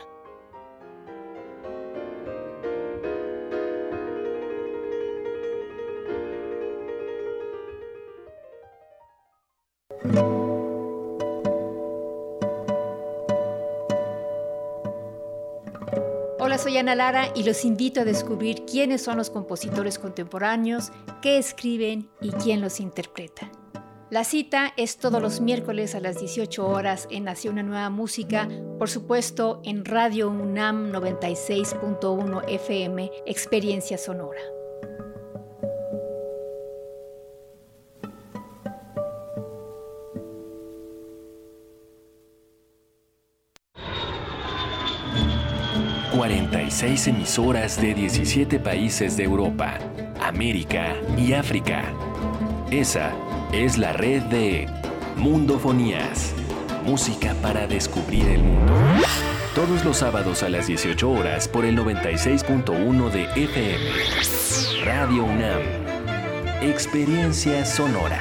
[16.39, 20.91] Hola, soy Ana Lara y los invito a descubrir quiénes son los compositores contemporáneos,
[21.21, 23.51] qué escriben y quién los interpreta.
[24.15, 28.49] La cita es todos los miércoles a las 18 horas en Nació una nueva música,
[28.79, 34.39] por supuesto en Radio UNAM 96.1 FM, Experiencia Sonora.
[46.13, 49.77] ...46 emisoras de 17 países de Europa,
[50.21, 51.83] América y África.
[52.71, 53.13] Esa
[53.63, 54.69] es la red de
[55.17, 56.35] Mundofonías,
[56.85, 58.73] música para descubrir el mundo.
[59.55, 64.85] Todos los sábados a las 18 horas por el 96.1 de FM.
[64.85, 65.63] Radio UNAM.
[66.63, 68.21] Experiencia sonora.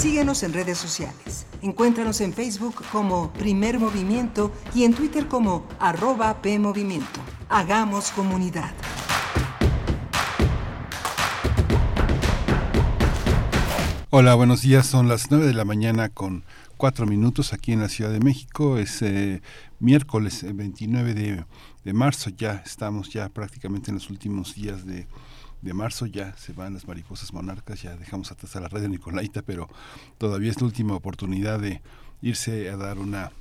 [0.00, 1.44] Síguenos en redes sociales.
[1.60, 7.20] Encuéntranos en Facebook como Primer Movimiento y en Twitter como arroba PMovimiento.
[7.50, 8.72] Hagamos comunidad.
[14.08, 14.86] Hola, buenos días.
[14.86, 16.44] Son las 9 de la mañana con
[16.78, 18.78] 4 minutos aquí en la Ciudad de México.
[18.78, 19.42] Es eh,
[19.80, 21.44] miércoles 29 de,
[21.84, 22.30] de marzo.
[22.30, 25.06] Ya estamos ya prácticamente en los últimos días de,
[25.62, 28.88] de marzo ya se van las mariposas monarcas, ya dejamos atrás a la red de
[28.88, 29.68] Nicolaita, pero
[30.18, 31.82] todavía es la última oportunidad de
[32.22, 33.32] irse a dar una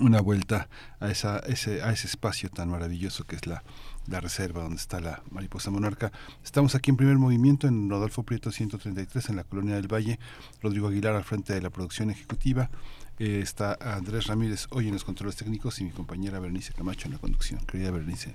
[0.00, 0.68] una vuelta
[1.00, 3.62] a, esa, ese, a ese espacio tan maravilloso que es la,
[4.06, 6.12] la reserva donde está la mariposa monarca.
[6.42, 10.18] Estamos aquí en primer movimiento en Rodolfo Prieto 133 en la Colonia del Valle.
[10.62, 12.70] Rodrigo Aguilar al frente de la producción ejecutiva.
[13.18, 17.12] Eh, está Andrés Ramírez hoy en los controles técnicos y mi compañera Bernice Camacho en
[17.12, 17.60] la conducción.
[17.66, 18.34] Querida Bernice.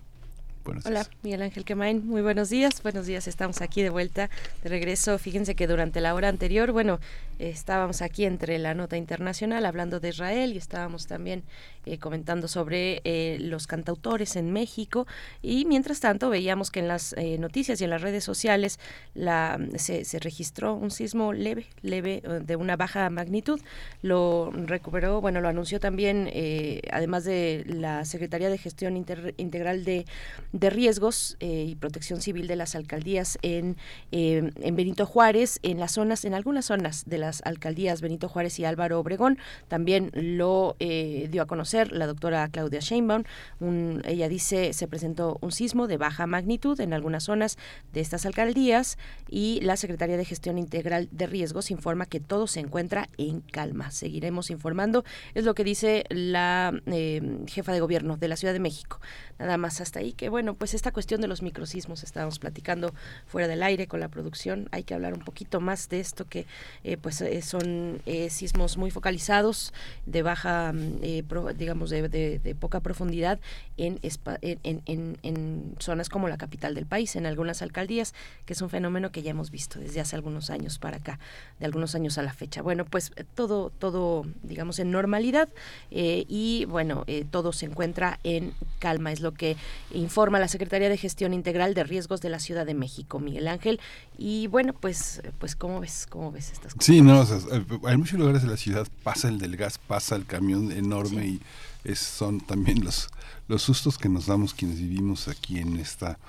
[0.68, 2.84] Hola, Miguel Ángel Quemain, muy buenos días.
[2.84, 4.30] Buenos días, estamos aquí de vuelta,
[4.64, 5.18] de regreso.
[5.18, 7.00] Fíjense que durante la hora anterior, bueno,
[7.40, 11.44] estábamos aquí entre la nota internacional hablando de Israel y estábamos también
[11.86, 15.08] eh, comentando sobre eh, los cantautores en México
[15.42, 18.78] y mientras tanto veíamos que en las eh, noticias y en las redes sociales
[19.14, 23.62] la, se, se, registró un sismo leve, leve de una baja magnitud.
[24.02, 26.30] Lo recuperó, bueno, lo anunció también,
[26.92, 30.06] además de la Secretaría de Gestión Integral de
[30.60, 33.78] de riesgos eh, y protección civil de las alcaldías en,
[34.12, 38.60] eh, en Benito Juárez, en las zonas, en algunas zonas de las alcaldías Benito Juárez
[38.60, 39.38] y Álvaro Obregón.
[39.68, 43.24] También lo eh, dio a conocer la doctora Claudia Sheinbaum.
[44.06, 47.58] ella dice se presentó un sismo de baja magnitud en algunas zonas
[47.94, 48.98] de estas alcaldías
[49.30, 53.92] y la Secretaría de Gestión Integral de Riesgos informa que todo se encuentra en calma.
[53.92, 55.04] Seguiremos informando.
[55.36, 56.74] Es lo que dice la
[57.48, 59.00] jefa de gobierno de la Ciudad de México.
[59.38, 62.94] Nada más hasta ahí que bueno bueno, pues esta cuestión de los microsismos, estábamos platicando
[63.26, 66.46] fuera del aire con la producción, hay que hablar un poquito más de esto que
[66.86, 69.74] eh, pues eh, son eh, sismos muy focalizados,
[70.06, 71.02] de baja, mm,
[71.58, 73.42] digamos, de, poca profundidad
[73.76, 74.00] en,
[74.42, 78.14] en, en, zonas como la capital del país, en algunas alcaldías,
[78.46, 81.20] que es un fenómeno que ya hemos visto desde hace algunos años para acá,
[81.60, 82.62] de algunos años a la fecha.
[82.62, 85.50] Bueno, pues todo, todo digamos, en normalidad
[85.92, 89.58] y bueno, todo se encuentra en calma, es lo que
[89.94, 93.80] informa la Secretaría de Gestión Integral de Riesgos de la Ciudad de México, Miguel Ángel.
[94.18, 96.86] Y bueno, pues, pues ¿cómo ves, cómo ves estas cosas?
[96.86, 97.26] Sí, no,
[97.84, 101.42] hay muchos lugares de la ciudad, pasa el del gas, pasa el camión enorme y
[101.84, 103.10] es, son también los,
[103.48, 106.20] los sustos que nos damos quienes vivimos aquí en esta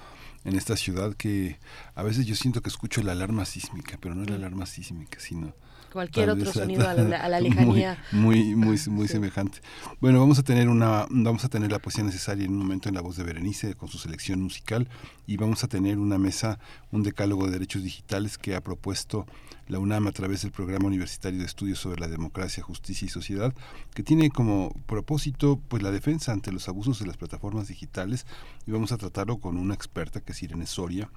[0.44, 1.58] en esta ciudad que
[1.94, 5.52] a veces yo siento que escucho la alarma sísmica, pero no la alarma sísmica, sino
[5.92, 8.02] cualquier otro sonido a la, lejanía.
[8.12, 9.60] muy muy muy, semejante.
[10.00, 12.94] Bueno vamos a tener una vamos a tener la poesía necesaria en un momento en
[12.94, 14.88] la voz de Berenice con su selección musical
[15.26, 16.58] y vamos a tener una mesa
[16.90, 19.26] un decálogo de derechos digitales que ha propuesto
[19.66, 23.54] la UNAM a través del programa universitario de estudios sobre la democracia justicia y sociedad
[23.94, 28.26] que tiene como propósito pues la defensa ante los abusos de las plataformas digitales
[28.66, 31.10] y vamos a tratarlo con una experta que es Irene Soria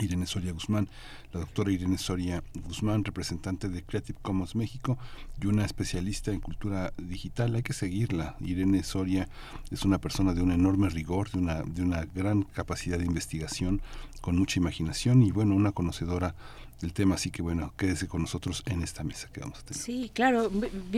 [0.00, 0.88] Irene Soria Guzmán,
[1.32, 4.98] la doctora Irene Soria Guzmán, representante de Creative Commons México
[5.40, 7.54] y una especialista en cultura digital.
[7.54, 8.36] Hay que seguirla.
[8.40, 9.28] Irene Soria
[9.70, 13.80] es una persona de un enorme rigor, de una, de una gran capacidad de investigación,
[14.20, 16.34] con mucha imaginación y bueno, una conocedora
[16.82, 19.82] el tema, así que bueno, quédese con nosotros en esta mesa que vamos a tener.
[19.82, 20.50] Sí, claro,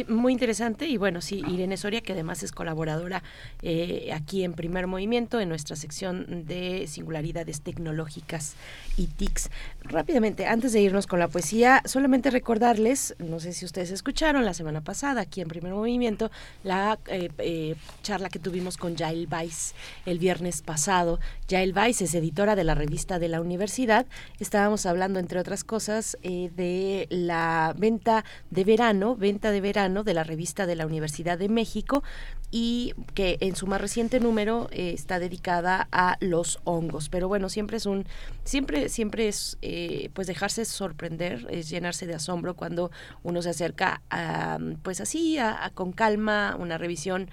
[0.08, 3.22] muy interesante y bueno, sí, Irene Soria, que además es colaboradora
[3.62, 8.54] eh, aquí en Primer Movimiento, en nuestra sección de singularidades tecnológicas
[8.96, 9.50] y TICs.
[9.82, 14.54] Rápidamente, antes de irnos con la poesía, solamente recordarles, no sé si ustedes escucharon la
[14.54, 16.30] semana pasada aquí en Primer Movimiento,
[16.64, 19.74] la eh, eh, charla que tuvimos con Jael Weiss
[20.06, 21.20] el viernes pasado.
[21.48, 24.06] Jael Weiss es editora de la revista de la universidad.
[24.40, 30.14] Estábamos hablando, entre otras cosas eh, de la venta de verano, venta de verano de
[30.14, 32.02] la revista de la Universidad de México
[32.50, 37.10] y que en su más reciente número eh, está dedicada a los hongos.
[37.10, 38.06] Pero bueno, siempre es un,
[38.44, 42.90] siempre, siempre es eh, pues dejarse sorprender, es llenarse de asombro cuando
[43.22, 47.30] uno se acerca a, pues así, a, con calma, una revisión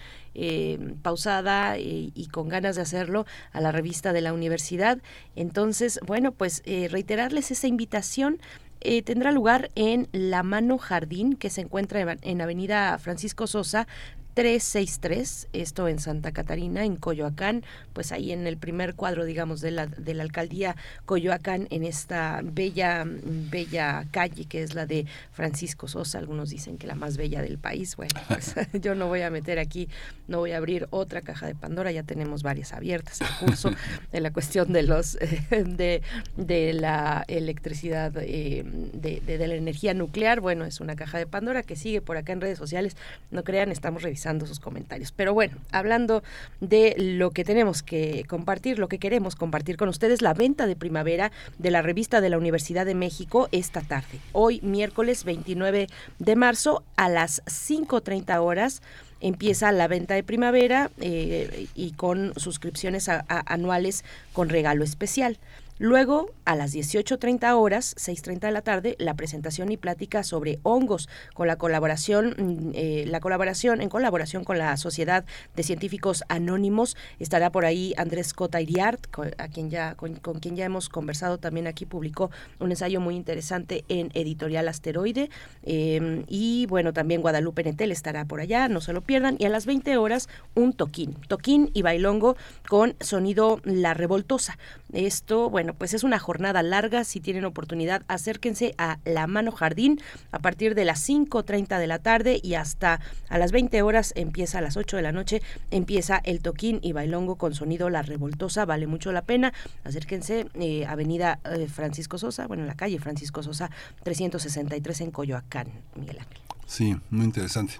[1.02, 4.99] pausada y, y, con ganas de hacerlo a la revista de la universidad.
[5.36, 8.40] Entonces, bueno, pues reiterarles esa invitación
[8.88, 13.88] eh, tendrá lugar en La Mano Jardín, que se encuentra en Avenida Francisco Sosa,
[14.36, 17.64] 363, esto en Santa Catarina, en Coyoacán,
[17.94, 20.76] pues ahí en el primer cuadro, digamos, de la, de la alcaldía
[21.06, 26.86] Coyoacán, en esta bella, bella calle que es la de Francisco Sosa, algunos dicen que
[26.86, 29.88] la más bella del país, bueno, pues yo no voy a meter aquí,
[30.28, 33.72] no voy a abrir otra caja de Pandora, ya tenemos varias abiertas, el curso
[34.12, 35.18] de la cuestión de los,
[35.49, 36.02] de,
[36.36, 41.64] de la electricidad, eh, de, de la energía nuclear, bueno, es una caja de Pandora
[41.64, 42.98] que sigue por acá en redes sociales,
[43.32, 45.11] no crean, estamos revisando sus comentarios.
[45.11, 46.23] Pero bueno, hablando
[46.61, 50.76] de lo que tenemos que compartir, lo que queremos compartir con ustedes, la venta de
[50.76, 54.19] primavera de la revista de la Universidad de México esta tarde.
[54.31, 55.88] Hoy, miércoles 29
[56.19, 58.81] de marzo, a las 5.30 horas
[59.22, 64.03] empieza la venta de primavera eh, y con suscripciones anuales
[64.34, 65.38] con regalo especial.
[65.77, 71.10] Luego, a las 18.30 horas, 6.30 de la tarde, la presentación y plática sobre hongos
[71.34, 76.95] con la colaboración, mm, eh, la colaboración, en colaboración con la Sociedad de Científicos Anónimos.
[77.19, 81.39] Estará por ahí Andrés Cota Iriart, con, a quien ya, con, quien ya hemos conversado
[81.39, 85.30] también aquí, publicó un ensayo muy interesante en Editorial Asteroide.
[85.64, 89.35] Em, y bueno, también Guadalupe Netel estará por allá, no se lo pierdan.
[89.39, 92.38] Y a las 20 horas, un toquín, toquín y bailongo
[92.69, 94.57] con sonido La Revoltosa.
[94.93, 97.04] Esto, bueno, pues es una jornada larga.
[97.04, 100.00] Si tienen oportunidad, acérquense a La Mano Jardín
[100.32, 104.60] a partir de las 5.30 de la tarde y hasta a las 20 horas empieza
[104.60, 108.66] a las 8 de la noche, empieza el toquín y bailongo con sonido La Revoltosa.
[108.66, 109.54] Vale mucho la pena.
[109.84, 113.70] Acérquense, eh, Avenida eh, Francisco Sosa, bueno, en la calle Francisco Sosa
[114.04, 116.40] 363 en Coyoacán, Miguel Ángel.
[116.66, 117.76] Sí, muy interesante.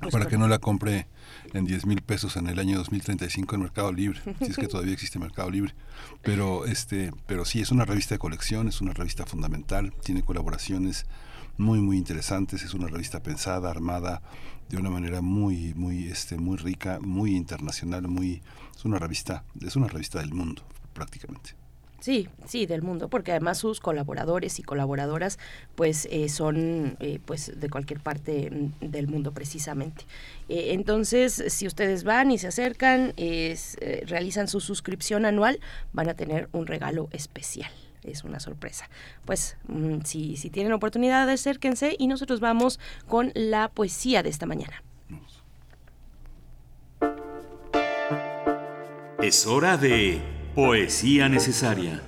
[0.00, 1.06] Pues para que no la compre
[1.52, 4.92] en 10 mil pesos en el año 2035 en Mercado Libre, si es que todavía
[4.92, 5.74] existe Mercado Libre.
[6.22, 11.06] Pero, este, pero sí, es una revista de colección, es una revista fundamental, tiene colaboraciones
[11.56, 14.22] muy, muy interesantes, es una revista pensada, armada
[14.68, 18.42] de una manera muy, muy, este, muy rica, muy internacional, muy,
[18.76, 20.62] es una revista, es una revista del mundo,
[20.92, 21.63] prácticamente.
[22.04, 25.38] Sí, sí, del mundo, porque además sus colaboradores y colaboradoras
[25.74, 30.04] pues eh, son eh, pues de cualquier parte mm, del mundo precisamente.
[30.50, 33.56] Eh, entonces, si ustedes van y se acercan, eh,
[34.06, 35.60] realizan su suscripción anual,
[35.94, 37.70] van a tener un regalo especial.
[38.02, 38.90] Es una sorpresa.
[39.24, 44.44] Pues mm, si, si tienen oportunidad, acérquense y nosotros vamos con la poesía de esta
[44.44, 44.82] mañana.
[49.22, 52.00] Es hora de Poesía Necesaria.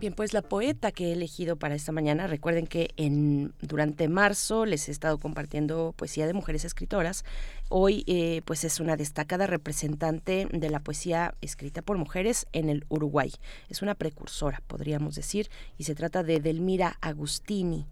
[0.00, 4.64] Bien, pues la poeta que he elegido para esta mañana, recuerden que en durante marzo
[4.64, 7.26] les he estado compartiendo poesía de mujeres escritoras.
[7.68, 12.86] Hoy, eh, pues es una destacada representante de la poesía escrita por mujeres en el
[12.88, 13.32] Uruguay.
[13.68, 17.84] Es una precursora, podríamos decir, y se trata de Delmira Agustini.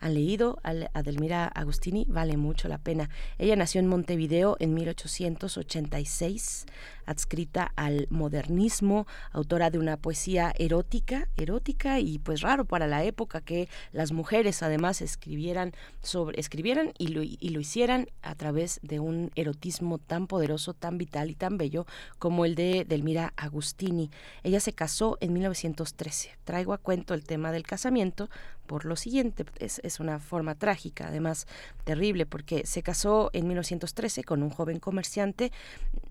[0.00, 2.06] ¿Han leído a a Delmira Agustini?
[2.08, 3.10] Vale mucho la pena.
[3.38, 6.66] Ella nació en Montevideo en 1886,
[7.08, 13.40] adscrita al modernismo, autora de una poesía erótica, erótica y pues raro para la época
[13.40, 15.72] que las mujeres además escribieran
[16.02, 20.98] sobre escribieran y lo, y lo hicieran a través de un erotismo tan poderoso, tan
[20.98, 21.86] vital y tan bello
[22.18, 24.10] como el de Delmira Agustini.
[24.42, 26.36] Ella se casó en 1913.
[26.44, 28.28] Traigo a cuento el tema del casamiento
[28.68, 31.46] por lo siguiente, es, es una forma trágica, además
[31.84, 35.50] terrible, porque se casó en 1913 con un joven comerciante,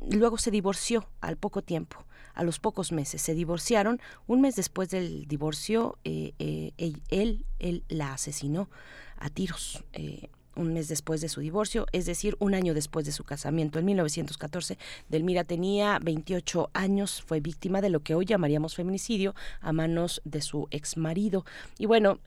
[0.09, 0.86] luego se divorció
[1.21, 3.21] al poco tiempo, a los pocos meses.
[3.21, 6.73] Se divorciaron, un mes después del divorcio, eh, eh,
[7.09, 7.45] él,
[7.89, 8.69] la asesinó
[9.17, 9.83] a tiros.
[9.93, 13.77] eh, un mes después de su divorcio, es decir, un año después de su casamiento.
[13.77, 19.71] En 1914, Delmira tenía 28 años, fue víctima de lo que hoy llamaríamos feminicidio a
[19.71, 21.45] manos de su ex marido.
[21.77, 22.17] Y bueno,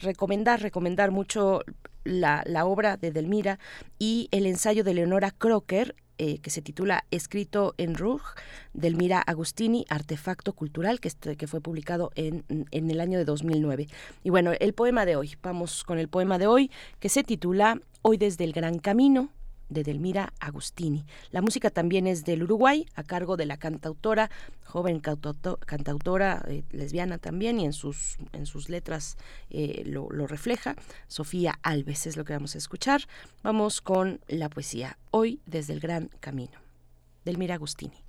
[0.00, 1.64] recomendar, recomendar mucho
[2.02, 3.58] la, la obra de Delmira
[3.98, 8.24] y el ensayo de Leonora Crocker, eh, que se titula Escrito en Rouge,
[8.72, 13.88] Delmira Agustini, Artefacto Cultural, que, este- que fue publicado en, en el año de 2009.
[14.24, 16.70] Y bueno, el poema de hoy, vamos con el poema de hoy,
[17.00, 19.30] que se titula Hoy desde el Gran Camino,
[19.68, 21.04] de Delmira Agustini.
[21.30, 24.30] La música también es del Uruguay, a cargo de la cantautora,
[24.64, 29.16] joven cantauto- cantautora eh, lesbiana también, y en sus, en sus letras
[29.50, 30.76] eh, lo, lo refleja.
[31.08, 33.02] Sofía Alves es lo que vamos a escuchar.
[33.42, 36.58] Vamos con la poesía, hoy desde el Gran Camino,
[37.24, 38.02] Delmira Agustini.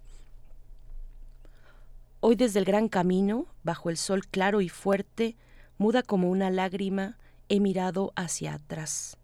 [2.20, 5.36] Hoy desde el gran camino, bajo el sol claro y fuerte,
[5.78, 7.18] muda como una lágrima,
[7.48, 9.17] he mirado hacia atrás.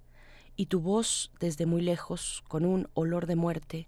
[0.55, 3.87] Y tu voz, desde muy lejos, con un olor de muerte,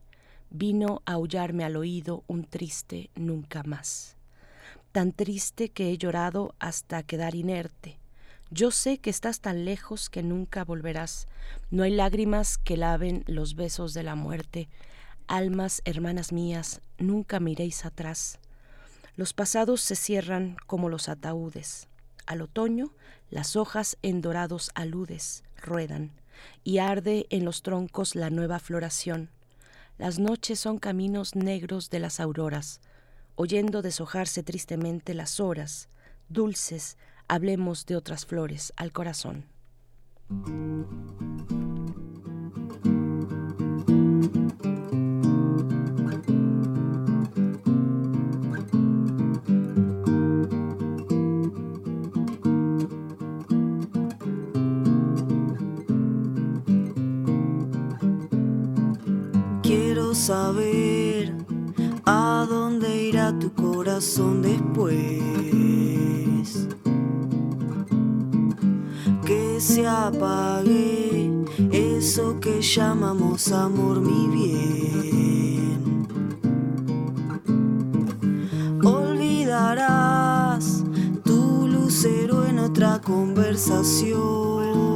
[0.50, 4.16] vino a aullarme al oído un triste nunca más.
[4.92, 8.00] Tan triste que he llorado hasta quedar inerte.
[8.52, 11.28] Yo sé que estás tan lejos que nunca volverás.
[11.72, 14.70] No hay lágrimas que laven los besos de la muerte.
[15.28, 18.40] Almas, hermanas mías, nunca miréis atrás.
[19.16, 21.88] Los pasados se cierran como los ataúdes.
[22.26, 22.92] Al otoño,
[23.30, 26.12] las hojas en dorados aludes ruedan,
[26.64, 29.30] y arde en los troncos la nueva floración.
[29.98, 32.82] Las noches son caminos negros de las auroras,
[33.36, 35.90] oyendo deshojarse tristemente las horas,
[36.30, 36.98] dulces,
[37.28, 39.46] hablemos de otras flores al corazón.
[60.26, 61.36] Saber
[62.04, 62.48] a
[63.54, 64.98] corazón después.
[69.24, 71.32] Que se apague
[71.72, 76.08] eso que llamamos amor, mi bien.
[78.84, 80.84] Olvidarás
[81.24, 84.95] tu lucero en otra conversación.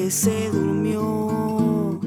[0.00, 2.00] Que se durmió.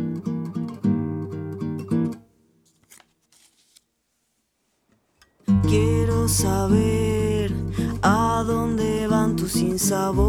[5.69, 7.53] Quiero saber
[8.01, 10.25] a dónde van tus sinsabores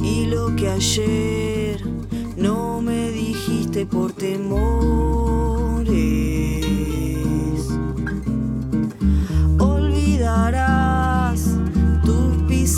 [0.00, 1.84] y lo que ayer
[2.36, 5.19] no me dijiste por temores.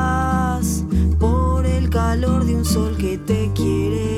[1.19, 4.18] por el calor de un sol que te quiere.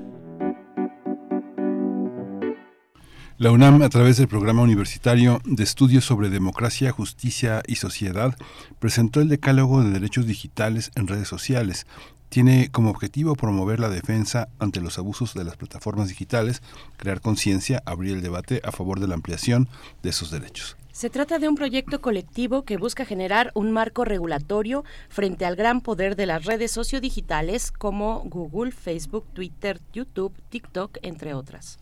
[3.41, 8.37] La UNAM, a través del Programa Universitario de Estudios sobre Democracia, Justicia y Sociedad,
[8.77, 11.87] presentó el Decálogo de Derechos Digitales en redes sociales.
[12.29, 16.61] Tiene como objetivo promover la defensa ante los abusos de las plataformas digitales,
[16.97, 19.67] crear conciencia, abrir el debate a favor de la ampliación
[20.03, 20.77] de esos derechos.
[20.91, 25.81] Se trata de un proyecto colectivo que busca generar un marco regulatorio frente al gran
[25.81, 31.79] poder de las redes sociodigitales como Google, Facebook, Twitter, YouTube, TikTok, entre otras.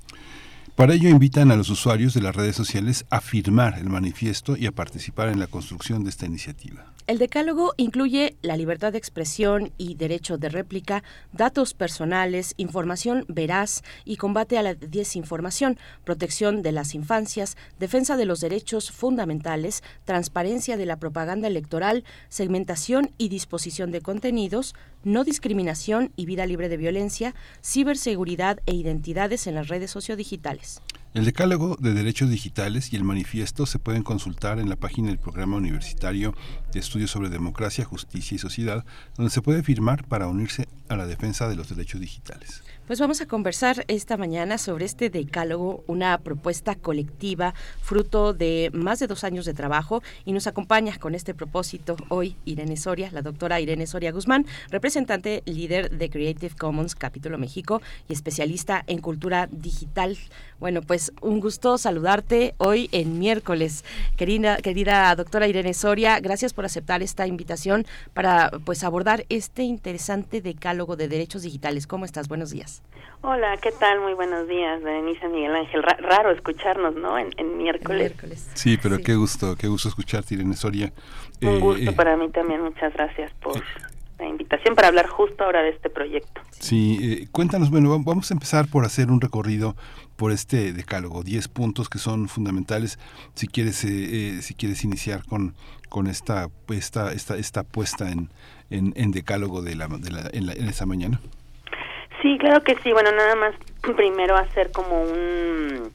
[0.80, 4.66] Para ello invitan a los usuarios de las redes sociales a firmar el manifiesto y
[4.66, 6.86] a participar en la construcción de esta iniciativa.
[7.10, 11.04] El decálogo incluye la libertad de expresión y derecho de réplica,
[11.34, 18.26] datos personales, información veraz y combate a la desinformación, protección de las infancias, defensa de
[18.26, 26.12] los derechos fundamentales, transparencia de la propaganda electoral, segmentación y disposición de contenidos, no discriminación
[26.16, 27.34] y vida libre de violencia,
[27.64, 30.80] ciberseguridad e identidades en las redes sociodigitales.
[31.16, 35.18] El Decálogo de Derechos Digitales y el manifiesto se pueden consultar en la página del
[35.18, 36.36] Programa Universitario
[36.72, 41.08] de Estudios sobre Democracia, Justicia y Sociedad, donde se puede firmar para unirse a la
[41.08, 42.62] defensa de los derechos digitales.
[42.90, 47.54] Pues vamos a conversar esta mañana sobre este decálogo, una propuesta colectiva,
[47.84, 52.36] fruto de más de dos años de trabajo, y nos acompaña con este propósito hoy
[52.46, 58.14] Irene Soria, la doctora Irene Soria Guzmán, representante líder de Creative Commons Capítulo México y
[58.14, 60.18] especialista en cultura digital.
[60.60, 63.86] Bueno, pues un gusto saludarte hoy en miércoles.
[64.18, 67.86] Querida, querida doctora Irene Soria, gracias por aceptar esta invitación
[68.16, 71.86] para pues abordar este interesante decálogo de derechos digitales.
[71.86, 72.28] ¿Cómo estás?
[72.28, 72.79] Buenos días.
[73.22, 74.00] Hola, ¿qué tal?
[74.00, 75.84] Muy buenos días, Denise Miguel Ángel.
[75.84, 77.18] Ra- raro escucharnos, ¿no?
[77.18, 78.14] En, en miércoles.
[78.54, 80.94] Sí, pero qué gusto, qué gusto escucharte, Irene Soria.
[81.42, 82.62] Un Eh, gusto eh, para mí también.
[82.62, 83.62] Muchas gracias por
[84.20, 86.40] la invitación para hablar justo ahora de este proyecto.
[86.52, 89.76] Sí, eh, cuéntanos, bueno, va- vamos a empezar por hacer un recorrido
[90.16, 93.00] por este decálogo, 10 puntos que son fundamentales.
[93.36, 93.90] Si quieres, eh,
[94.38, 95.56] eh, si quieres iniciar con,
[95.90, 98.30] con esta, esta, esta, esta puesta en,
[98.70, 101.20] en, en decálogo de la, de la, en, la- en esta mañana.
[102.22, 102.92] Sí, claro que sí.
[102.92, 103.56] Bueno, nada más
[103.96, 105.92] primero hacer como un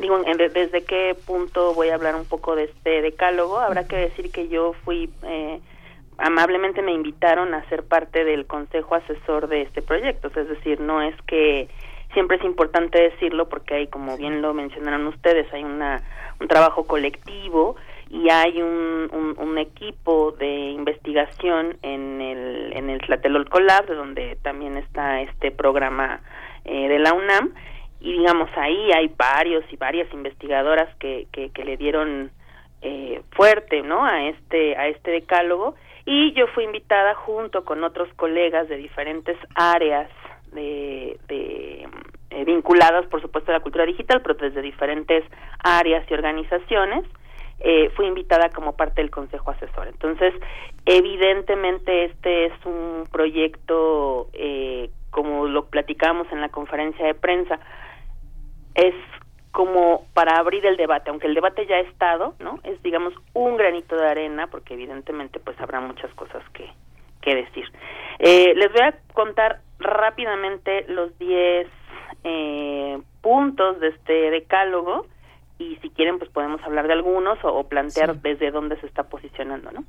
[0.00, 0.18] digo,
[0.54, 3.58] desde qué punto voy a hablar un poco de este decálogo.
[3.58, 5.60] Habrá que decir que yo fui, eh,
[6.18, 10.28] amablemente me invitaron a ser parte del consejo asesor de este proyecto.
[10.28, 11.68] Es decir, no es que
[12.12, 16.02] siempre es importante decirlo porque hay, como bien lo mencionaron ustedes, hay una,
[16.40, 17.76] un trabajo colectivo
[18.12, 19.08] y hay un,
[19.38, 26.20] un, equipo de investigación en el, en el Tlatelolco Lab, donde también está este programa
[26.66, 27.54] eh, de la UNAM,
[28.00, 32.30] y digamos ahí hay varios y varias investigadoras que, que, que le dieron
[32.82, 35.74] eh, fuerte no a este a este decálogo.
[36.04, 40.10] Y yo fui invitada junto con otros colegas de diferentes áreas
[40.52, 41.88] de, de
[42.28, 45.24] eh, vinculadas por supuesto a la cultura digital pero desde diferentes
[45.62, 47.04] áreas y organizaciones
[47.64, 50.34] eh, fui invitada como parte del consejo asesor entonces
[50.84, 57.58] evidentemente este es un proyecto eh, como lo platicamos en la conferencia de prensa
[58.74, 58.94] es
[59.52, 62.58] como para abrir el debate, aunque el debate ya ha estado, ¿no?
[62.64, 66.70] Es, digamos, un granito de arena, porque evidentemente, pues, habrá muchas cosas que,
[67.20, 67.66] que decir.
[68.18, 71.68] Eh, les voy a contar rápidamente los 10
[72.24, 75.06] eh, puntos de este decálogo
[75.62, 79.08] y si quieren, pues, podemos hablar de algunos o, o plantear desde dónde se está
[79.08, 79.84] posicionando, ¿no?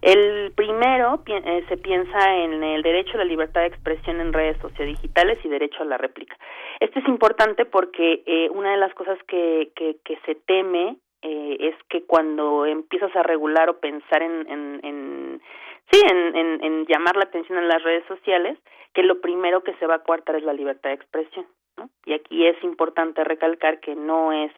[0.00, 4.32] El primero pi- eh, se piensa en el derecho a la libertad de expresión en
[4.32, 6.36] redes sociodigitales y derecho a la réplica.
[6.78, 11.56] Esto es importante porque eh, una de las cosas que, que, que se teme eh,
[11.58, 15.42] es que cuando empiezas a regular o pensar en, en, en
[15.90, 18.56] sí, en, en, en llamar la atención en las redes sociales,
[18.94, 21.44] que lo primero que se va a coartar es la libertad de expresión,
[21.76, 21.90] ¿no?
[22.06, 24.52] Y aquí es importante recalcar que no es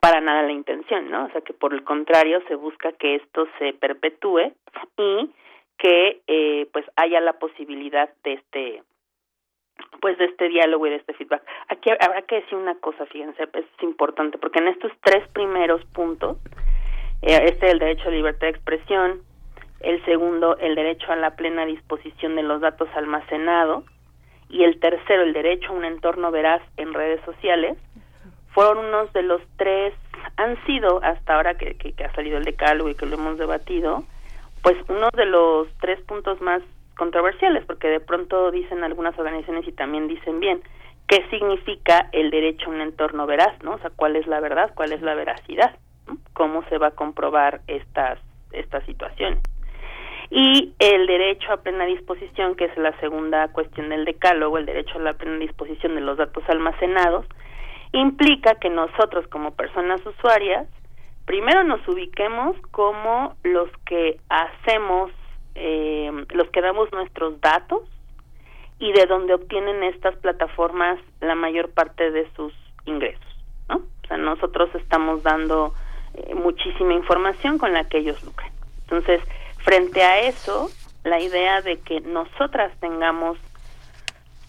[0.00, 1.24] para nada la intención, ¿no?
[1.24, 4.52] O sea, que por el contrario se busca que esto se perpetúe
[4.96, 5.30] y
[5.78, 8.82] que eh, pues haya la posibilidad de este
[10.00, 11.42] pues de este diálogo y de este feedback.
[11.68, 16.38] Aquí habrá que decir una cosa, fíjense, es importante, porque en estos tres primeros puntos,
[17.22, 19.22] eh, este el derecho a libertad de expresión,
[19.80, 23.84] el segundo el derecho a la plena disposición de los datos almacenados
[24.48, 27.76] y el tercero el derecho a un entorno veraz en redes sociales,
[28.56, 29.92] fueron unos de los tres,
[30.38, 33.36] han sido hasta ahora que, que, que ha salido el decálogo y que lo hemos
[33.36, 34.02] debatido,
[34.62, 36.62] pues uno de los tres puntos más
[36.96, 40.62] controversiales, porque de pronto dicen algunas organizaciones y también dicen bien,
[41.06, 43.62] ¿qué significa el derecho a un entorno veraz?
[43.62, 43.74] ¿no?
[43.74, 44.72] O sea, ¿cuál es la verdad?
[44.74, 45.76] ¿Cuál es la veracidad?
[46.32, 48.18] ¿Cómo se va a comprobar estas,
[48.52, 49.40] estas situaciones?
[50.30, 54.96] Y el derecho a plena disposición, que es la segunda cuestión del decálogo, el derecho
[54.96, 57.26] a la plena disposición de los datos almacenados,
[57.92, 60.66] implica que nosotros como personas usuarias,
[61.24, 65.10] primero nos ubiquemos como los que hacemos,
[65.54, 67.82] eh, los que damos nuestros datos
[68.78, 72.52] y de donde obtienen estas plataformas la mayor parte de sus
[72.84, 73.26] ingresos,
[73.68, 73.76] ¿no?
[73.76, 75.72] O sea, nosotros estamos dando
[76.14, 78.50] eh, muchísima información con la que ellos lucran.
[78.82, 79.20] Entonces,
[79.58, 80.70] frente a eso,
[81.04, 83.38] la idea de que nosotras tengamos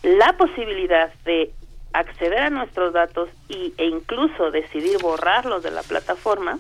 [0.03, 1.51] la posibilidad de
[1.93, 6.59] acceder a nuestros datos y, e incluso decidir borrarlos de la plataforma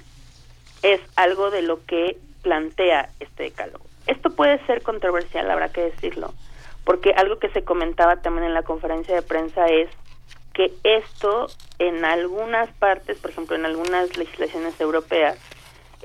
[0.81, 3.85] es algo de lo que plantea este decálogo.
[4.05, 6.33] Esto puede ser controversial, habrá que decirlo,
[6.85, 9.89] porque algo que se comentaba también en la conferencia de prensa es
[10.53, 11.47] que esto
[11.77, 15.37] en algunas partes, por ejemplo en algunas legislaciones europeas,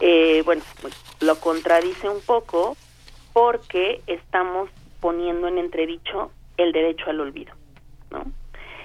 [0.01, 2.77] eh, bueno, pues, lo contradice un poco
[3.33, 4.69] porque estamos
[5.01, 7.53] poniendo en entredicho el derecho al olvido,
[8.11, 8.25] ¿no?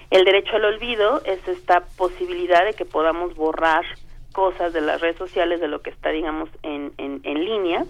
[0.10, 3.84] El derecho al olvido es esta posibilidad de que podamos borrar
[4.32, 7.84] cosas de las redes sociales, de lo que está, digamos, en, en, línea,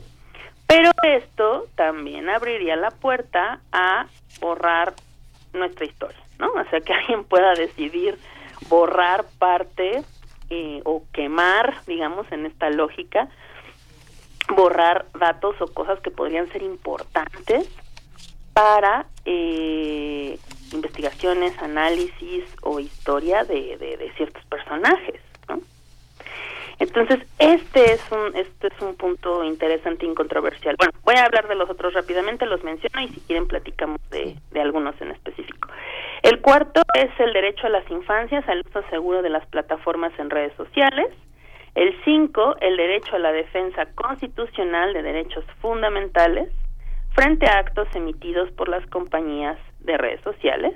[0.66, 4.08] pero esto también abriría la puerta a
[4.40, 4.94] borrar
[5.54, 6.52] nuestra historia, ¿no?
[6.54, 8.18] O sea, que alguien pueda decidir
[8.70, 10.04] borrar parte
[10.50, 13.28] eh, o quemar, digamos, en esta lógica,
[14.56, 17.70] borrar datos o cosas que podrían ser importantes
[18.54, 20.40] para eh,
[20.74, 25.60] investigaciones, análisis o historia de, de, de ciertos personajes, ¿no?
[26.80, 30.76] Entonces, este es un este es un punto interesante y controversial.
[30.78, 34.36] Bueno, voy a hablar de los otros rápidamente, los menciono y si quieren platicamos de,
[34.52, 35.70] de algunos en específico.
[36.22, 40.30] El cuarto es el derecho a las infancias al uso seguro de las plataformas en
[40.30, 41.08] redes sociales.
[41.74, 46.50] El cinco, el derecho a la defensa constitucional de derechos fundamentales
[47.14, 50.74] frente a actos emitidos por las compañías de redes sociales.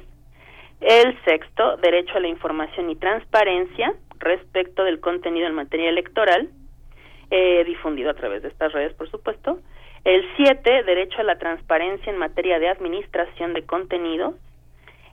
[0.82, 6.50] El sexto, derecho a la información y transparencia respecto del contenido en materia electoral,
[7.30, 9.60] eh, difundido a través de estas redes, por supuesto.
[10.04, 14.36] El siete, derecho a la transparencia en materia de administración de contenidos.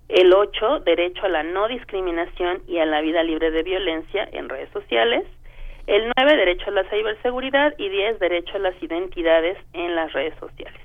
[0.08, 4.48] El 8, derecho a la no discriminación y a la vida libre de violencia en
[4.48, 5.26] redes sociales.
[5.86, 7.74] El 9, derecho a la ciberseguridad.
[7.76, 10.80] Y 10, derecho a las identidades en las redes sociales.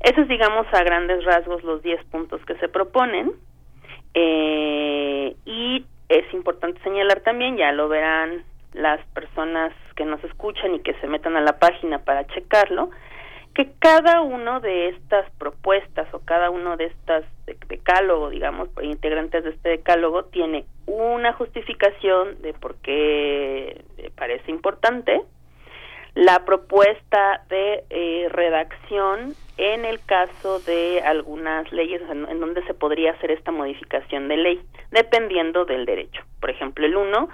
[0.00, 3.32] Esos, digamos, a grandes rasgos los 10 puntos que se proponen.
[4.14, 10.80] Eh, y es importante señalar también, ya lo verán las personas que nos escuchan y
[10.80, 12.90] que se metan a la página para checarlo,
[13.54, 17.24] que cada uno de estas propuestas o cada uno de estas
[17.68, 23.84] decálogo, digamos, integrantes de este decálogo tiene una justificación de por qué
[24.16, 25.22] parece importante,
[26.20, 33.12] la propuesta de eh, redacción en el caso de algunas leyes en, donde se podría
[33.12, 36.22] hacer esta modificación de ley, dependiendo del derecho.
[36.38, 37.28] Por ejemplo, el 1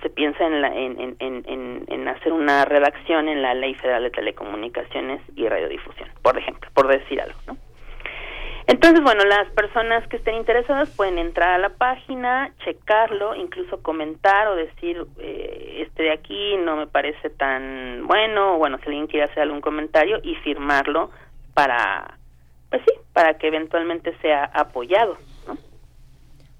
[0.00, 5.20] se piensa en, la, en, en, hacer una redacción en la Ley Federal de Telecomunicaciones
[5.34, 7.58] y Radiodifusión, por ejemplo, por decir algo, ¿no?
[8.68, 14.48] Entonces, bueno, las personas que estén interesadas pueden entrar a la página, checarlo, incluso comentar
[14.48, 19.06] o decir, eh, este de aquí no me parece tan bueno, o bueno, si alguien
[19.06, 21.10] quiere hacer algún comentario y firmarlo
[21.54, 22.18] para,
[22.70, 25.16] pues sí, para que eventualmente sea apoyado.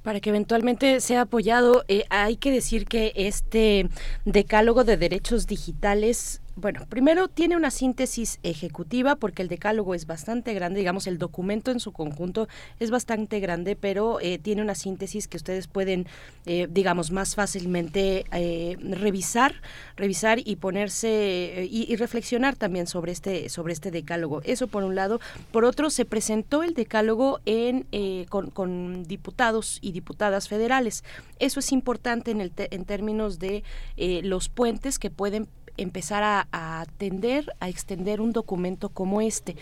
[0.04, 3.88] Para que eventualmente sea apoyado, eh, hay que decir que este
[4.24, 10.54] decálogo de derechos digitales bueno, primero tiene una síntesis ejecutiva porque el decálogo es bastante
[10.54, 12.48] grande, digamos, el documento en su conjunto
[12.80, 16.06] es bastante grande, pero eh, tiene una síntesis que ustedes pueden,
[16.46, 19.56] eh, digamos, más fácilmente eh, revisar,
[19.96, 24.40] revisar y ponerse y, reflexionar también sobre este, sobre este decálogo.
[24.44, 25.20] Eso por un lado.
[25.52, 27.86] Por otro, se presentó el decálogo en,
[28.30, 31.04] con, con, diputados y diputadas federales.
[31.38, 33.62] Eso es importante en, el en términos de
[33.96, 36.46] los puentes que pueden empezar a,
[36.80, 39.56] atender, a extender un documento como este.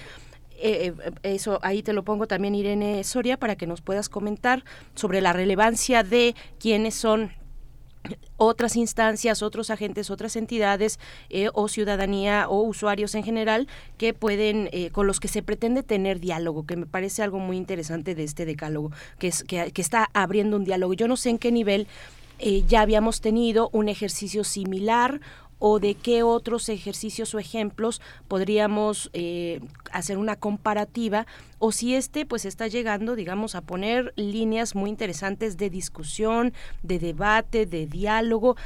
[0.56, 4.64] Eh, eh, eso ahí te lo pongo también Irene Soria para que nos puedas comentar
[4.94, 7.32] sobre la relevancia de quiénes son
[8.36, 14.68] otras instancias, otros agentes, otras entidades eh, o ciudadanía o usuarios en general que pueden,
[14.92, 18.44] con los que se pretende tener diálogo, que me parece algo muy interesante de este
[18.44, 20.92] decálogo, que, es, que, que está abriendo un diálogo.
[20.92, 21.88] Yo no sé en qué nivel
[22.66, 25.20] ya habíamos tenido un ejercicio similar
[25.58, 29.60] o de qué otros ejercicios o ejemplos podríamos eh,
[29.92, 31.26] hacer una comparativa
[31.58, 36.52] o si este pues está llegando digamos a poner líneas muy interesantes de discusión
[36.82, 38.56] de debate de diálogo.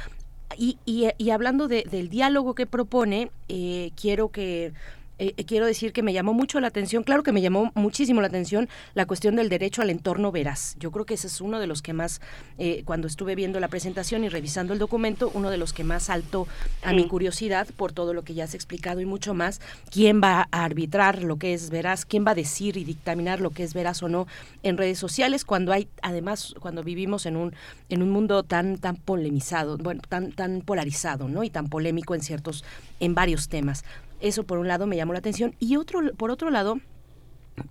[0.57, 4.73] Y, y, hablando del diálogo que propone eh, quiero que
[5.19, 8.21] eh, eh, quiero decir que me llamó mucho la atención, claro que me llamó muchísimo
[8.21, 10.75] la atención la cuestión del derecho al entorno veraz.
[10.79, 12.21] Yo creo que ese es uno de los que más,
[12.57, 16.03] eh, cuando estuve viendo la presentación y revisando el documento, uno de los que más
[16.03, 16.47] saltó
[16.83, 19.59] a mi curiosidad por todo lo que ya has explicado y mucho más.
[19.91, 22.05] ¿Quién va a arbitrar lo que es veraz?
[22.05, 24.25] ¿Quién va a decir y dictaminar lo que es veraz o no
[24.63, 27.53] en redes sociales cuando hay, además, cuando vivimos en un,
[27.89, 31.43] en un mundo tan, tan polemizado, bueno, tan, tan polarizado, ¿no?
[31.43, 32.63] Y tan polémico en ciertos,
[33.01, 33.83] en varios temas.
[34.19, 35.55] Eso por un lado me llamó la atención.
[35.59, 36.79] Y otro, por otro lado,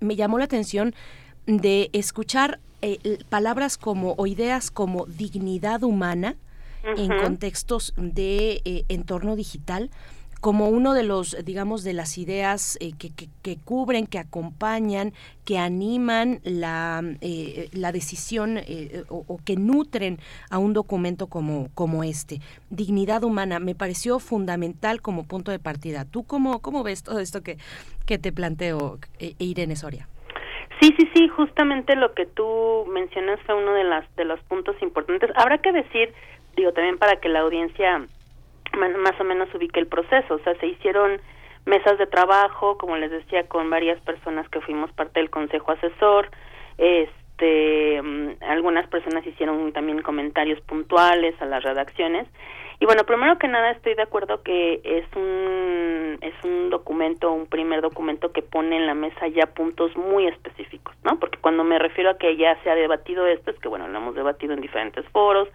[0.01, 0.95] me llamó la atención
[1.47, 6.37] de escuchar eh, palabras como o ideas como dignidad humana
[6.97, 9.91] en contextos de eh, entorno digital
[10.41, 13.11] como uno de los, digamos, de las ideas eh, que,
[13.43, 15.13] que, cubren, que acompañan,
[15.45, 20.19] que animan la, eh, la decisión eh, o, que nutren
[20.51, 22.41] a un documento como, como este.
[22.71, 26.05] Dignidad humana me pareció fundamental como punto de partida.
[26.05, 27.59] ¿Tú cómo, cómo ves todo esto que,
[28.07, 28.99] que te planteo,
[29.39, 30.09] Irene Soria?
[30.81, 34.77] Sí, sí, sí, justamente lo que tú mencionas fue uno de, las, de los puntos
[34.81, 35.31] importantes.
[35.35, 36.13] Habrá que decir,
[36.57, 38.07] digo, también para que la audiencia
[38.77, 40.35] más o menos ubique el proceso.
[40.35, 41.21] O sea, se hicieron
[41.67, 46.31] mesas de trabajo, como les decía, con varias personas que fuimos parte del consejo asesor.
[46.79, 52.27] Este, mm, algunas personas hicieron también comentarios puntuales a las redacciones.
[52.81, 57.47] Y bueno, primero que nada estoy de acuerdo que es un es un documento, un
[57.47, 61.19] primer documento que pone en la mesa ya puntos muy específicos, ¿no?
[61.19, 63.99] Porque cuando me refiero a que ya se ha debatido esto es que bueno, lo
[63.99, 65.49] hemos debatido en diferentes foros,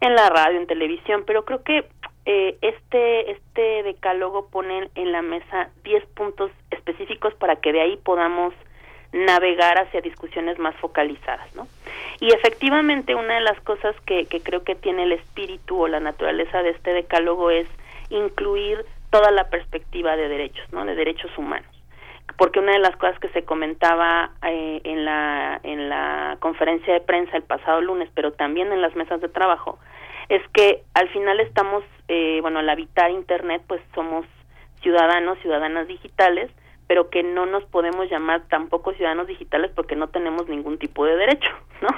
[0.00, 1.86] en la radio, en televisión, pero creo que
[2.26, 7.96] eh, este, este decálogo pone en la mesa 10 puntos específicos para que de ahí
[7.98, 8.52] podamos
[9.12, 11.68] navegar hacia discusiones más focalizadas, ¿no?
[12.20, 16.00] Y efectivamente una de las cosas que, que creo que tiene el espíritu o la
[16.00, 17.68] naturaleza de este decálogo es
[18.10, 20.84] incluir toda la perspectiva de derechos, ¿no?
[20.84, 21.70] De derechos humanos.
[22.36, 27.00] Porque una de las cosas que se comentaba eh, en la en la conferencia de
[27.00, 29.78] prensa el pasado lunes, pero también en las mesas de trabajo,
[30.28, 34.26] es que al final estamos, eh, bueno, al habitar Internet, pues somos
[34.82, 36.50] ciudadanos, ciudadanas digitales,
[36.86, 41.16] pero que no nos podemos llamar tampoco ciudadanos digitales porque no tenemos ningún tipo de
[41.16, 41.50] derecho,
[41.82, 41.88] ¿no?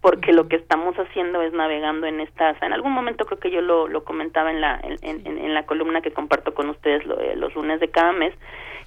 [0.00, 3.60] Porque lo que estamos haciendo es navegando en estas, en algún momento creo que yo
[3.60, 7.34] lo, lo comentaba en la, en, en, en la columna que comparto con ustedes eh,
[7.36, 8.32] los lunes de cada mes,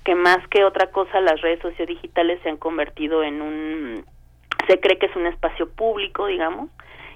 [0.06, 4.06] que más que otra cosa las redes sociodigitales se han convertido en un,
[4.68, 6.70] se cree que es un espacio público, digamos,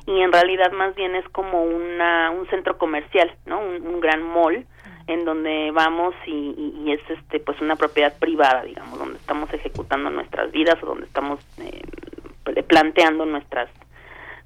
[0.07, 3.59] y en realidad más bien es como una, un centro comercial, ¿no?
[3.59, 4.65] Un, un gran mall
[5.07, 10.09] en donde vamos y, y, es este pues una propiedad privada digamos donde estamos ejecutando
[10.09, 13.69] nuestras vidas o donde estamos eh, planteando nuestras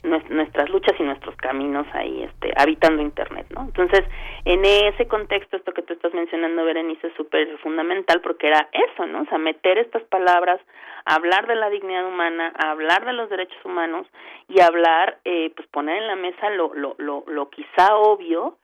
[0.03, 4.03] nuestras luchas y nuestros caminos ahí este habitando internet no entonces
[4.45, 9.05] en ese contexto esto que tú estás mencionando Berenice es súper fundamental porque era eso
[9.05, 10.59] no o sea meter estas palabras
[11.05, 14.07] hablar de la dignidad humana hablar de los derechos humanos
[14.47, 18.57] y hablar eh, pues poner en la mesa lo lo lo, lo quizá obvio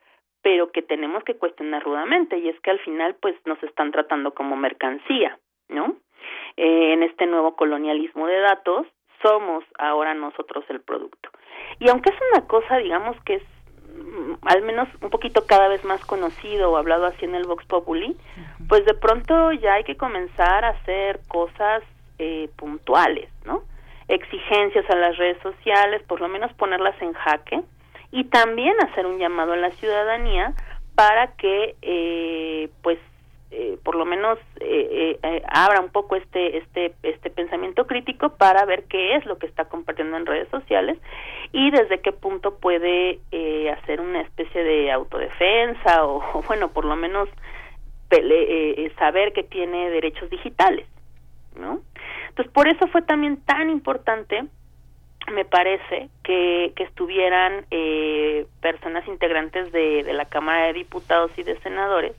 [0.48, 4.34] pero que tenemos que cuestionar rudamente y es que al final pues nos están tratando
[4.34, 5.98] como mercancía, ¿no?
[6.56, 8.88] Eh, en este nuevo colonialismo de datos
[9.22, 11.30] somos ahora nosotros el producto.
[11.80, 13.44] Y aunque es una cosa, digamos que es
[13.94, 17.66] mm, al menos un poquito cada vez más conocido o hablado así en el Vox
[17.66, 18.16] Populi,
[18.70, 21.84] pues de pronto ya hay que comenzar a hacer cosas
[22.20, 23.64] eh, puntuales, ¿no?
[24.08, 27.62] Exigencias a las redes sociales, por lo menos ponerlas en jaque,
[28.12, 30.54] y también hacer un llamado a la ciudadanía
[30.96, 32.98] para que eh, pues
[33.52, 38.66] eh, por lo menos eh, eh, abra un poco este este este pensamiento crítico para
[38.66, 40.98] ver qué es lo que está compartiendo en redes sociales
[41.54, 46.84] y desde qué punto puede eh, hacer una especie de autodefensa o, o bueno por
[46.84, 47.30] lo menos
[48.10, 50.86] eh, saber que tiene derechos digitales
[51.58, 51.82] no
[52.30, 54.46] entonces por eso fue también tan importante
[55.32, 61.44] me parece que, que estuvieran eh, personas integrantes de, de la Cámara de Diputados y
[61.44, 62.16] de Senadores,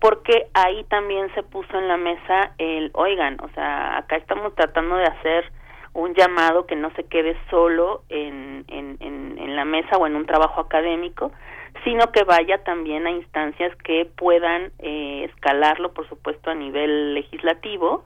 [0.00, 4.96] porque ahí también se puso en la mesa el, oigan, o sea, acá estamos tratando
[4.96, 5.44] de hacer
[5.92, 10.16] un llamado que no se quede solo en, en, en, en la mesa o en
[10.16, 11.32] un trabajo académico,
[11.84, 18.04] sino que vaya también a instancias que puedan eh, escalarlo, por supuesto, a nivel legislativo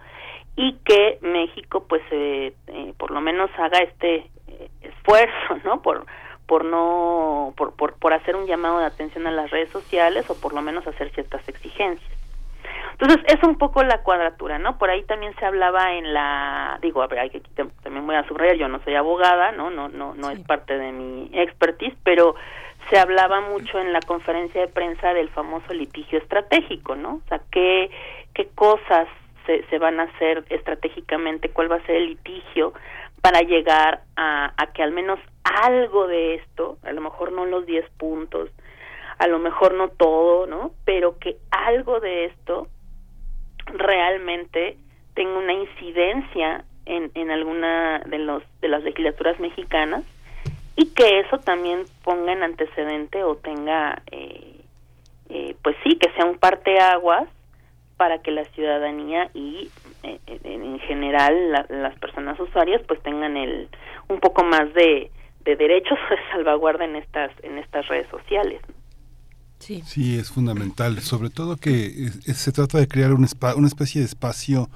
[0.57, 5.83] y que México, pues, eh, eh, por lo menos haga este eh, esfuerzo, ¿no?
[5.83, 6.07] Por
[6.47, 10.39] por no por, por por hacer un llamado de atención a las redes sociales o
[10.39, 12.12] por lo menos hacer ciertas exigencias.
[12.92, 14.78] Entonces, es un poco la cuadratura, ¿no?
[14.78, 17.41] Por ahí también se hablaba en la, digo, a ver, hay que
[17.83, 19.70] también voy a subrayar, yo no soy abogada, ¿no?
[19.70, 22.36] No no no es parte de mi expertise, pero
[22.91, 27.15] se hablaba mucho en la conferencia de prensa del famoso litigio estratégico, ¿no?
[27.15, 27.91] O sea, qué
[28.33, 29.08] qué cosas
[29.47, 32.73] se, se van a hacer estratégicamente, cuál va a ser el litigio
[33.24, 37.89] para llegar a, que al menos algo de esto, a lo mejor no los 10
[37.97, 38.50] puntos,
[39.18, 40.73] a lo mejor no todo, ¿no?
[40.84, 42.68] Pero que algo de esto
[43.66, 44.76] realmente
[45.14, 50.05] tenga una incidencia en, en alguna de los de las legislaturas mexicanas
[50.76, 54.60] y que eso también ponga en antecedente o tenga eh,
[55.31, 57.26] eh, pues sí que sea un parteaguas
[57.97, 59.70] para que la ciudadanía y
[60.02, 63.68] eh, en general la, las personas usuarias pues tengan el
[64.08, 65.10] un poco más de,
[65.44, 68.60] de derechos de salvaguarda en estas en estas redes sociales.
[69.58, 69.82] Sí.
[69.86, 71.00] Sí es fundamental.
[71.00, 74.68] Sobre todo que se trata de crear un spa, una especie de espacio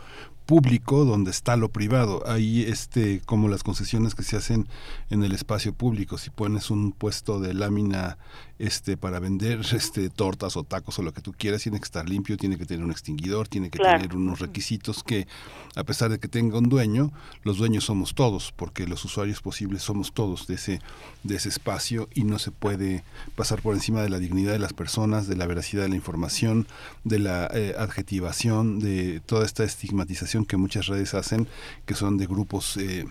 [0.49, 2.23] público donde está lo privado.
[2.27, 4.67] Ahí este como las concesiones que se hacen
[5.11, 8.17] en el espacio público, si pones un puesto de lámina
[8.59, 12.09] este para vender este tortas o tacos o lo que tú quieras, tiene que estar
[12.09, 14.01] limpio, tiene que tener un extinguidor, tiene que claro.
[14.01, 15.27] tener unos requisitos que
[15.77, 17.13] a pesar de que tenga un dueño,
[17.45, 20.81] los dueños somos todos, porque los usuarios posibles somos todos de ese
[21.23, 23.05] de ese espacio y no se puede
[23.37, 26.67] pasar por encima de la dignidad de las personas, de la veracidad de la información,
[27.05, 31.49] de la eh, adjetivación, de toda esta estigmatización que muchas redes hacen,
[31.87, 33.07] que son de grupos eh,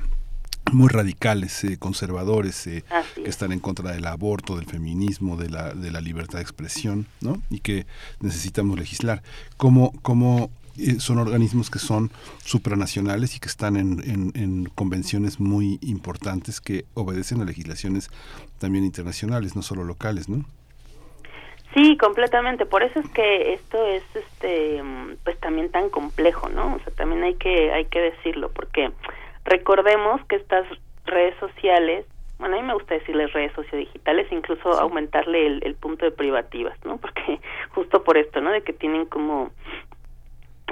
[0.71, 2.83] muy radicales, eh, conservadores, eh,
[3.15, 7.07] que están en contra del aborto, del feminismo, de la, de la libertad de expresión,
[7.21, 7.41] ¿no?
[7.49, 7.85] Y que
[8.19, 9.21] necesitamos legislar.
[9.57, 12.11] ¿Cómo, cómo eh, son organismos que son
[12.43, 18.09] supranacionales y que están en, en, en, convenciones muy importantes que obedecen a legislaciones
[18.59, 20.45] también internacionales, no solo locales, ¿no?
[21.73, 22.65] Sí, completamente.
[22.65, 24.81] Por eso es que esto es, este,
[25.23, 26.75] pues también tan complejo, ¿no?
[26.75, 28.91] O sea, también hay que, hay que decirlo, porque
[29.47, 30.67] recordemos que estas
[31.05, 32.05] redes sociales,
[32.37, 34.79] bueno, a mí me gusta decirles redes sociodigitales, incluso sí.
[34.79, 36.97] aumentarle el, el, punto de privativas, ¿no?
[36.97, 38.51] Porque justo por esto, ¿no?
[38.51, 39.51] De que tienen como,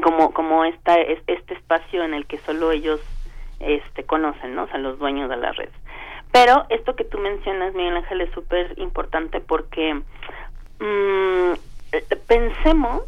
[0.04, 3.02] como, como esta, este espacio en el que solo ellos,
[3.60, 4.64] este, conocen, ¿no?
[4.64, 5.74] O sea, los dueños de las redes.
[6.32, 9.94] Pero esto que tú mencionas, Miguel Ángel, es súper importante porque
[10.80, 11.54] mmm,
[12.28, 13.04] pensemos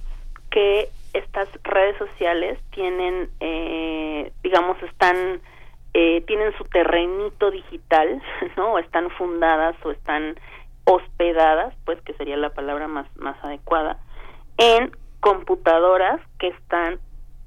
[0.49, 5.41] que estas redes sociales tienen, eh, digamos, están,
[5.99, 8.21] eh, tienen su terrenito digital,
[8.55, 8.73] ¿no?
[8.73, 10.39] O están fundadas o están
[10.83, 13.97] hospedadas, pues que sería la palabra más, más adecuada,
[14.59, 16.99] en computadoras que están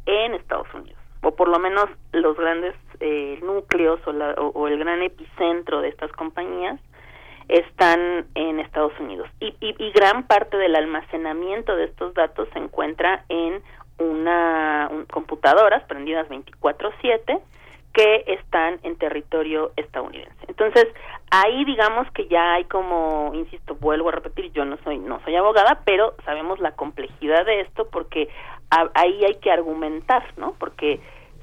[0.07, 4.81] en Estados Unidos, o por lo menos los grandes eh, núcleos o, la, o, el
[4.81, 6.81] gran epicentro de estas compañías
[7.47, 13.25] están en Estados Unidos y, y, gran parte del almacenamiento de estos datos se encuentra
[13.29, 13.63] en
[13.99, 17.41] una computadoras prendidas 24/7
[17.93, 20.45] que están en territorio estadounidense.
[20.47, 20.87] Entonces,
[21.31, 25.37] ahí digamos que ya hay como, insisto, vuelvo a repetir, yo no soy no soy
[25.37, 28.29] abogada, pero sabemos la complejidad de esto porque
[28.71, 30.55] ahí hay que argumentar, ¿no?
[30.59, 31.01] Porque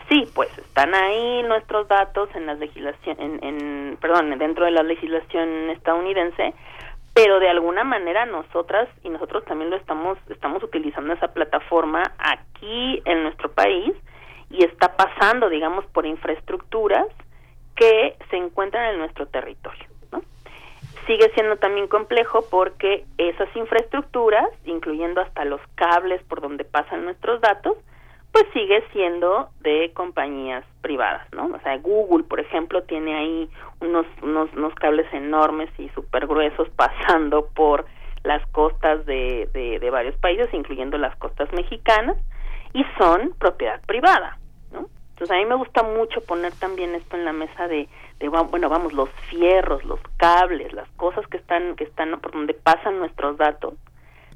[0.07, 4.83] sí, pues están ahí nuestros datos en la legislación en, en perdón, dentro de la
[4.83, 6.53] legislación estadounidense,
[7.13, 13.01] pero de alguna manera nosotras y nosotros también lo estamos estamos utilizando esa plataforma aquí
[13.05, 13.93] en nuestro país
[14.49, 17.07] y está pasando, digamos, por infraestructuras
[17.75, 19.85] que se encuentran en nuestro territorio.
[20.11, 20.21] ¿no?
[21.05, 27.41] Sigue siendo también complejo porque esas infraestructuras, incluyendo hasta los cables por donde pasan nuestros
[27.41, 27.77] datos,
[28.31, 31.45] pues sigue siendo de compañías privadas, ¿no?
[31.55, 36.69] O sea, Google, por ejemplo, tiene ahí unos, unos, unos cables enormes y súper gruesos
[36.75, 37.85] pasando por
[38.23, 42.17] las costas de, de, de varios países, incluyendo las costas mexicanas,
[42.77, 44.37] y son propiedad privada,
[44.71, 44.85] ¿no?
[45.09, 47.89] Entonces a mí me gusta mucho poner también esto en la mesa de,
[48.19, 52.53] de bueno, vamos, los fierros, los cables, las cosas que están, que están por donde
[52.53, 53.73] pasan nuestros datos,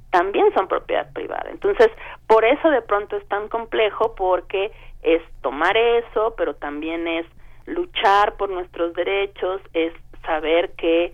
[0.09, 1.51] también son propiedad privada.
[1.51, 1.89] Entonces,
[2.25, 4.71] por eso de pronto es tan complejo porque
[5.03, 7.27] es tomar eso, pero también es
[7.67, 9.93] luchar por nuestros derechos, es
[10.25, 11.13] saber que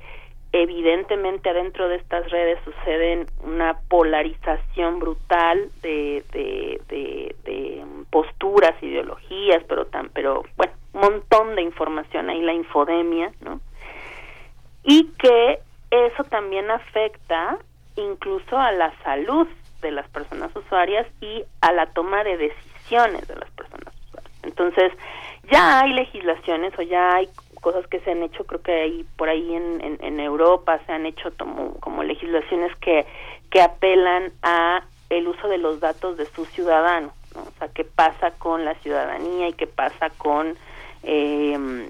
[0.52, 10.10] evidentemente adentro de estas redes suceden una polarización brutal de, de posturas, ideologías, pero tan,
[10.10, 13.60] pero bueno, un montón de información ahí la infodemia, ¿no?
[14.84, 15.60] Y que
[15.92, 17.58] eso también afecta
[17.96, 19.48] incluso a la salud
[19.82, 24.34] de las personas usuarias y a la toma de decisiones de las personas usuarias.
[24.44, 24.92] Entonces,
[25.52, 27.30] ya hay legislaciones o ya hay
[27.68, 31.06] cosas que se han hecho, creo que hay por ahí en, en, Europa se han
[31.06, 33.06] hecho como, como legislaciones que,
[33.50, 37.42] que apelan a el uso de los datos de sus ciudadanos, ¿no?
[37.42, 40.56] o sea, qué pasa con la ciudadanía y qué pasa con
[41.04, 41.90] eh,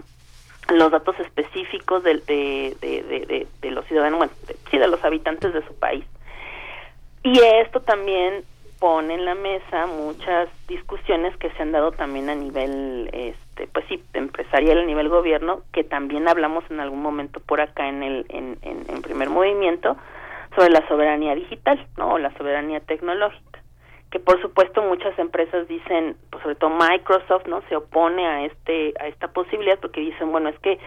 [0.69, 4.33] los datos específicos de, de, de, de, los ciudadanos, bueno,
[4.71, 6.05] sí, de los habitantes de su país.
[7.21, 8.43] Y esto también
[8.79, 13.11] pone en la mesa muchas discusiones que se han dado también a nivel,
[13.57, 17.87] este, pues sí, empresarial, a nivel gobierno, que también hablamos en algún momento por acá
[17.87, 19.97] en el en, primer movimiento
[20.55, 22.13] sobre la soberanía digital, ¿no?
[22.13, 23.59] O la soberanía tecnológica,
[24.11, 27.61] que por supuesto muchas empresas dicen, pues sobre todo Microsoft, ¿no?
[27.69, 30.77] Se opone a este a esta posibilidad porque dicen, bueno, es que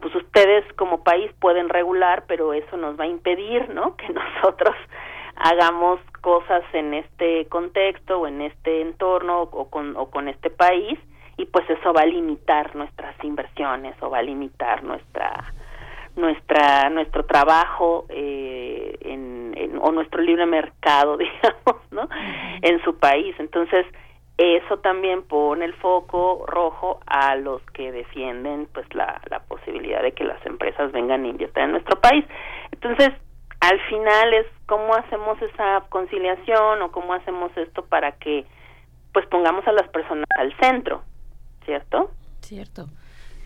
[0.00, 3.96] pues ustedes como país pueden regular, pero eso nos va a impedir, ¿no?
[3.96, 4.74] Que nosotros
[5.36, 10.98] hagamos cosas en este contexto o en este entorno o con, o con este país
[11.36, 15.54] y pues eso va a limitar nuestras inversiones o va a limitar nuestra
[16.16, 22.08] nuestra nuestro trabajo eh, en, en, o nuestro libre mercado digamos no
[22.62, 23.34] en su país.
[23.38, 23.86] Entonces
[24.36, 30.12] eso también pone el foco rojo a los que defienden pues la, la posibilidad de
[30.12, 32.24] que las empresas vengan a inviertan en nuestro país.
[32.72, 33.10] Entonces
[33.60, 38.46] al final es cómo hacemos esa conciliación o cómo hacemos esto para que
[39.12, 41.02] pues pongamos a las personas al centro,
[41.70, 42.10] ¿cierto?
[42.40, 42.88] Cierto,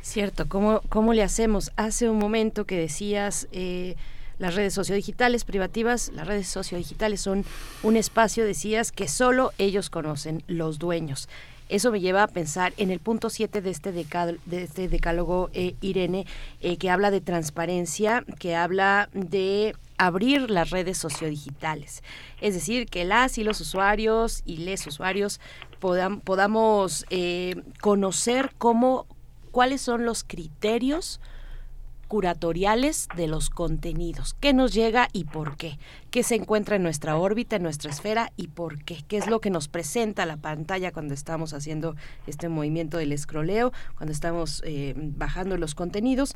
[0.00, 0.48] cierto.
[0.48, 1.72] ¿Cómo, cómo le hacemos?
[1.76, 3.48] Hace un momento que decías...
[3.52, 3.96] Eh,
[4.36, 7.44] las redes sociodigitales privativas, las redes sociodigitales son
[7.84, 11.28] un espacio, decías, que solo ellos conocen, los dueños.
[11.68, 15.76] Eso me lleva a pensar en el punto 7 de este, de este decálogo, eh,
[15.80, 16.26] Irene,
[16.60, 22.02] eh, que habla de transparencia, que habla de abrir las redes sociodigitales.
[22.40, 25.40] Es decir, que las y los usuarios y les usuarios
[26.24, 29.06] podamos eh, conocer cómo,
[29.50, 31.20] cuáles son los criterios
[32.07, 35.78] curatoriales de los contenidos, qué nos llega y por qué,
[36.10, 39.41] qué se encuentra en nuestra órbita, en nuestra esfera y por qué, qué es lo
[39.41, 44.94] que nos presenta la pantalla cuando estamos haciendo este movimiento del escroleo, cuando estamos eh,
[44.97, 46.34] bajando los contenidos,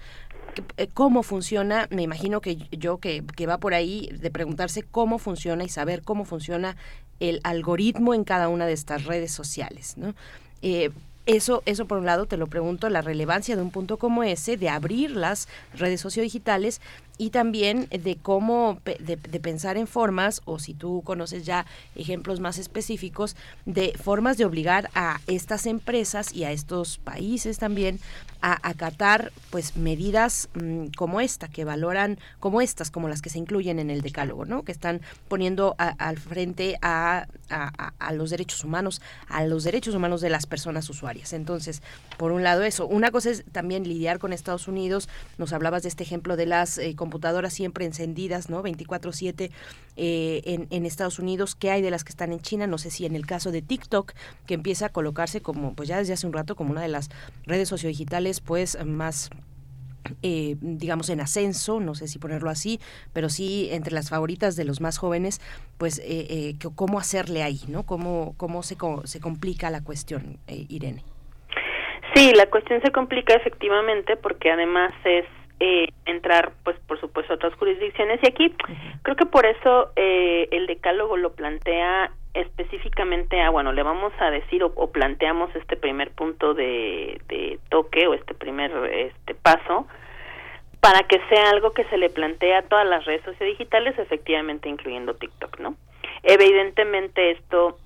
[0.76, 5.18] eh, cómo funciona, me imagino que yo que, que va por ahí de preguntarse cómo
[5.18, 6.76] funciona y saber cómo funciona
[7.20, 10.14] el algoritmo en cada una de estas redes sociales, ¿no?
[10.62, 10.90] Eh,
[11.28, 14.56] eso, eso por un lado te lo pregunto, la relevancia de un punto como ese,
[14.56, 16.80] de abrir las redes sociodigitales
[17.18, 21.66] y también de cómo, de, de, pensar en formas, o si tú conoces ya
[21.96, 28.00] ejemplos más específicos, de formas de obligar a estas empresas y a estos países también
[28.40, 33.38] a acatar pues medidas mm, como esta que valoran como estas como las que se
[33.38, 39.02] incluyen en el decálogo no que están poniendo al frente a, a, los derechos humanos
[39.28, 41.32] a los derechos humanos de las personas usuarias.
[41.32, 41.82] Entonces
[42.16, 42.86] por un lado eso.
[42.86, 45.08] Una cosa es también lidiar con Estados Unidos.
[45.38, 49.50] Nos hablabas de este ejemplo de las eh, computadoras siempre encendidas no 24/7
[49.96, 51.54] eh, en, en Estados Unidos.
[51.54, 53.62] Qué hay de las que están en China no sé si en el caso de
[53.62, 54.12] TikTok
[54.46, 57.10] que empieza a colocarse como pues ya desde hace un rato como una de las
[57.46, 59.30] redes sociodigitales pues más
[60.22, 62.80] eh, digamos en ascenso, no sé si ponerlo así,
[63.12, 65.40] pero sí entre las favoritas de los más jóvenes,
[65.78, 67.84] pues eh, eh, cómo hacerle ahí, ¿no?
[67.84, 71.02] Cómo, cómo se, se complica la cuestión, Irene.
[72.14, 75.24] Sí, la cuestión se complica efectivamente porque además es
[76.06, 78.54] entrar, pues por supuesto, a otras jurisdicciones y aquí
[79.02, 84.62] creo que por eso el decálogo lo plantea específicamente a, bueno, le vamos a decir
[84.62, 89.86] o, planteamos este primer punto de, de, toque o este primer este paso
[90.80, 95.14] para que sea algo que se le plantea a todas las redes sociodigitales, efectivamente incluyendo
[95.14, 95.74] TikTok, ¿no?
[96.22, 97.78] Evidentemente esto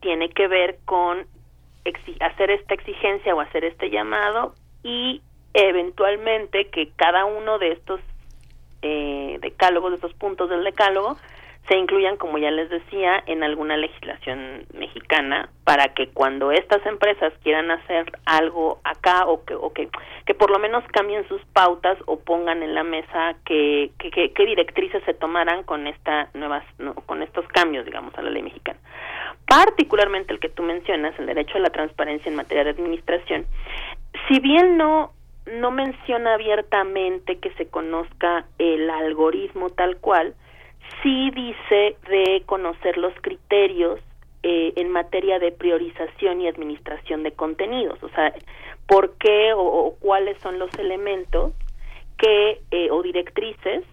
[0.00, 1.26] tiene que ver con
[2.20, 5.20] hacer esta exigencia o hacer este llamado y
[5.52, 8.00] eventualmente que cada uno de estos
[8.80, 11.16] eh, decálogos, de estos puntos del decálogo,
[11.68, 17.32] se incluyan, como ya les decía, en alguna legislación mexicana para que cuando estas empresas
[17.44, 19.88] quieran hacer algo acá o que, o que,
[20.26, 25.04] que por lo menos cambien sus pautas o pongan en la mesa que, que, directrices
[25.04, 26.64] se tomarán con esta nuevas
[27.06, 28.78] con estos cambios, digamos, a la ley mexicana.
[29.46, 33.46] Particularmente el que tú mencionas, el derecho a la transparencia en materia de administración,
[34.28, 35.12] si bien no
[35.46, 40.34] no menciona abiertamente que se conozca el algoritmo tal cual,
[41.02, 44.00] sí dice de conocer los criterios
[44.42, 48.34] eh, en materia de priorización y administración de contenidos, o sea,
[48.88, 51.52] por qué o, cuáles son los elementos
[52.18, 53.84] que eh, o directrices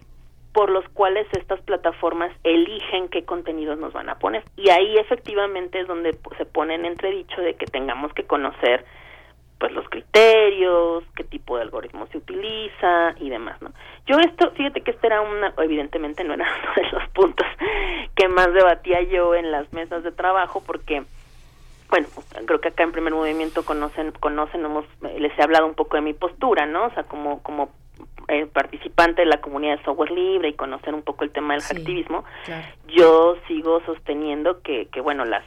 [0.52, 4.42] por los cuales estas plataformas eligen qué contenidos nos van a poner.
[4.56, 8.84] Y ahí efectivamente es donde se pone en entredicho de que tengamos que conocer
[9.60, 13.70] pues los criterios, qué tipo de algoritmo se utiliza y demás, ¿no?
[14.06, 17.46] Yo esto, fíjate que este era una, evidentemente no era uno de los puntos
[18.16, 21.04] que más debatía yo en las mesas de trabajo porque
[21.90, 22.06] bueno,
[22.46, 24.86] creo que acá en primer movimiento conocen, conocen, hemos,
[25.18, 26.86] les he hablado un poco de mi postura, ¿no?
[26.86, 27.70] O sea, como, como
[28.28, 31.64] eh, participante de la comunidad de software libre y conocer un poco el tema del
[31.64, 32.24] activismo,
[32.86, 35.44] yo sigo sosteniendo que, que, bueno, las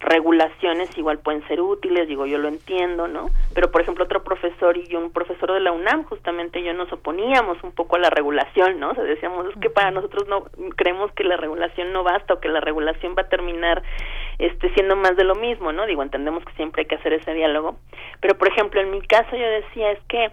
[0.00, 3.30] regulaciones igual pueden ser útiles, digo, yo lo entiendo, ¿no?
[3.54, 6.92] Pero, por ejemplo, otro profesor y yo, un profesor de la UNAM, justamente yo nos
[6.92, 8.90] oponíamos un poco a la regulación, ¿no?
[8.90, 10.44] O sea, decíamos, es que para nosotros no,
[10.76, 13.82] creemos que la regulación no basta o que la regulación va a terminar
[14.38, 15.86] este siendo más de lo mismo, ¿no?
[15.86, 17.76] Digo, entendemos que siempre hay que hacer ese diálogo,
[18.20, 20.30] pero, por ejemplo, en mi caso yo decía, es que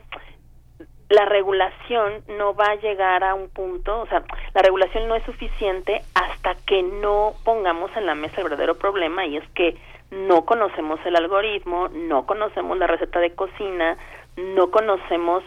[1.14, 5.24] la regulación no va a llegar a un punto, o sea, la regulación no es
[5.24, 9.78] suficiente hasta que no pongamos en la mesa el verdadero problema y es que
[10.10, 13.98] no conocemos el algoritmo, no conocemos la receta de cocina,
[14.38, 15.44] no conocemos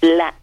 [0.00, 0.34] la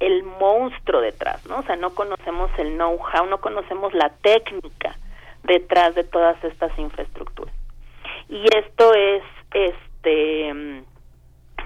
[0.00, 1.58] el monstruo detrás, ¿no?
[1.58, 4.96] O sea, no conocemos el know-how, no conocemos la técnica
[5.42, 7.54] detrás de todas estas infraestructuras.
[8.30, 10.84] Y esto es este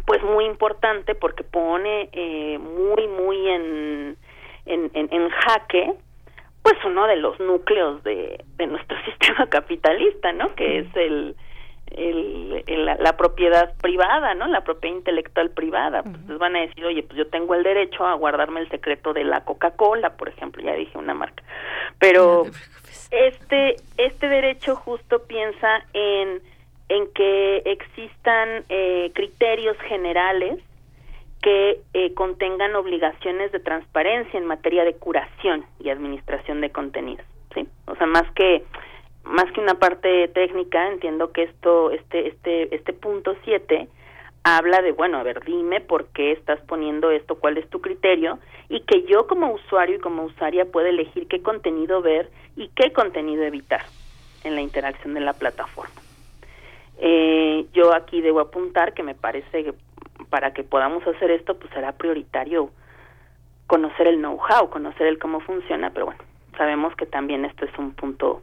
[0.08, 4.16] pues muy importante porque pone eh, muy muy en,
[4.64, 5.92] en, en, jaque
[6.62, 11.36] pues uno de los núcleos de, de nuestro sistema capitalista no que es el,
[11.90, 14.46] el, la, propiedad privada, ¿no?
[14.46, 16.02] La propiedad intelectual privada.
[16.02, 19.24] Pues van a decir, oye, pues yo tengo el derecho a guardarme el secreto de
[19.24, 21.42] la Coca-Cola, por ejemplo, ya dije una marca.
[21.98, 22.44] Pero
[23.10, 26.42] este, este derecho justo piensa en
[26.88, 30.58] en que existan eh, criterios generales
[31.42, 37.68] que eh, contengan obligaciones de transparencia en materia de curación y administración de contenidos, ¿sí?
[37.86, 38.64] O sea, más que
[39.24, 43.88] más que una parte técnica, entiendo que esto este este este punto 7
[44.42, 48.38] habla de, bueno, a ver, dime por qué estás poniendo esto, cuál es tu criterio
[48.68, 52.92] y que yo como usuario y como usuaria pueda elegir qué contenido ver y qué
[52.92, 53.84] contenido evitar
[54.44, 56.07] en la interacción de la plataforma.
[56.98, 59.74] Eh, yo aquí debo apuntar que me parece que
[60.30, 62.70] para que podamos hacer esto, pues será prioritario
[63.66, 66.20] conocer el know-how, conocer el cómo funciona, pero bueno,
[66.56, 68.42] sabemos que también esto es un punto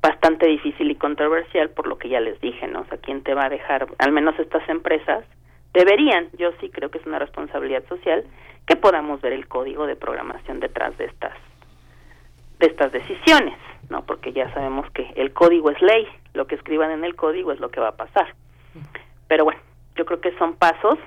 [0.00, 2.80] bastante difícil y controversial por lo que ya les dije, ¿no?
[2.80, 5.24] O sea, ¿quién te va a dejar, al menos estas empresas,
[5.72, 8.24] deberían, yo sí creo que es una responsabilidad social,
[8.66, 11.34] que podamos ver el código de programación detrás de estas
[12.58, 13.58] de estas decisiones,
[13.90, 14.04] ¿no?
[14.04, 17.60] Porque ya sabemos que el código es ley, lo que escriban en el código es
[17.60, 18.34] lo que va a pasar.
[19.28, 19.60] Pero bueno,
[19.96, 20.98] yo creo que son pasos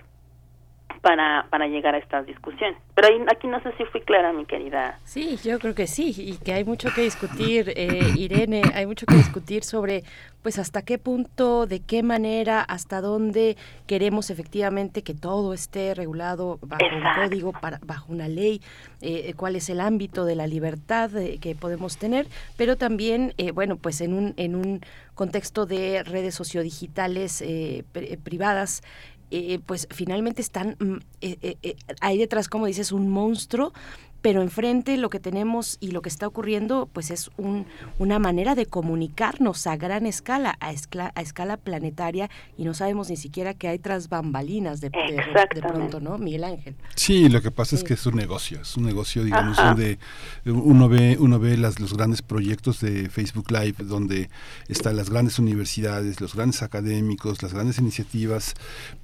[1.01, 2.77] para, para llegar a estas discusiones.
[2.95, 4.99] Pero ahí, aquí no sé si fui clara, mi querida.
[5.05, 9.05] Sí, yo creo que sí, y que hay mucho que discutir, eh, Irene, hay mucho
[9.05, 10.03] que discutir sobre,
[10.43, 13.55] pues, hasta qué punto, de qué manera, hasta dónde
[13.87, 18.61] queremos efectivamente que todo esté regulado bajo un código, para, bajo una ley,
[19.01, 23.51] eh, cuál es el ámbito de la libertad eh, que podemos tener, pero también, eh,
[23.51, 24.81] bueno, pues en un, en un
[25.15, 28.83] contexto de redes sociodigitales eh, pri- privadas,
[29.31, 33.73] eh, pues finalmente están mm, eh, eh, eh, ahí detrás, como dices, un monstruo,
[34.21, 37.65] pero enfrente lo que tenemos y lo que está ocurriendo, pues es un,
[37.99, 43.09] una manera de comunicarnos a gran escala, a, escala, a escala planetaria, y no sabemos
[43.09, 45.23] ni siquiera que hay tras bambalinas de, de-
[45.55, 46.75] de pronto, ¿no, Miguel Ángel?
[46.95, 49.69] Sí, lo que pasa es que es un negocio, es un negocio, digamos, Ajá.
[49.69, 49.99] donde
[50.45, 54.29] uno ve, uno ve las, los grandes proyectos de Facebook Live, donde
[54.67, 58.53] están las grandes universidades, los grandes académicos, las grandes iniciativas,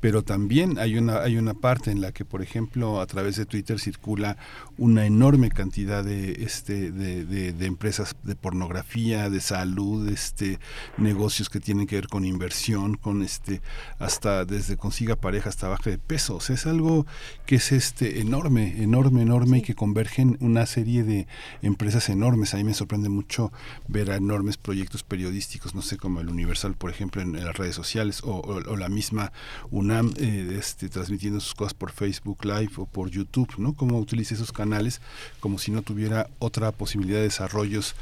[0.02, 3.45] pero también hay una, hay una parte en la que, por ejemplo, a través de
[3.45, 4.38] Twitter circula
[4.77, 10.59] una enorme cantidad de, este, de, de- de empresas de pornografía, de salud, este,
[10.98, 13.61] negocios que tienen que ver con inversión, con este,
[14.00, 16.35] hasta desde consiga pareja hasta baja de peso.
[16.35, 17.06] O sea, es algo
[17.45, 21.27] que es este enorme, enorme, enorme y que convergen una serie de
[21.61, 22.53] empresas enormes.
[22.53, 23.51] A mí me sorprende mucho
[23.88, 27.56] ver a enormes proyectos periodísticos, no sé, como el Universal, por ejemplo, en, en las
[27.58, 29.32] redes sociales, o, o- o la misma
[29.72, 33.74] UNAM eh, este, transmitiendo sus cosas por Facebook Live o por YouTube, ¿no?
[33.74, 34.94] Cómo utiliza esos canales
[35.40, 37.95] como si no tuviera otra posibilidad de desarrollos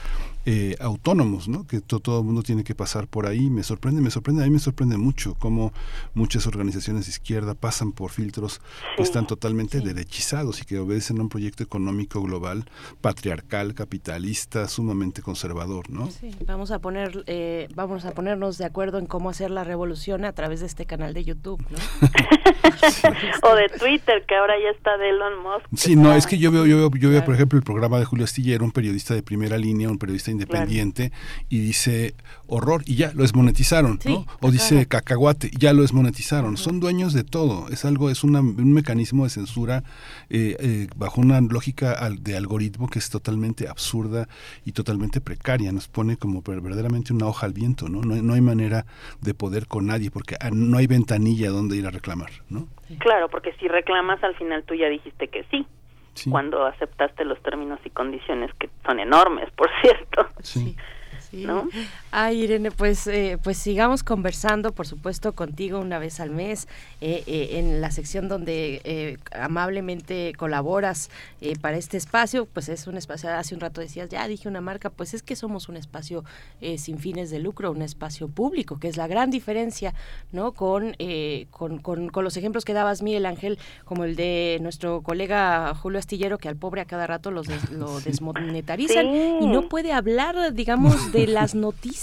[0.46, 1.66] eh, autónomos, ¿no?
[1.66, 3.50] Que to- todo el mundo tiene que pasar por ahí.
[3.50, 5.72] Me sorprende, me sorprende, a mí me sorprende mucho cómo
[6.14, 8.60] muchas organizaciones de izquierda pasan por filtros
[8.98, 12.66] que están totalmente derechizados y que obedecen a un proyecto económico global,
[13.02, 16.10] patriarcal, capitalista, sumamente conservador, ¿no?
[16.12, 20.26] Sí, vamos a poner, eh, vamos a ponernos de acuerdo en cómo hacer la revolución
[20.26, 21.78] a través de este canal de YouTube, ¿no?
[23.50, 25.66] o de Twitter, que ahora ya está de Elon Musk.
[25.76, 28.06] Sí, no, es que yo veo, yo veo, yo veo, por ejemplo, el programa de
[28.06, 31.12] Julio Astillero, un periodista de primera línea, un periodista independiente,
[31.50, 32.14] y dice
[32.48, 34.26] horror, y ya lo desmonetizaron, Sí, ¿no?
[34.42, 34.90] O dice claro.
[34.90, 36.58] cacahuate, y ya lo desmonetizaron.
[36.58, 37.70] Son dueños de todo.
[37.70, 39.84] Es algo, es una- un mecanismo de censura
[40.30, 44.28] eh, eh, bajo una lógica al- de algoritmo que es totalmente absurda
[44.66, 45.72] y totalmente precaria.
[45.72, 48.02] Nos pone como ver- verdaderamente una hoja al viento, ¿no?
[48.02, 48.86] No, hay- no hay manera
[49.22, 52.68] de poder con nadie, porque ah, no hay ventanilla donde ir a reclamar, ¿no?
[53.00, 55.66] Claro, porque si reclamas al final tú ya dijiste que sí,
[56.14, 56.30] Sí.
[56.30, 60.28] cuando aceptaste los términos y condiciones que son enormes, por cierto.
[60.42, 60.76] Sí.
[61.20, 61.46] Sí.
[61.46, 61.68] ¿No?
[62.16, 66.68] Ay, Irene, pues, eh, pues sigamos conversando, por supuesto, contigo una vez al mes
[67.02, 71.10] eh, eh, en la sección donde eh, amablemente colaboras
[71.42, 72.46] eh, para este espacio.
[72.46, 75.36] Pues es un espacio, hace un rato decías, ya dije una marca, pues es que
[75.36, 76.24] somos un espacio
[76.62, 79.96] eh, sin fines de lucro, un espacio público, que es la gran diferencia,
[80.32, 80.52] ¿no?
[80.52, 85.02] Con, eh, con, con, con los ejemplos que dabas, Miguel Ángel, como el de nuestro
[85.02, 89.38] colega Julio Astillero, que al pobre a cada rato los des- lo desmonetarizan Sí.
[89.42, 92.03] y no puede hablar, digamos, de las noticias,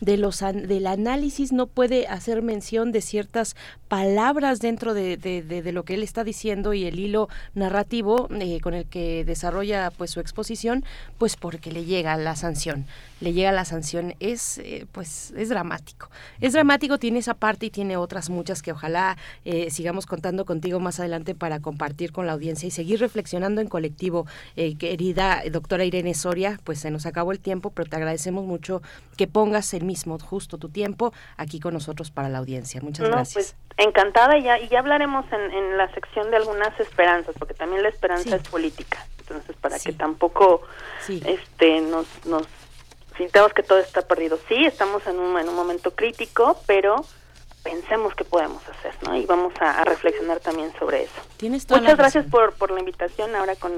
[0.00, 3.56] de los an- del análisis, no puede hacer mención de ciertas
[3.88, 8.60] palabras dentro de, de- de- lo que él está diciendo y el hilo narrativo eh,
[8.60, 10.84] con el que desarrolla pues su exposición,
[11.18, 12.86] pues porque le llega la sanción,
[13.24, 17.70] le llega la sanción, es eh, pues es dramático, es dramático, tiene esa parte y
[17.70, 22.32] tiene otras muchas que ojalá eh, sigamos contando contigo más adelante para compartir con la
[22.34, 27.32] audiencia y seguir reflexionando en colectivo, eh, querida doctora Irene Soria, pues se nos acabó
[27.32, 28.82] el tiempo, pero te agradecemos mucho
[29.16, 32.80] que pongas el mismo, justo tu tiempo, aquí con nosotros para la audiencia.
[32.82, 33.56] Muchas No, gracias.
[33.76, 37.54] pues encantada y ya, y ya hablaremos en, en la sección de algunas esperanzas, porque
[37.54, 39.06] también la esperanza es política.
[39.20, 40.60] Entonces, para que tampoco
[41.08, 42.46] este nos, nos
[43.16, 44.38] sintamos que todo está perdido.
[44.48, 47.04] Sí, estamos en un, en un momento crítico, pero
[47.62, 49.16] pensemos qué podemos hacer, ¿no?
[49.16, 51.14] Y vamos a, a reflexionar también sobre eso.
[51.36, 53.72] Tienes toda la Muchas gracias por, por la invitación ahora con,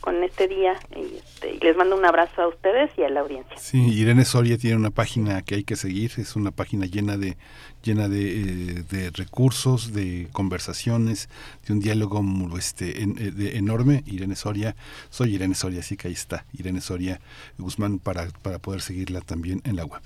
[0.00, 3.20] con este día y, este, y les mando un abrazo a ustedes y a la
[3.20, 3.56] audiencia.
[3.58, 7.36] Sí, Irene Soria tiene una página que hay que seguir, es una página llena de
[7.82, 11.28] llena de, eh, de recursos, de conversaciones,
[11.66, 12.22] de un diálogo
[12.58, 14.02] este en- eh, de- enorme.
[14.06, 14.76] Irene Soria,
[15.10, 17.20] soy Irene Soria, así que ahí está, Irene Soria
[17.58, 20.00] Guzmán para, para poder seguirla también en la web.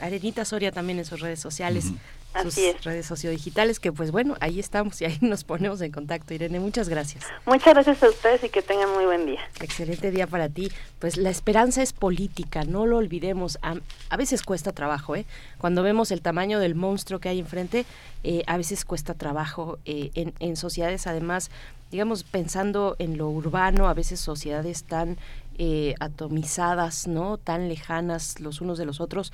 [0.00, 1.96] Arenita Soria también en sus redes sociales, Ujú.
[2.42, 2.82] sus Así es.
[2.84, 6.32] redes sociodigitales, que pues bueno, ahí estamos y ahí nos ponemos en contacto.
[6.32, 7.24] Irene, muchas gracias.
[7.46, 9.30] Muchas gracias a ustedes y que tengan muy buen día.
[9.30, 9.40] día.
[9.60, 10.70] Excelente día para ti.
[10.98, 13.58] Pues la esperanza es política, no lo olvidemos.
[13.62, 13.74] A,
[14.08, 15.26] a veces cuesta trabajo, ¿eh?
[15.58, 17.86] Cuando vemos el tamaño del monstruo que hay enfrente,
[18.22, 21.50] eh, a veces cuesta trabajo eh, en, en sociedades, además,
[21.90, 25.16] digamos, pensando en lo urbano, a veces sociedades tan
[25.62, 27.36] eh, atomizadas, ¿no?
[27.36, 29.30] Tan lejanas los unos de los otros,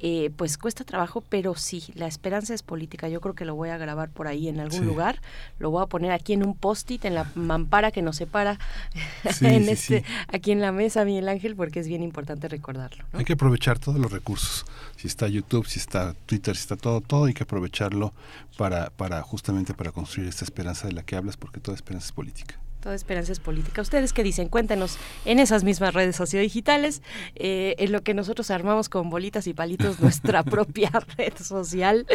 [0.00, 3.08] eh, pues cuesta trabajo, pero sí, la esperanza es política.
[3.08, 4.84] Yo creo que lo voy a grabar por ahí en algún Sí.
[4.84, 5.20] lugar,
[5.58, 8.58] lo voy a poner aquí en un post-it, en la mampara que nos separa,
[9.32, 13.04] Sí, en sí, este, aquí en la mesa, Miguel Ángel, porque es bien importante recordarlo.
[13.12, 13.18] ¿no?
[13.18, 14.64] Hay que aprovechar todos los recursos.
[14.96, 18.12] Si está YouTube, si está Twitter, si está todo, todo hay que aprovecharlo
[18.56, 22.12] para, para justamente para construir esta esperanza de la que hablas, porque toda esperanza es
[22.12, 22.58] política.
[22.80, 23.82] Toda esperanza es política.
[23.82, 24.48] ¿Ustedes qué dicen?
[24.48, 27.02] Cuéntenos en esas mismas redes sociodigitales,
[27.34, 32.06] eh, en lo que nosotros armamos con bolitas y palitos nuestra propia red social.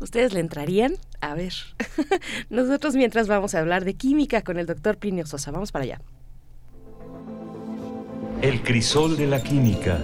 [0.00, 0.94] ¿Ustedes le entrarían?
[1.20, 1.52] A ver.
[2.50, 5.50] nosotros mientras vamos a hablar de química con el doctor Plinio Sosa.
[5.50, 6.00] Vamos para allá.
[8.40, 9.98] El crisol de la química.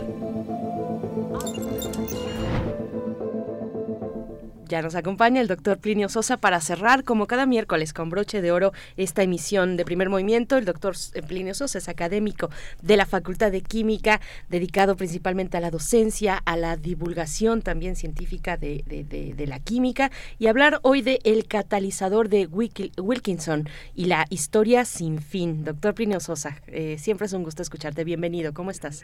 [4.73, 8.53] Ya nos acompaña el doctor Plinio Sosa para cerrar, como cada miércoles, con broche de
[8.53, 10.57] oro esta emisión de primer movimiento.
[10.57, 10.95] El doctor
[11.29, 12.49] Plinio Sosa es académico
[12.81, 18.57] de la Facultad de Química, dedicado principalmente a la docencia, a la divulgación también científica
[18.57, 24.07] de, de- de- de la química, y hablar hoy de el catalizador de Wilkinson y
[24.07, 25.65] la historia sin fin.
[25.65, 28.05] Doctor Plinio Sosa, eh, siempre es un gusto escucharte.
[28.05, 29.03] Bienvenido, ¿cómo estás?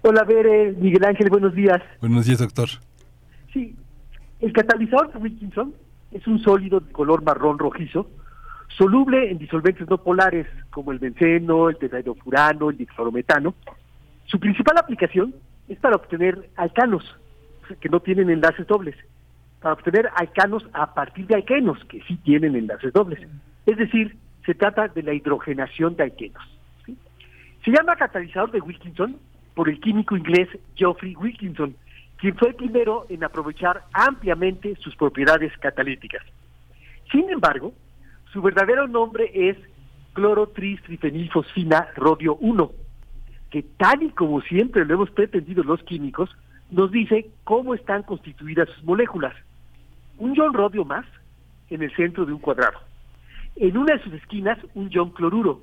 [0.00, 1.82] Hola, Bere, Miguel Ángel, buenos días.
[2.00, 2.70] Buenos días, doctor.
[3.52, 3.76] Sí,
[4.40, 5.74] el catalizador de Wilkinson
[6.12, 8.08] es un sólido de color marrón rojizo,
[8.76, 13.54] soluble en disolventes no polares como el benceno, el tetrahidrofurano, el diclorometano.
[14.26, 15.34] Su principal aplicación
[15.68, 17.04] es para obtener alcanos,
[17.80, 18.96] que no tienen enlaces dobles,
[19.60, 23.20] para obtener alcanos a partir de alquenos, que sí tienen enlaces dobles.
[23.66, 26.42] Es decir, se trata de la hidrogenación de alquenos.
[27.64, 29.16] Se llama catalizador de Wilkinson
[29.54, 31.74] por el químico inglés Geoffrey Wilkinson,
[32.24, 36.22] quien fue el primero en aprovechar ampliamente sus propiedades catalíticas.
[37.12, 37.74] Sin embargo,
[38.32, 39.58] su verdadero nombre es
[40.14, 42.72] clorotristrifenilfosfina rodio 1,
[43.50, 46.34] que tal y como siempre lo hemos pretendido los químicos,
[46.70, 49.34] nos dice cómo están constituidas sus moléculas.
[50.16, 51.04] Un ion rodio más
[51.68, 52.78] en el centro de un cuadrado.
[53.56, 55.60] En una de sus esquinas, un ion cloruro.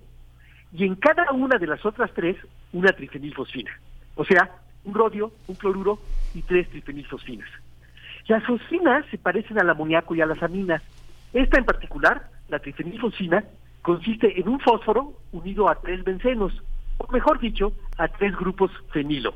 [0.73, 2.37] Y en cada una de las otras tres,
[2.71, 3.71] una trifenilfosfina.
[4.13, 5.99] O sea, un rodio, un cloruro
[6.33, 7.49] y tres trifenilfosfinas.
[8.27, 10.81] Las fosfinas se parecen al amoníaco y a las aminas.
[11.33, 13.43] Esta en particular, la trifenilfosfina,
[13.81, 16.53] consiste en un fósforo unido a tres bencenos,
[16.97, 19.33] o mejor dicho, a tres grupos fenilo.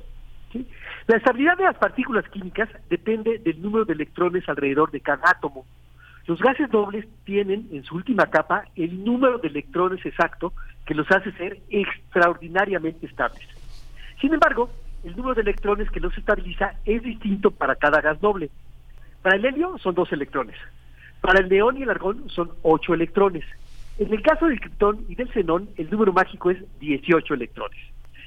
[0.51, 0.67] ¿sí?
[1.07, 5.65] La estabilidad de las partículas químicas depende del número de electrones alrededor de cada átomo.
[6.27, 10.53] Los gases dobles tienen en su última capa el número de electrones exacto
[10.85, 13.47] que los hace ser extraordinariamente estables.
[14.19, 14.69] Sin embargo,
[15.05, 18.49] el número de electrones que los estabiliza es distinto para cada gas doble.
[19.21, 20.55] Para el helio son dos electrones.
[21.21, 23.45] Para el neón y el argón son ocho electrones.
[23.99, 27.79] En el caso del criptón y del xenón, el número mágico es 18 electrones.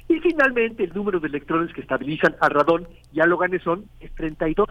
[0.08, 4.68] Y finalmente, el número de electrones que estabilizan al radón y al oganesón es 32.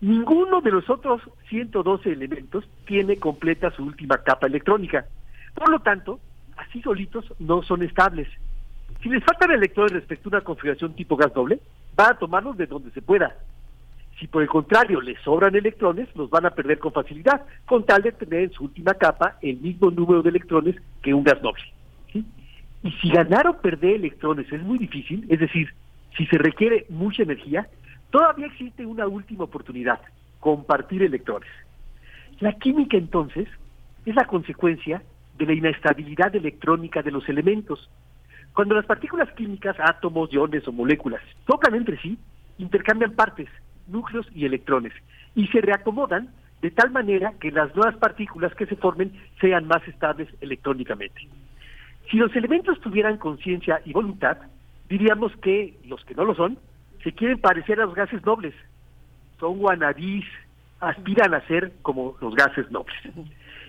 [0.00, 5.06] Ninguno de los otros 112 elementos tiene completa su última capa electrónica.
[5.54, 6.18] Por lo tanto,
[6.56, 8.28] así solitos no son estables.
[9.02, 11.60] Si les faltan electrones respecto a una configuración tipo gas doble,
[11.96, 13.36] van a tomarlos de donde se pueda.
[14.18, 18.02] Si por el contrario les sobran electrones, los van a perder con facilidad, con tal
[18.02, 21.62] de tener en su última capa el mismo número de electrones que un gas doble.
[22.12, 22.24] ¿sí?
[22.84, 25.74] Y si ganar o perder electrones es muy difícil, es decir,
[26.16, 27.66] si se requiere mucha energía,
[28.10, 30.00] todavía existe una última oportunidad,
[30.38, 31.50] compartir electrones.
[32.38, 33.48] La química entonces
[34.04, 35.02] es la consecuencia
[35.38, 37.90] de la inestabilidad electrónica de los elementos.
[38.54, 42.18] Cuando las partículas químicas, átomos, iones o moléculas tocan entre sí,
[42.58, 43.48] intercambian partes,
[43.86, 44.92] núcleos y electrones,
[45.34, 46.28] y se reacomodan
[46.60, 51.28] de tal manera que las nuevas partículas que se formen sean más estables electrónicamente.
[52.10, 54.38] Si los elementos tuvieran conciencia y voluntad,
[54.88, 56.58] diríamos que los que no lo son
[57.02, 58.54] se quieren parecer a los gases nobles.
[59.40, 60.24] Son guanabís,
[60.78, 62.96] aspiran a ser como los gases nobles.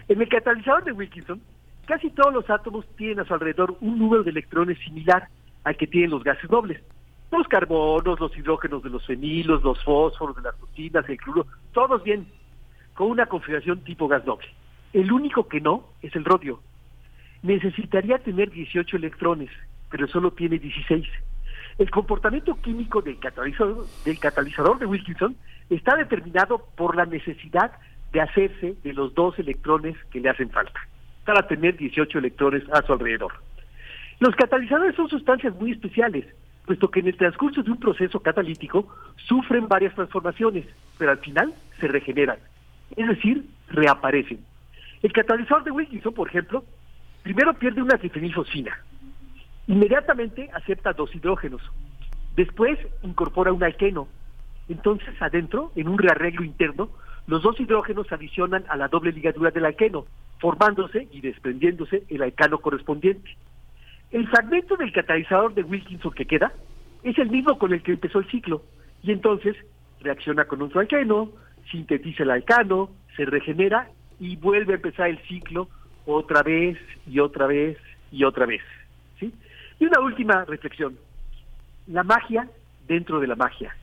[0.08, 1.42] En el catalizador de Wilkinson,
[1.86, 5.28] casi todos los átomos tienen a su alrededor un número de electrones similar
[5.64, 6.82] al que tienen los gases nobles.
[7.32, 12.04] Los carbonos, los hidrógenos de los fenilos, los fósforos de las rutinas, el cloro, todos
[12.04, 12.28] bien,
[12.94, 14.48] con una configuración tipo gas doble.
[14.94, 16.60] El único que no es el rodio.
[17.42, 19.50] Necesitaría tener 18 electrones,
[19.90, 21.08] pero solo tiene 16.
[21.80, 25.36] El comportamiento químico del catalizador, del catalizador de Wilkinson
[25.70, 27.72] está determinado por la necesidad
[28.12, 30.88] de hacerse de los dos electrones que le hacen falta,
[31.26, 33.34] para tener 18 electrones a su alrededor.
[34.20, 36.26] Los catalizadores son sustancias muy especiales,
[36.66, 38.88] puesto que en el transcurso de un proceso catalítico
[39.28, 40.66] sufren varias transformaciones,
[40.98, 42.38] pero al final se regeneran,
[42.96, 44.40] es decir, reaparecen.
[45.02, 46.64] El catalizador de Wilkinson, por ejemplo,
[47.24, 48.78] primero pierde una trifenilfosfina,
[49.68, 51.62] inmediatamente acepta dos hidrógenos,
[52.36, 54.08] después incorpora un alqueno,
[54.70, 56.90] entonces adentro, en un rearreglo interno,
[57.28, 60.06] los dos hidrógenos adicionan a la doble ligadura del alqueno,
[60.44, 63.38] formándose y desprendiéndose el alcano correspondiente.
[64.12, 66.52] El fragmento del catalizador de Wilkinson que queda
[67.02, 68.62] es el mismo con el que empezó el ciclo,
[69.04, 69.56] y entonces
[70.02, 71.30] reacciona con otro alqueno,
[71.72, 73.88] sintetiza el alcano, se regenera
[74.20, 75.70] y vuelve a empezar el ciclo
[76.06, 77.78] otra vez y otra vez
[78.12, 78.64] y otra vez.
[79.22, 80.98] Y una última reflexión.
[81.88, 82.50] La magia
[82.86, 83.74] dentro de la magia.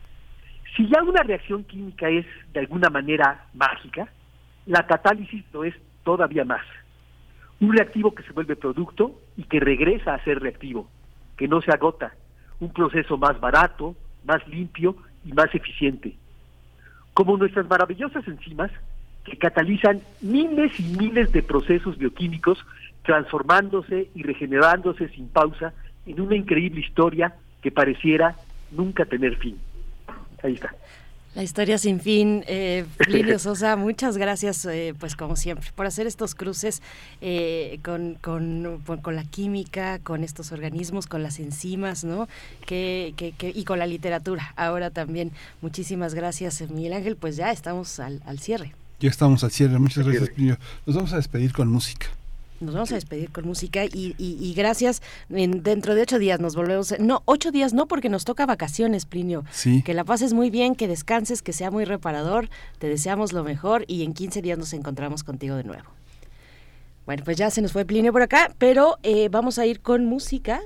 [0.77, 4.09] Si ya una reacción química es de alguna manera mágica,
[4.67, 5.75] la catálisis lo es
[6.05, 6.65] todavía más.
[7.61, 10.89] Un reactivo que se vuelve producto y que regresa a ser reactivo,
[11.37, 12.15] que no se agota.
[12.59, 16.17] Un proceso más barato, más limpio y más eficiente.
[17.15, 18.71] Como nuestras maravillosas enzimas,
[19.25, 22.65] que catalizan miles y miles de procesos bioquímicos,
[23.03, 25.73] transformándose y regenerándose sin pausa
[26.07, 28.37] en una increíble historia que pareciera
[28.71, 29.59] nunca tener fin.
[30.43, 30.75] Ahí está.
[31.35, 36.09] La historia sin fin, eh, Plinio Sosa, muchas gracias, eh, pues como siempre, por hacer
[36.09, 36.83] estos cruces
[37.21, 42.29] eh, con, con, con, la química, con estos organismos, con las enzimas, ¿no?
[42.67, 44.53] Que, que, que, y con la literatura.
[44.57, 45.31] Ahora también,
[45.63, 48.75] muchísimas gracias, Miguel Ángel, pues ya estamos al, al cierre.
[48.99, 50.59] Ya estamos al cierre, muchas gracias, Plinio.
[50.85, 52.09] Nos vamos a despedir con música.
[52.61, 55.01] Nos vamos a despedir con música y, y, y gracias.
[55.31, 56.95] En, dentro de ocho días nos volvemos.
[57.01, 59.45] No, ocho días no, porque nos toca vacaciones, Plinio.
[59.51, 59.83] Sí.
[59.83, 62.51] Que la pases muy bien, que descanses, que sea muy reparador.
[62.79, 65.89] Te deseamos lo mejor y en 15 días nos encontramos contigo de nuevo.
[67.07, 70.05] Bueno, pues ya se nos fue Plinio por acá, pero eh, vamos a ir con
[70.05, 70.61] música.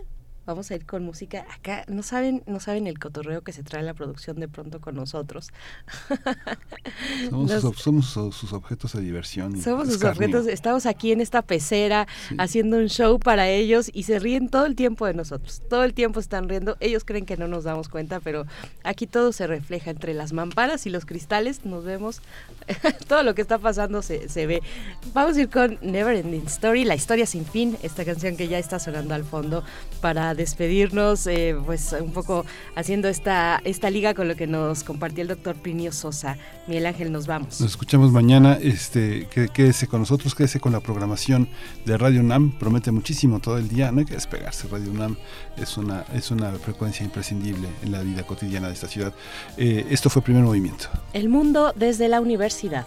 [0.47, 1.47] Vamos a ir con música.
[1.55, 4.95] Acá no saben, no saben el cotorreo que se trae la producción de pronto con
[4.95, 5.49] nosotros.
[7.31, 8.07] Somos, Nos, sus, somos
[8.37, 9.61] sus, objetos de diversión.
[9.61, 10.47] Somos sus objetos.
[10.47, 12.37] Estamos aquí en esta pecera sí.
[12.39, 15.63] haciendo un show para ellos y se ríen todo el tiempo de nosotros.
[15.69, 16.77] Todo el tiempo están riendo.
[16.81, 18.47] Ellos creen que no nos damos cuenta, pero
[18.83, 21.65] aquí todo se refleja entre las mamparas y los cristales.
[21.65, 22.21] Nos vemos.
[23.09, 24.63] todo lo que está pasando se, se ve.
[25.13, 27.77] Vamos a ir con Never Ending Story, la historia sin fin.
[27.83, 29.65] Esta canción que ya está sonando al fondo
[30.01, 35.23] para despedirnos, eh, pues un poco haciendo esta, esta liga con lo que nos compartió
[35.23, 36.37] el doctor Plinio Sosa.
[36.67, 37.61] Miguel Ángel, nos vamos.
[37.61, 38.59] Nos escuchamos mañana.
[38.61, 41.49] Este, quédese con nosotros, quédese con la programación
[41.85, 42.53] de Radio UNAM.
[42.59, 43.93] Promete muchísimo todo el día.
[43.93, 44.69] No hay que despegarse.
[44.69, 45.17] Radio UNAM
[45.57, 49.13] es una, es una frecuencia imprescindible en la vida cotidiana de esta ciudad.
[49.57, 50.87] Eh, esto fue Primer Movimiento.
[51.13, 52.87] El mundo desde la universidad.